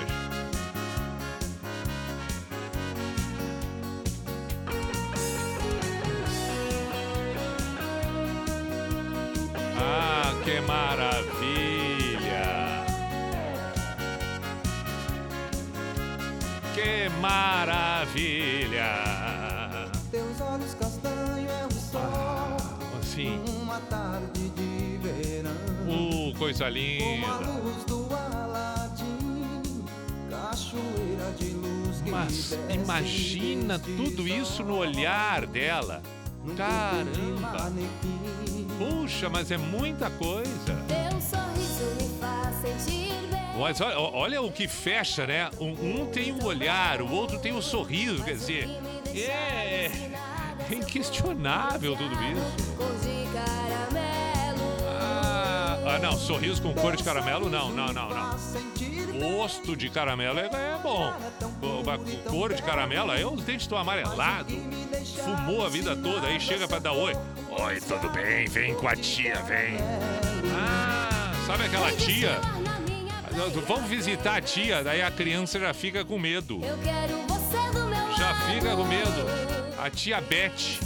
Ah, 9.80 10.34
que 10.44 10.60
maravilha! 10.62 11.37
Que 16.78 17.10
maravilha! 17.20 18.86
Teus 20.12 20.40
olhos 20.40 20.76
castanhos 20.76 21.92
Sim. 23.02 23.42
Uma 23.64 23.80
tarde 23.80 24.50
de 24.50 25.00
verão. 25.02 25.52
Uh, 25.88 26.38
coisa 26.38 26.70
linda. 26.70 27.34
luz 27.64 27.84
do 27.86 28.08
Aladim, 28.14 29.84
cachoeira 30.30 31.32
de 31.40 31.50
luz 31.50 32.00
que 32.02 32.12
Mas 32.12 32.28
desce 32.28 32.60
imagina 32.76 33.80
tudo 33.80 34.28
isso 34.28 34.64
no 34.64 34.78
olhar 34.78 35.48
dela. 35.48 36.04
Caramba! 36.56 37.74
Puxa, 38.78 39.32
mas 39.32 39.50
é 39.50 39.58
muita 39.58 40.12
coisa. 40.12 40.76
Olha, 43.60 44.00
olha 44.00 44.42
o 44.42 44.52
que 44.52 44.68
fecha, 44.68 45.26
né? 45.26 45.50
Um, 45.60 46.02
um 46.02 46.06
tem 46.08 46.32
o 46.32 46.46
olhar, 46.46 47.02
o 47.02 47.12
outro 47.12 47.40
tem 47.40 47.54
o 47.54 47.62
sorriso, 47.62 48.24
quer 48.24 48.36
dizer, 48.36 48.70
é 49.16 49.90
inquestionável 50.72 51.96
tudo 51.96 52.14
isso. 52.24 52.78
Ah, 54.86 55.78
ah, 55.86 56.00
não, 56.00 56.18
sorriso 56.18 56.62
com 56.62 56.74
cor 56.74 56.96
de 56.96 57.04
caramelo, 57.04 57.50
não, 57.50 57.70
não, 57.72 57.94
não, 57.94 58.10
não. 58.10 58.38
Gosto 59.20 59.76
de 59.76 59.90
caramelo 59.90 60.40
é, 60.40 60.46
é 60.46 60.80
bom. 60.82 61.14
Cor 62.30 62.54
de 62.54 62.62
caramelo, 62.62 63.12
aí 63.12 63.26
os 63.26 63.44
dentes 63.44 63.64
estão 63.64 63.78
amarelados. 63.78 64.54
Fumou 65.24 65.66
a 65.66 65.70
vida 65.70 65.96
toda, 65.96 66.28
aí 66.28 66.40
chega 66.40 66.68
pra 66.68 66.80
dar 66.80 66.92
oi. 66.92 67.14
Oi, 67.50 67.80
tudo 67.82 68.10
bem? 68.10 68.48
Vem 68.48 68.76
com 68.76 68.88
a 68.88 68.96
tia, 68.96 69.42
vem. 69.44 69.78
Ah, 70.54 71.32
sabe 71.48 71.66
aquela 71.66 71.92
tia? 71.94 72.40
Vamos 73.68 73.88
visitar 73.88 74.38
a 74.38 74.42
tia, 74.42 74.84
daí 74.84 75.02
a 75.02 75.12
criança 75.12 75.60
já 75.60 75.72
fica 75.72 76.04
com 76.04 76.18
medo. 76.18 76.60
Eu 76.64 76.78
quero 76.80 77.18
você 77.28 77.72
do 77.72 77.86
meu 77.86 78.18
Já 78.18 78.34
fica 78.34 78.76
com 78.76 78.84
medo. 78.84 79.78
A 79.78 79.92
tia 79.92 80.20
Beth. 80.20 80.80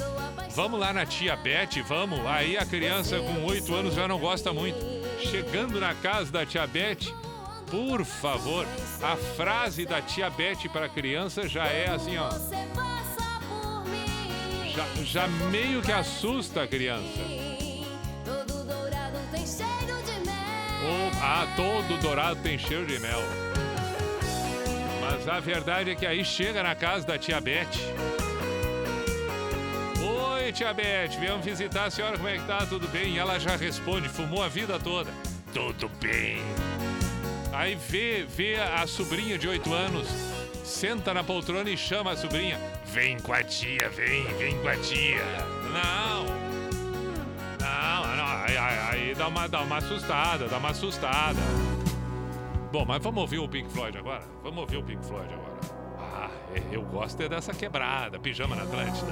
Vamos 0.53 0.77
lá 0.77 0.91
na 0.91 1.05
tia 1.05 1.33
Beth, 1.37 1.81
vamos. 1.87 2.19
Aí 2.25 2.57
a 2.57 2.65
criança 2.65 3.17
com 3.19 3.45
8 3.45 3.73
anos 3.73 3.95
já 3.95 4.05
não 4.05 4.19
gosta 4.19 4.51
muito. 4.51 4.77
Chegando 5.21 5.79
na 5.79 5.95
casa 5.95 6.29
da 6.29 6.45
tia 6.45 6.67
Beth, 6.67 7.13
por 7.69 8.03
favor, 8.03 8.67
a 9.01 9.15
frase 9.15 9.85
da 9.85 10.01
tia 10.01 10.29
Beth 10.29 10.67
para 10.73 10.87
a 10.87 10.89
criança 10.89 11.47
já 11.47 11.67
é 11.67 11.89
assim, 11.89 12.17
ó. 12.17 12.29
Já, 14.75 15.03
já 15.03 15.27
meio 15.27 15.81
que 15.81 15.91
assusta 15.91 16.63
a 16.63 16.67
criança. 16.67 17.21
Ah, 21.21 21.47
todo 21.55 21.97
dourado 22.01 22.39
tem 22.41 22.57
cheiro 22.57 22.85
de 22.85 22.99
mel. 22.99 23.21
Mas 24.99 25.27
a 25.27 25.39
verdade 25.39 25.91
é 25.91 25.95
que 25.95 26.05
aí 26.05 26.25
chega 26.25 26.63
na 26.63 26.73
casa 26.73 27.05
da 27.05 27.17
tia 27.17 27.39
Beth. 27.39 27.67
Oi, 30.01 30.51
tia 30.51 30.73
Beth, 30.73 31.19
viemos 31.19 31.45
visitar 31.45 31.85
a 31.85 31.91
senhora, 31.91 32.17
como 32.17 32.27
é 32.27 32.37
que 32.37 32.45
tá? 32.45 32.65
Tudo 32.65 32.87
bem? 32.87 33.15
E 33.15 33.19
ela 33.19 33.39
já 33.39 33.55
responde, 33.55 34.09
fumou 34.09 34.43
a 34.43 34.47
vida 34.47 34.79
toda. 34.79 35.11
Tudo 35.53 35.89
bem. 36.01 36.41
Aí 37.53 37.75
vê, 37.75 38.25
vê 38.27 38.55
a 38.55 38.87
sobrinha 38.87 39.37
de 39.37 39.47
8 39.47 39.73
anos, 39.73 40.07
senta 40.63 41.13
na 41.13 41.23
poltrona 41.23 41.69
e 41.69 41.77
chama 41.77 42.11
a 42.11 42.17
sobrinha. 42.17 42.57
Vem 42.85 43.19
com 43.19 43.33
a 43.33 43.43
tia, 43.43 43.89
vem, 43.89 44.23
vem 44.37 44.57
com 44.59 44.67
a 44.67 44.77
tia. 44.77 45.23
Não, 45.73 46.40
dá, 49.21 49.27
uma, 49.27 49.47
dá 49.47 49.61
uma 49.61 49.77
assustada, 49.77 50.47
dá 50.47 50.57
uma 50.57 50.69
assustada. 50.69 51.39
Bom, 52.71 52.85
mas 52.85 53.03
vamos 53.03 53.21
ouvir 53.21 53.37
o 53.37 53.47
Pink 53.47 53.69
Floyd 53.71 53.95
agora? 53.95 54.23
Vamos 54.41 54.59
ouvir 54.61 54.77
o 54.77 54.83
Pink 54.83 55.05
Floyd 55.05 55.31
agora. 55.31 55.59
Ah, 55.99 56.31
eu 56.71 56.81
gosto 56.81 57.21
é 57.21 57.29
dessa 57.29 57.53
quebrada, 57.53 58.19
pijama 58.19 58.55
na 58.55 58.63
Atlântida. 58.63 59.11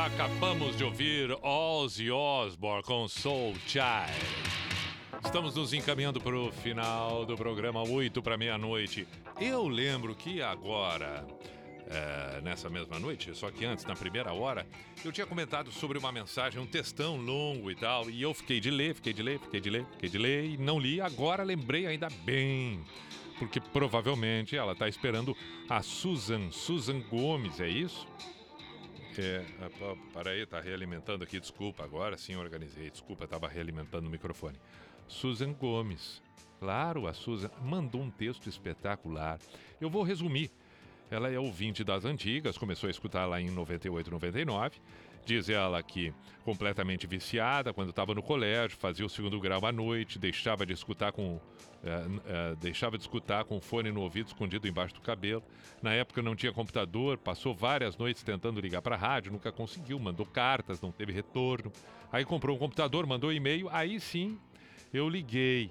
Acabamos 0.00 0.78
de 0.78 0.82
ouvir 0.82 1.30
Ozzy 1.42 2.10
Osbourne 2.10 2.82
com 2.82 3.06
Soul 3.06 3.54
Child. 3.66 4.10
Estamos 5.22 5.54
nos 5.54 5.74
encaminhando 5.74 6.18
para 6.18 6.34
o 6.34 6.50
final 6.50 7.26
do 7.26 7.36
programa, 7.36 7.82
8 7.82 8.22
para 8.22 8.38
meia-noite. 8.38 9.06
Eu 9.38 9.68
lembro 9.68 10.14
que 10.14 10.40
agora, 10.40 11.26
é, 11.86 12.40
nessa 12.40 12.70
mesma 12.70 12.98
noite, 12.98 13.36
só 13.36 13.50
que 13.50 13.66
antes, 13.66 13.84
na 13.84 13.94
primeira 13.94 14.32
hora, 14.32 14.66
eu 15.04 15.12
tinha 15.12 15.26
comentado 15.26 15.70
sobre 15.70 15.98
uma 15.98 16.10
mensagem, 16.10 16.58
um 16.58 16.66
textão 16.66 17.18
longo 17.18 17.70
e 17.70 17.74
tal, 17.74 18.08
e 18.08 18.22
eu 18.22 18.32
fiquei 18.32 18.58
de 18.58 18.70
ler, 18.70 18.94
fiquei 18.94 19.12
de 19.12 19.22
ler, 19.22 19.38
fiquei 19.38 19.60
de 19.60 19.68
ler, 19.68 19.84
fiquei 19.92 20.08
de 20.08 20.16
ler 20.16 20.44
e 20.46 20.56
não 20.56 20.78
li. 20.78 20.98
Agora 20.98 21.42
lembrei 21.42 21.86
ainda 21.86 22.08
bem, 22.24 22.82
porque 23.38 23.60
provavelmente 23.60 24.56
ela 24.56 24.72
está 24.72 24.88
esperando 24.88 25.36
a 25.68 25.82
Susan, 25.82 26.50
Susan 26.50 27.00
Gomes, 27.00 27.60
é 27.60 27.68
isso? 27.68 28.08
É, 29.20 29.44
para 30.12 30.30
aí, 30.30 30.46
tá 30.46 30.60
realimentando 30.60 31.24
aqui, 31.24 31.38
desculpa, 31.38 31.84
agora 31.84 32.16
sim 32.16 32.36
organizei, 32.36 32.90
desculpa, 32.90 33.24
estava 33.24 33.48
realimentando 33.48 34.08
o 34.08 34.10
microfone. 34.10 34.58
Susan 35.06 35.52
Gomes. 35.52 36.22
Claro, 36.58 37.06
a 37.06 37.14
Susan 37.14 37.50
mandou 37.62 38.02
um 38.02 38.10
texto 38.10 38.48
espetacular. 38.48 39.38
Eu 39.80 39.88
vou 39.88 40.02
resumir. 40.02 40.50
Ela 41.10 41.30
é 41.30 41.38
ouvinte 41.38 41.82
das 41.82 42.04
antigas, 42.04 42.56
começou 42.56 42.86
a 42.86 42.90
escutar 42.90 43.26
lá 43.26 43.40
em 43.40 43.50
98, 43.50 44.10
99. 44.10 44.80
Diz 45.24 45.48
ela 45.48 45.82
que 45.82 46.12
completamente 46.44 47.06
viciada, 47.06 47.72
quando 47.72 47.90
estava 47.90 48.14
no 48.14 48.22
colégio, 48.22 48.76
fazia 48.76 49.04
o 49.04 49.08
segundo 49.08 49.38
grau 49.38 49.64
à 49.64 49.70
noite, 49.70 50.18
deixava 50.18 50.64
de 50.66 50.72
escutar 50.72 51.12
com 51.12 51.38
eh, 51.84 52.06
eh, 52.26 52.56
deixava 52.56 52.96
de 52.98 53.04
escutar 53.04 53.44
com 53.44 53.60
fone 53.60 53.90
no 53.92 54.00
ouvido 54.00 54.26
escondido 54.28 54.66
embaixo 54.66 54.94
do 54.94 55.00
cabelo. 55.00 55.42
Na 55.82 55.92
época 55.92 56.20
não 56.22 56.34
tinha 56.34 56.52
computador, 56.52 57.16
passou 57.18 57.54
várias 57.54 57.96
noites 57.96 58.22
tentando 58.22 58.60
ligar 58.60 58.82
para 58.82 58.96
a 58.96 58.98
rádio, 58.98 59.30
nunca 59.32 59.52
conseguiu, 59.52 59.98
mandou 59.98 60.26
cartas, 60.26 60.80
não 60.80 60.90
teve 60.90 61.12
retorno. 61.12 61.70
Aí 62.10 62.24
comprou 62.24 62.56
um 62.56 62.58
computador, 62.58 63.06
mandou 63.06 63.32
e-mail, 63.32 63.68
aí 63.70 64.00
sim 64.00 64.38
eu 64.92 65.08
liguei. 65.08 65.70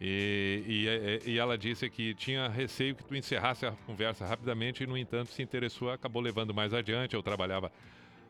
E, 0.00 1.20
e- 1.24 1.30
e 1.32 1.38
ela 1.38 1.58
disse 1.58 1.88
que 1.90 2.14
tinha 2.14 2.46
receio 2.48 2.94
que 2.94 3.02
tu 3.02 3.16
encerrasse 3.16 3.66
a 3.66 3.72
conversa 3.72 4.24
rapidamente 4.24 4.84
e, 4.84 4.86
no 4.86 4.96
entanto, 4.96 5.32
se 5.32 5.42
interessou, 5.42 5.90
acabou 5.90 6.22
levando 6.22 6.54
mais 6.54 6.72
adiante. 6.72 7.14
Eu 7.14 7.22
trabalhava 7.22 7.72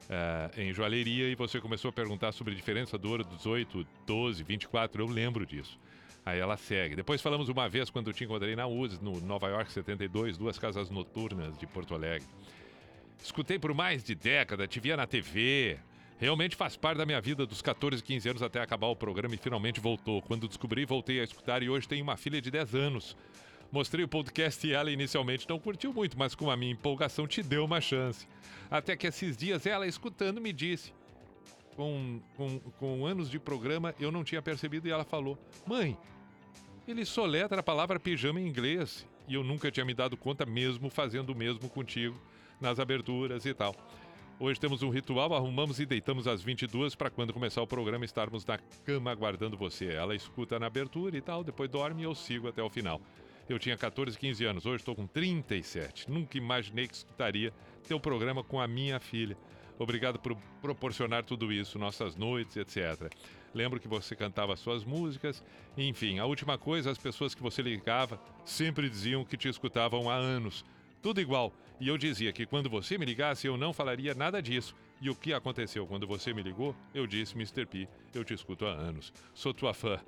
eh, 0.08 0.50
em 0.56 0.72
joalheria 0.72 1.28
e 1.28 1.34
você 1.34 1.60
começou 1.60 1.90
a 1.90 1.92
perguntar 1.92 2.32
sobre 2.32 2.52
a 2.52 2.56
diferença 2.56 2.96
do 2.96 3.10
ouro 3.10 3.24
18, 3.24 3.86
12, 4.06 4.42
24. 4.42 5.02
Eu 5.02 5.06
lembro 5.06 5.44
disso. 5.44 5.78
Aí 6.24 6.38
ela 6.38 6.56
segue. 6.56 6.94
Depois 6.94 7.22
falamos 7.22 7.48
uma 7.48 7.68
vez 7.68 7.88
quando 7.88 8.08
eu 8.08 8.12
te 8.12 8.24
encontrei 8.24 8.54
na 8.54 8.66
USE, 8.66 9.02
no 9.02 9.20
Nova 9.20 9.48
York 9.48 9.72
72, 9.72 10.36
duas 10.36 10.58
casas 10.58 10.90
noturnas 10.90 11.56
de 11.56 11.66
Porto 11.66 11.94
Alegre. 11.94 12.26
Escutei 13.22 13.58
por 13.58 13.72
mais 13.74 14.04
de 14.04 14.14
década, 14.14 14.66
te 14.66 14.78
via 14.78 14.96
na 14.96 15.06
TV. 15.06 15.78
Realmente 16.18 16.56
faz 16.56 16.76
parte 16.76 16.98
da 16.98 17.06
minha 17.06 17.20
vida 17.20 17.46
dos 17.46 17.62
14, 17.62 18.02
15 18.02 18.28
anos 18.28 18.42
até 18.42 18.60
acabar 18.60 18.88
o 18.88 18.96
programa 18.96 19.34
e 19.34 19.38
finalmente 19.38 19.80
voltou. 19.80 20.20
Quando 20.20 20.48
descobri, 20.48 20.84
voltei 20.84 21.20
a 21.20 21.24
escutar 21.24 21.62
e 21.62 21.68
hoje 21.68 21.88
tenho 21.88 22.02
uma 22.02 22.16
filha 22.16 22.40
de 22.40 22.50
10 22.50 22.74
anos. 22.74 23.16
Mostrei 23.70 24.04
o 24.04 24.08
podcast 24.08 24.66
e 24.66 24.72
ela 24.72 24.90
inicialmente 24.90 25.46
não 25.48 25.58
curtiu 25.58 25.92
muito, 25.92 26.18
mas 26.18 26.34
com 26.34 26.50
a 26.50 26.56
minha 26.56 26.72
empolgação 26.72 27.26
te 27.26 27.42
deu 27.42 27.64
uma 27.64 27.80
chance. 27.80 28.26
Até 28.70 28.96
que 28.96 29.06
esses 29.06 29.36
dias 29.36 29.66
ela, 29.66 29.86
escutando, 29.86 30.40
me 30.40 30.52
disse. 30.52 30.92
Com, 31.76 32.20
com, 32.36 32.58
com 32.58 33.06
anos 33.06 33.30
de 33.30 33.38
programa, 33.38 33.94
eu 34.00 34.10
não 34.10 34.24
tinha 34.24 34.42
percebido 34.42 34.88
e 34.88 34.90
ela 34.90 35.04
falou: 35.04 35.38
Mãe, 35.66 35.96
ele 36.88 37.04
soletra 37.04 37.60
a 37.60 37.62
palavra 37.62 38.00
pijama 38.00 38.40
em 38.40 38.48
inglês 38.48 39.06
e 39.28 39.34
eu 39.34 39.44
nunca 39.44 39.70
tinha 39.70 39.84
me 39.84 39.94
dado 39.94 40.16
conta, 40.16 40.46
mesmo 40.46 40.88
fazendo 40.88 41.30
o 41.30 41.36
mesmo 41.36 41.68
contigo 41.68 42.18
nas 42.60 42.80
aberturas 42.80 43.44
e 43.44 43.52
tal. 43.52 43.76
Hoje 44.40 44.58
temos 44.58 44.82
um 44.82 44.88
ritual, 44.88 45.34
arrumamos 45.34 45.78
e 45.78 45.86
deitamos 45.86 46.26
às 46.26 46.42
22 46.42 46.94
para 46.94 47.10
quando 47.10 47.32
começar 47.32 47.60
o 47.60 47.66
programa 47.66 48.04
estarmos 48.04 48.46
na 48.46 48.56
cama 48.84 49.10
aguardando 49.10 49.56
você. 49.56 49.86
Ela 49.86 50.14
escuta 50.14 50.58
na 50.58 50.66
abertura 50.66 51.16
e 51.16 51.20
tal, 51.20 51.44
depois 51.44 51.68
dorme 51.68 52.02
e 52.02 52.04
eu 52.04 52.14
sigo 52.14 52.48
até 52.48 52.62
o 52.62 52.70
final. 52.70 53.00
Eu 53.48 53.58
tinha 53.58 53.76
14, 53.78 54.18
15 54.18 54.44
anos, 54.44 54.66
hoje 54.66 54.82
estou 54.82 54.94
com 54.94 55.06
37. 55.06 56.10
Nunca 56.10 56.36
imaginei 56.36 56.86
que 56.86 56.94
escutaria 56.94 57.50
teu 57.86 57.98
programa 57.98 58.44
com 58.44 58.60
a 58.60 58.68
minha 58.68 59.00
filha. 59.00 59.38
Obrigado 59.78 60.18
por 60.18 60.36
proporcionar 60.60 61.24
tudo 61.24 61.50
isso, 61.50 61.78
nossas 61.78 62.14
noites, 62.14 62.56
etc. 62.56 63.10
Lembro 63.54 63.80
que 63.80 63.88
você 63.88 64.14
cantava 64.14 64.54
suas 64.54 64.84
músicas. 64.84 65.42
Enfim, 65.78 66.18
a 66.18 66.26
última 66.26 66.58
coisa, 66.58 66.90
as 66.90 66.98
pessoas 66.98 67.34
que 67.34 67.42
você 67.42 67.62
ligava 67.62 68.20
sempre 68.44 68.90
diziam 68.90 69.24
que 69.24 69.36
te 69.36 69.48
escutavam 69.48 70.10
há 70.10 70.14
anos. 70.14 70.62
Tudo 71.00 71.20
igual. 71.20 71.52
E 71.80 71.88
eu 71.88 71.96
dizia 71.96 72.32
que 72.32 72.44
quando 72.44 72.68
você 72.68 72.98
me 72.98 73.06
ligasse, 73.06 73.46
eu 73.46 73.56
não 73.56 73.72
falaria 73.72 74.12
nada 74.14 74.42
disso. 74.42 74.74
E 75.00 75.08
o 75.08 75.14
que 75.14 75.32
aconteceu 75.32 75.86
quando 75.86 76.06
você 76.06 76.34
me 76.34 76.42
ligou? 76.42 76.74
Eu 76.92 77.06
disse, 77.06 77.34
Mr. 77.34 77.64
P, 77.64 77.88
eu 78.12 78.24
te 78.24 78.34
escuto 78.34 78.66
há 78.66 78.72
anos. 78.72 79.12
Sou 79.32 79.54
tua 79.54 79.72
fã. 79.72 79.98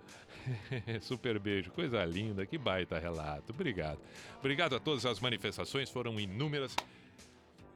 Super 1.01 1.39
beijo, 1.39 1.71
coisa 1.71 2.05
linda, 2.05 2.47
que 2.47 2.59
baita 2.59 2.99
relato. 2.99 3.53
Obrigado. 3.53 4.01
Obrigado 4.39 4.77
a 4.77 4.81
todas 4.81 5.07
as 5.07 5.21
manifestações, 5.21 5.91
foram 5.91 6.19
inúmeras. 6.19 6.75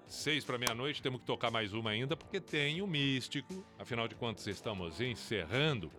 Seis 0.07 0.45
para 0.45 0.59
meia-noite, 0.59 1.03
temos 1.03 1.21
que 1.21 1.27
tocar 1.27 1.51
mais 1.51 1.73
uma 1.73 1.91
ainda, 1.91 2.17
porque 2.17 2.41
tem 2.41 2.83
o 2.83 2.87
Místico. 2.87 3.65
Afinal 3.79 4.07
de 4.07 4.15
contas, 4.15 4.47
estamos 4.47 5.01
encerrando 5.01 5.91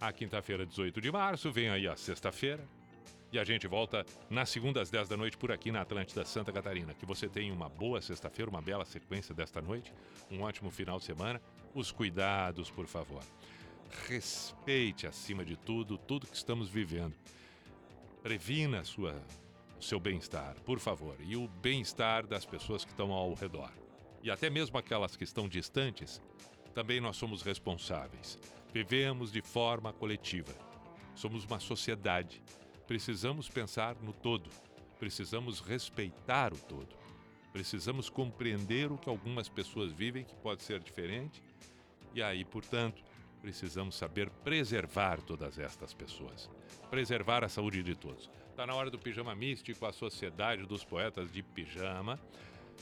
a 0.00 0.12
quinta-feira, 0.12 0.66
18 0.66 1.00
de 1.00 1.12
março. 1.12 1.52
Vem 1.52 1.68
aí 1.68 1.86
a 1.86 1.96
sexta-feira. 1.96 2.66
E 3.32 3.38
a 3.38 3.44
gente 3.44 3.66
volta 3.66 4.04
na 4.28 4.44
segunda 4.44 4.82
às 4.82 4.90
10 4.90 5.08
da 5.08 5.16
noite 5.16 5.38
por 5.38 5.50
aqui 5.50 5.72
na 5.72 5.80
Atlântida 5.80 6.22
Santa 6.24 6.52
Catarina. 6.52 6.92
Que 6.92 7.06
você 7.06 7.28
tenha 7.28 7.52
uma 7.54 7.68
boa 7.68 8.02
sexta-feira, 8.02 8.50
uma 8.50 8.60
bela 8.60 8.84
sequência 8.84 9.34
desta 9.34 9.62
noite, 9.62 9.92
um 10.30 10.42
ótimo 10.42 10.70
final 10.70 10.98
de 10.98 11.04
semana. 11.04 11.40
Os 11.74 11.90
cuidados, 11.90 12.70
por 12.70 12.86
favor. 12.86 13.22
Respeite, 14.08 15.06
acima 15.06 15.44
de 15.44 15.56
tudo, 15.56 15.96
tudo 15.96 16.26
que 16.26 16.36
estamos 16.36 16.68
vivendo. 16.68 17.14
Previna 18.22 18.80
a 18.80 18.84
sua, 18.84 19.14
o 19.78 19.82
seu 19.82 20.00
bem-estar, 20.00 20.56
por 20.62 20.78
favor, 20.78 21.16
e 21.20 21.36
o 21.36 21.48
bem-estar 21.48 22.26
das 22.26 22.44
pessoas 22.44 22.84
que 22.84 22.90
estão 22.90 23.12
ao 23.12 23.34
redor. 23.34 23.72
E 24.22 24.30
até 24.30 24.48
mesmo 24.48 24.78
aquelas 24.78 25.16
que 25.16 25.24
estão 25.24 25.48
distantes, 25.48 26.20
também 26.74 27.00
nós 27.00 27.16
somos 27.16 27.42
responsáveis. 27.42 28.38
Vivemos 28.72 29.30
de 29.30 29.42
forma 29.42 29.92
coletiva. 29.92 30.54
Somos 31.14 31.44
uma 31.44 31.60
sociedade. 31.60 32.42
Precisamos 32.86 33.48
pensar 33.48 33.96
no 33.96 34.12
todo. 34.12 34.50
Precisamos 34.98 35.60
respeitar 35.60 36.52
o 36.52 36.56
todo. 36.56 36.96
Precisamos 37.52 38.08
compreender 38.08 38.90
o 38.90 38.96
que 38.96 39.08
algumas 39.10 39.48
pessoas 39.48 39.92
vivem 39.92 40.24
que 40.24 40.34
pode 40.36 40.62
ser 40.62 40.80
diferente. 40.80 41.42
E 42.14 42.22
aí, 42.22 42.44
portanto, 42.44 43.02
precisamos 43.42 43.96
saber 43.96 44.30
preservar 44.30 45.20
todas 45.20 45.58
estas 45.58 45.92
pessoas. 45.92 46.48
Preservar 46.88 47.42
a 47.44 47.48
saúde 47.48 47.82
de 47.82 47.94
todos. 47.96 48.30
Está 48.48 48.64
na 48.66 48.74
hora 48.74 48.88
do 48.90 48.98
pijama 48.98 49.34
místico, 49.34 49.84
a 49.84 49.92
sociedade 49.92 50.64
dos 50.64 50.84
poetas 50.84 51.32
de 51.32 51.42
pijama. 51.42 52.18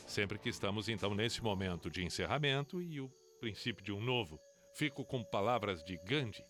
Sempre 0.06 0.38
que 0.38 0.48
estamos, 0.50 0.88
então, 0.88 1.14
nesse 1.14 1.42
momento 1.42 1.90
de 1.90 2.04
encerramento 2.04 2.80
e 2.82 3.00
o 3.00 3.08
princípio 3.40 3.82
de 3.82 3.92
um 3.92 4.00
novo, 4.00 4.38
fico 4.74 5.04
com 5.04 5.24
palavras 5.24 5.82
de 5.82 5.96
Gandhi. 6.04 6.44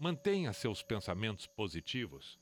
Mantenha 0.00 0.52
seus 0.52 0.82
pensamentos 0.82 1.46
positivos, 1.46 2.38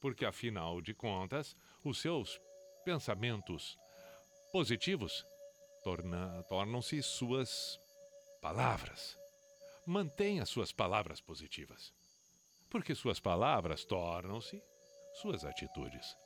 porque 0.00 0.24
afinal 0.24 0.80
de 0.80 0.94
contas, 0.94 1.56
os 1.84 1.98
seus 2.00 2.40
pensamentos 2.84 3.76
positivos 4.52 5.26
torna- 5.82 6.42
tornam-se 6.44 7.02
suas 7.02 7.80
palavras. 8.40 9.18
Mantenha 9.88 10.44
suas 10.44 10.72
palavras 10.72 11.20
positivas, 11.20 11.92
porque 12.68 12.92
suas 12.92 13.20
palavras 13.20 13.84
tornam-se 13.84 14.60
suas 15.14 15.44
atitudes. 15.44 16.16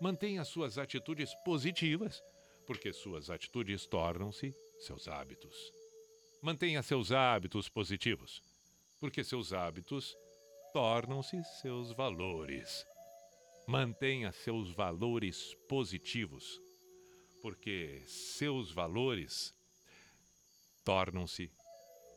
Mantenha 0.00 0.44
suas 0.44 0.78
atitudes 0.78 1.34
positivas, 1.44 2.22
porque 2.68 2.92
suas 2.92 3.28
atitudes 3.28 3.84
tornam-se 3.88 4.54
seus 4.78 5.08
hábitos. 5.08 5.72
Mantenha 6.40 6.84
seus 6.84 7.10
hábitos 7.10 7.68
positivos, 7.68 8.40
porque 9.00 9.24
seus 9.24 9.52
hábitos 9.52 10.16
tornam-se 10.72 11.42
seus 11.60 11.92
valores. 11.92 12.86
Mantenha 13.66 14.30
seus 14.30 14.72
valores 14.72 15.56
positivos, 15.68 16.62
porque 17.42 18.04
seus 18.06 18.72
valores 18.72 19.52
tornam-se 20.84 21.50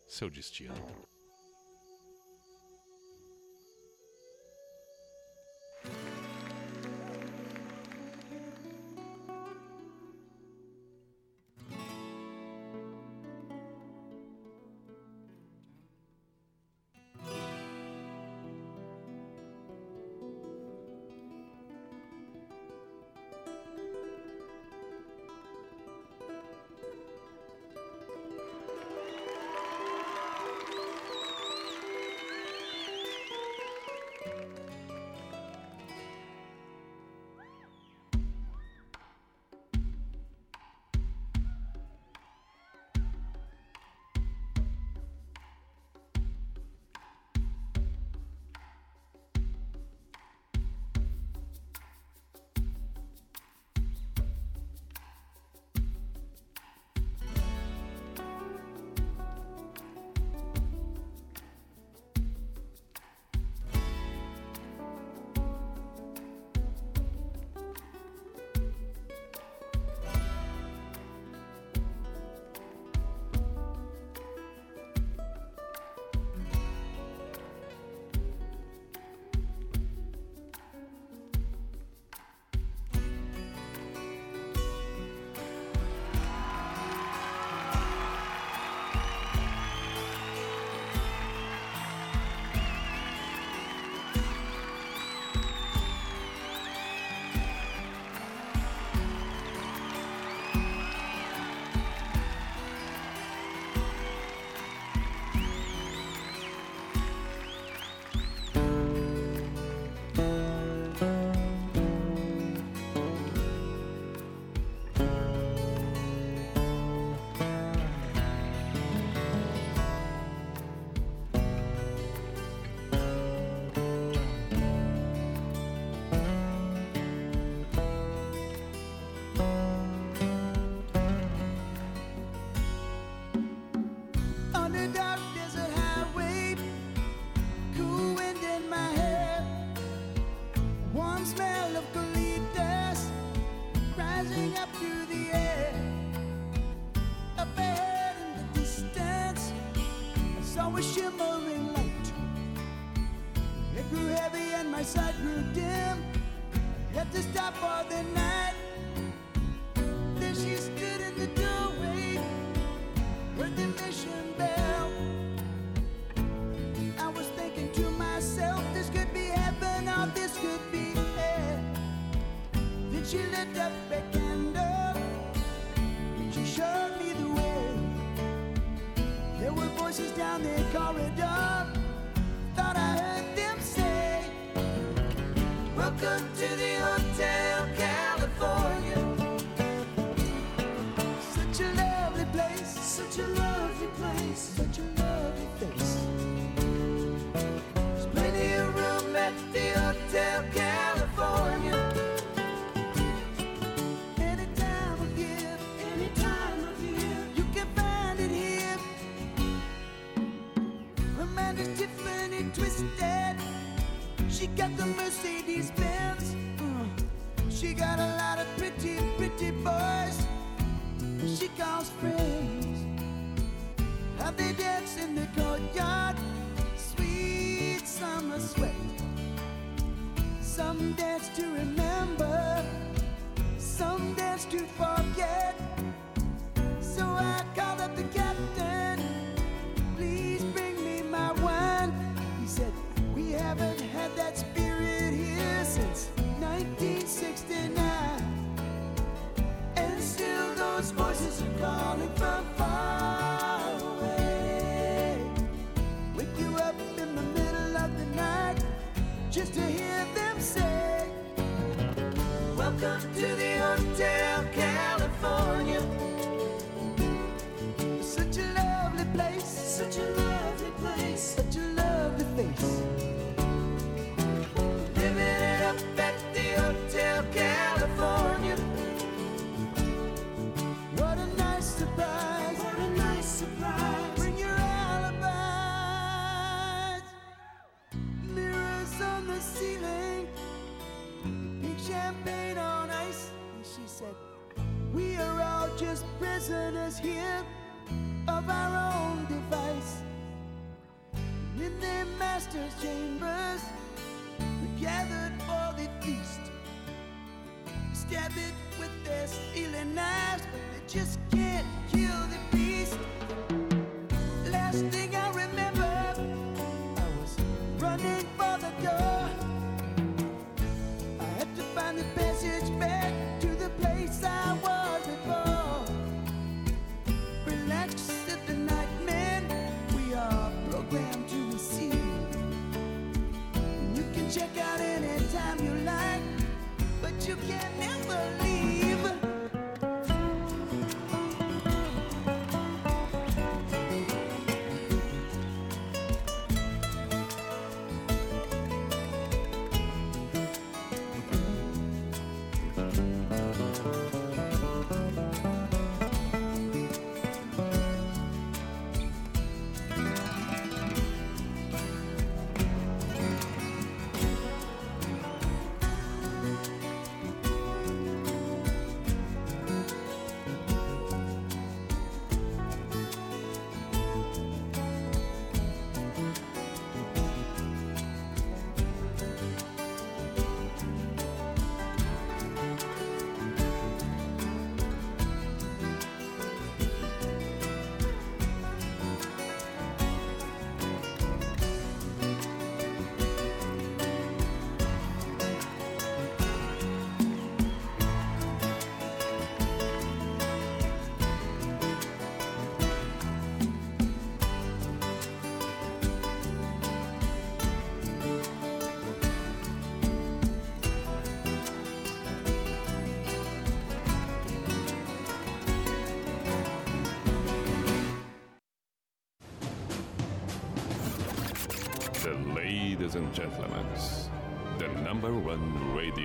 seu 0.07 0.29
destino. 0.29 1.12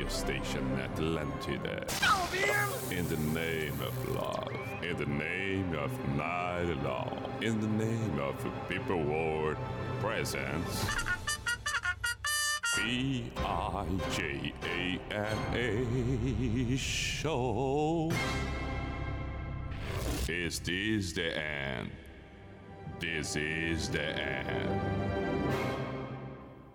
station 0.09 0.65
Atlantide. 0.79 1.89
In 2.91 3.07
the 3.09 3.17
name 3.39 3.81
of 3.81 4.09
love, 4.09 4.53
in 4.83 4.97
the 4.97 5.07
name 5.07 5.75
of 5.75 5.91
night 6.17 6.71
long, 6.83 7.31
in 7.43 7.61
the 7.61 7.67
name 7.67 8.19
of 8.19 8.35
people 8.69 9.03
world 9.03 9.57
presence. 10.01 10.87
B-I-J-A-N-A 12.77 13.37
show. 16.77 18.11
Is 20.29 20.59
this 20.61 21.13
the 21.13 21.37
end? 21.37 21.91
This 23.01 23.37
is 23.37 23.89
the 23.89 24.03
end. 24.03 25.28